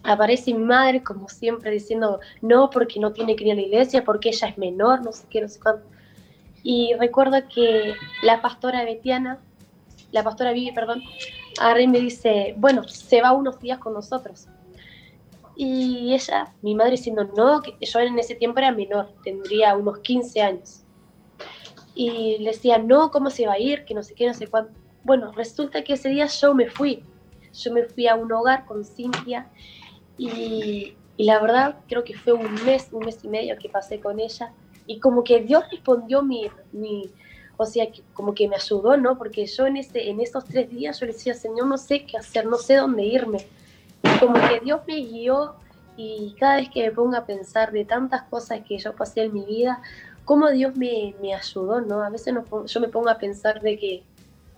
[0.04, 4.04] aparece mi madre, como siempre, diciendo, no, porque no tiene que ir a la iglesia,
[4.04, 5.86] porque ella es menor, no sé qué, no sé cuánto.
[6.64, 9.40] Y recuerdo que la pastora Betiana,
[10.12, 11.04] la pastora Vivi, perdón,
[11.60, 14.48] agarra y me dice, bueno, se va unos días con nosotros.
[15.56, 20.00] Y ella, mi madre diciendo, no, que yo en ese tiempo era menor, tendría unos
[20.00, 20.84] 15 años.
[21.94, 23.84] Y le decía, no, ¿cómo se va a ir?
[23.84, 24.72] Que no sé qué, no sé cuánto.
[25.04, 27.04] Bueno, resulta que ese día yo me fui.
[27.54, 29.50] Yo me fui a un hogar con Cintia
[30.18, 34.00] y, y la verdad creo que fue un mes, un mes y medio que pasé
[34.00, 34.54] con ella.
[34.88, 37.12] Y como que Dios respondió mi, mi
[37.62, 39.18] o sea, que como que me ayudó, ¿no?
[39.18, 42.18] Porque yo en, ese, en esos tres días yo le decía, Señor, no sé qué
[42.18, 43.46] hacer, no sé dónde irme.
[44.22, 45.56] Como que Dios me guió
[45.98, 49.34] y cada vez que me pongo a pensar de tantas cosas que yo pasé en
[49.34, 49.82] mi vida,
[50.24, 52.02] cómo Dios me, me ayudó, ¿no?
[52.02, 54.04] A veces no yo me pongo a pensar de que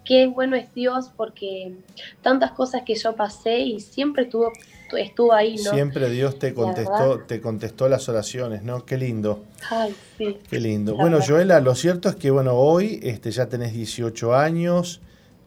[0.06, 1.74] qué bueno es Dios porque
[2.22, 4.52] tantas cosas que yo pasé y siempre estuvo,
[4.98, 5.72] estuvo ahí, ¿no?
[5.72, 8.86] Siempre Dios te contestó, te contestó las oraciones, ¿no?
[8.86, 9.44] Qué lindo.
[9.70, 10.38] Ay, sí.
[10.50, 10.94] Qué lindo.
[10.94, 11.30] La Bueno, verdad.
[11.34, 15.02] Joela, lo cierto es que bueno, hoy este, ya tenés 18 años,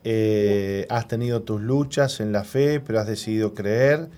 [0.04, 4.08] eh, has tenido tus luchas en la fe, pero has decidido creer.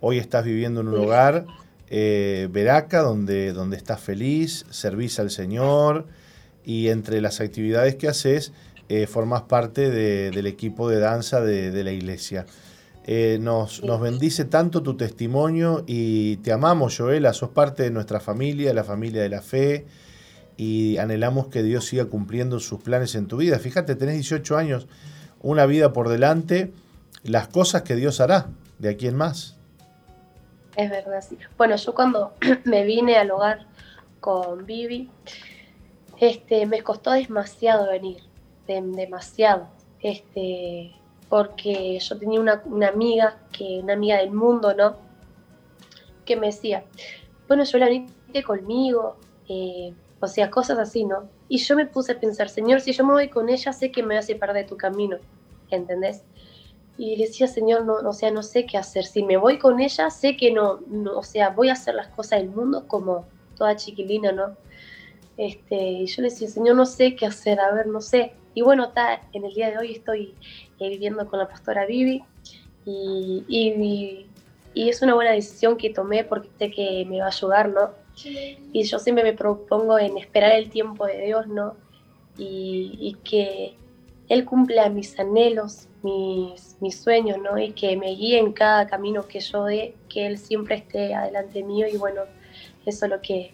[0.00, 1.00] Hoy estás viviendo en un Sí.
[1.04, 1.46] hogar,
[1.90, 6.06] eh, Veraca, donde, donde estás feliz, servís al Señor
[6.64, 8.52] y entre las actividades que haces,
[8.94, 12.44] eh, formás parte de- del equipo de danza de, de la iglesia.
[13.06, 18.20] Eh, nos, nos bendice tanto tu testimonio y te amamos, Joela, sos parte de nuestra
[18.20, 19.86] familia, de la familia de la fe
[20.56, 23.58] y anhelamos que Dios siga cumpliendo sus planes en tu vida.
[23.58, 24.86] Fíjate, tenés 18 años,
[25.40, 26.72] una vida por delante,
[27.24, 28.48] las cosas que Dios hará
[28.78, 29.56] de aquí en más.
[30.76, 31.38] Es verdad, sí.
[31.56, 33.66] Bueno, yo cuando me vine al hogar
[34.20, 35.10] con Vivi,
[36.20, 38.18] este, me costó demasiado venir,
[38.80, 39.68] dem- demasiado,
[40.00, 40.92] este,
[41.28, 44.96] porque yo tenía una, una amiga, que, una amiga del mundo, ¿no?
[46.24, 46.84] Que me decía,
[47.48, 49.16] bueno, yo la veniste conmigo,
[49.48, 51.28] eh, o sea, cosas así, ¿no?
[51.48, 54.02] Y yo me puse a pensar, Señor, si yo me voy con ella, sé que
[54.02, 55.18] me hace perder tu camino,
[55.70, 56.22] ¿entendés?
[56.96, 59.04] Y decía, Señor, no, o sea, no sé qué hacer.
[59.04, 62.08] Si me voy con ella, sé que no, no, o sea, voy a hacer las
[62.08, 63.26] cosas del mundo como
[63.56, 64.56] toda chiquilina, ¿no?
[65.36, 68.34] Este, y yo le decía, Señor, no sé qué hacer, a ver, no sé.
[68.54, 70.34] Y bueno, está, en el día de hoy estoy
[70.78, 72.22] eh, viviendo con la pastora Vivi
[72.84, 74.26] y, y,
[74.74, 77.90] y es una buena decisión que tomé porque sé que me va a ayudar, ¿no?
[78.24, 81.76] Y yo siempre me propongo en esperar el tiempo de Dios, ¿no?
[82.36, 83.74] Y, y que
[84.28, 87.58] Él cumpla mis anhelos, mis, mis sueños, ¿no?
[87.58, 91.62] Y que me guíe en cada camino que yo dé, que Él siempre esté adelante
[91.62, 92.22] mío y bueno,
[92.84, 93.52] eso es lo que,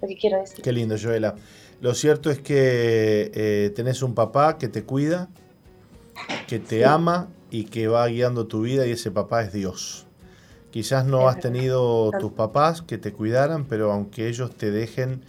[0.00, 0.62] lo que quiero decir.
[0.62, 1.34] Qué lindo, Joela.
[1.80, 5.28] Lo cierto es que eh, tenés un papá que te cuida,
[6.48, 6.82] que te Sí.
[6.82, 10.06] ama y que va guiando tu vida y ese papá es Dios.
[10.70, 15.24] Quizás no has tenido tus papás que te cuidaran, pero aunque ellos te dejen,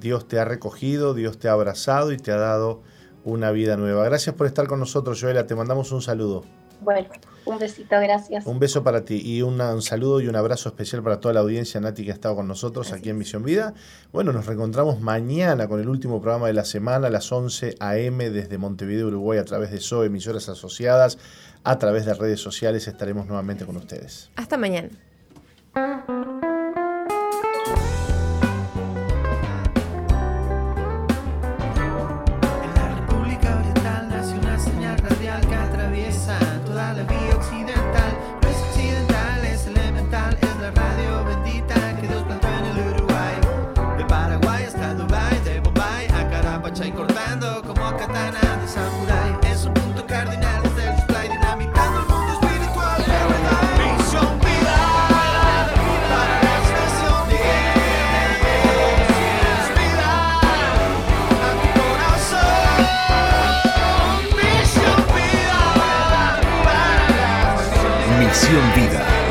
[0.00, 2.80] Dios te ha recogido, Dios te ha abrazado y te ha dado
[3.24, 4.04] una vida nueva.
[4.04, 5.46] Gracias por estar con nosotros, Joela.
[5.46, 6.44] Te mandamos un saludo.
[6.80, 7.08] Bueno,
[7.44, 8.46] un besito, gracias.
[8.46, 11.40] Un beso para ti y una- un saludo y un abrazo especial para toda la
[11.40, 13.74] audiencia, Nati, que ha estado con nosotros aquí en Misión Vida.
[14.12, 18.30] Bueno, nos reencontramos mañana con el último programa de la semana a las 11 a.m.
[18.30, 21.18] desde Montevideo, Uruguay, a través de SOE, emisoras asociadas,
[21.64, 22.86] a través de redes sociales.
[22.86, 24.30] Estaremos nuevamente con ustedes.
[24.36, 24.88] Hasta mañana.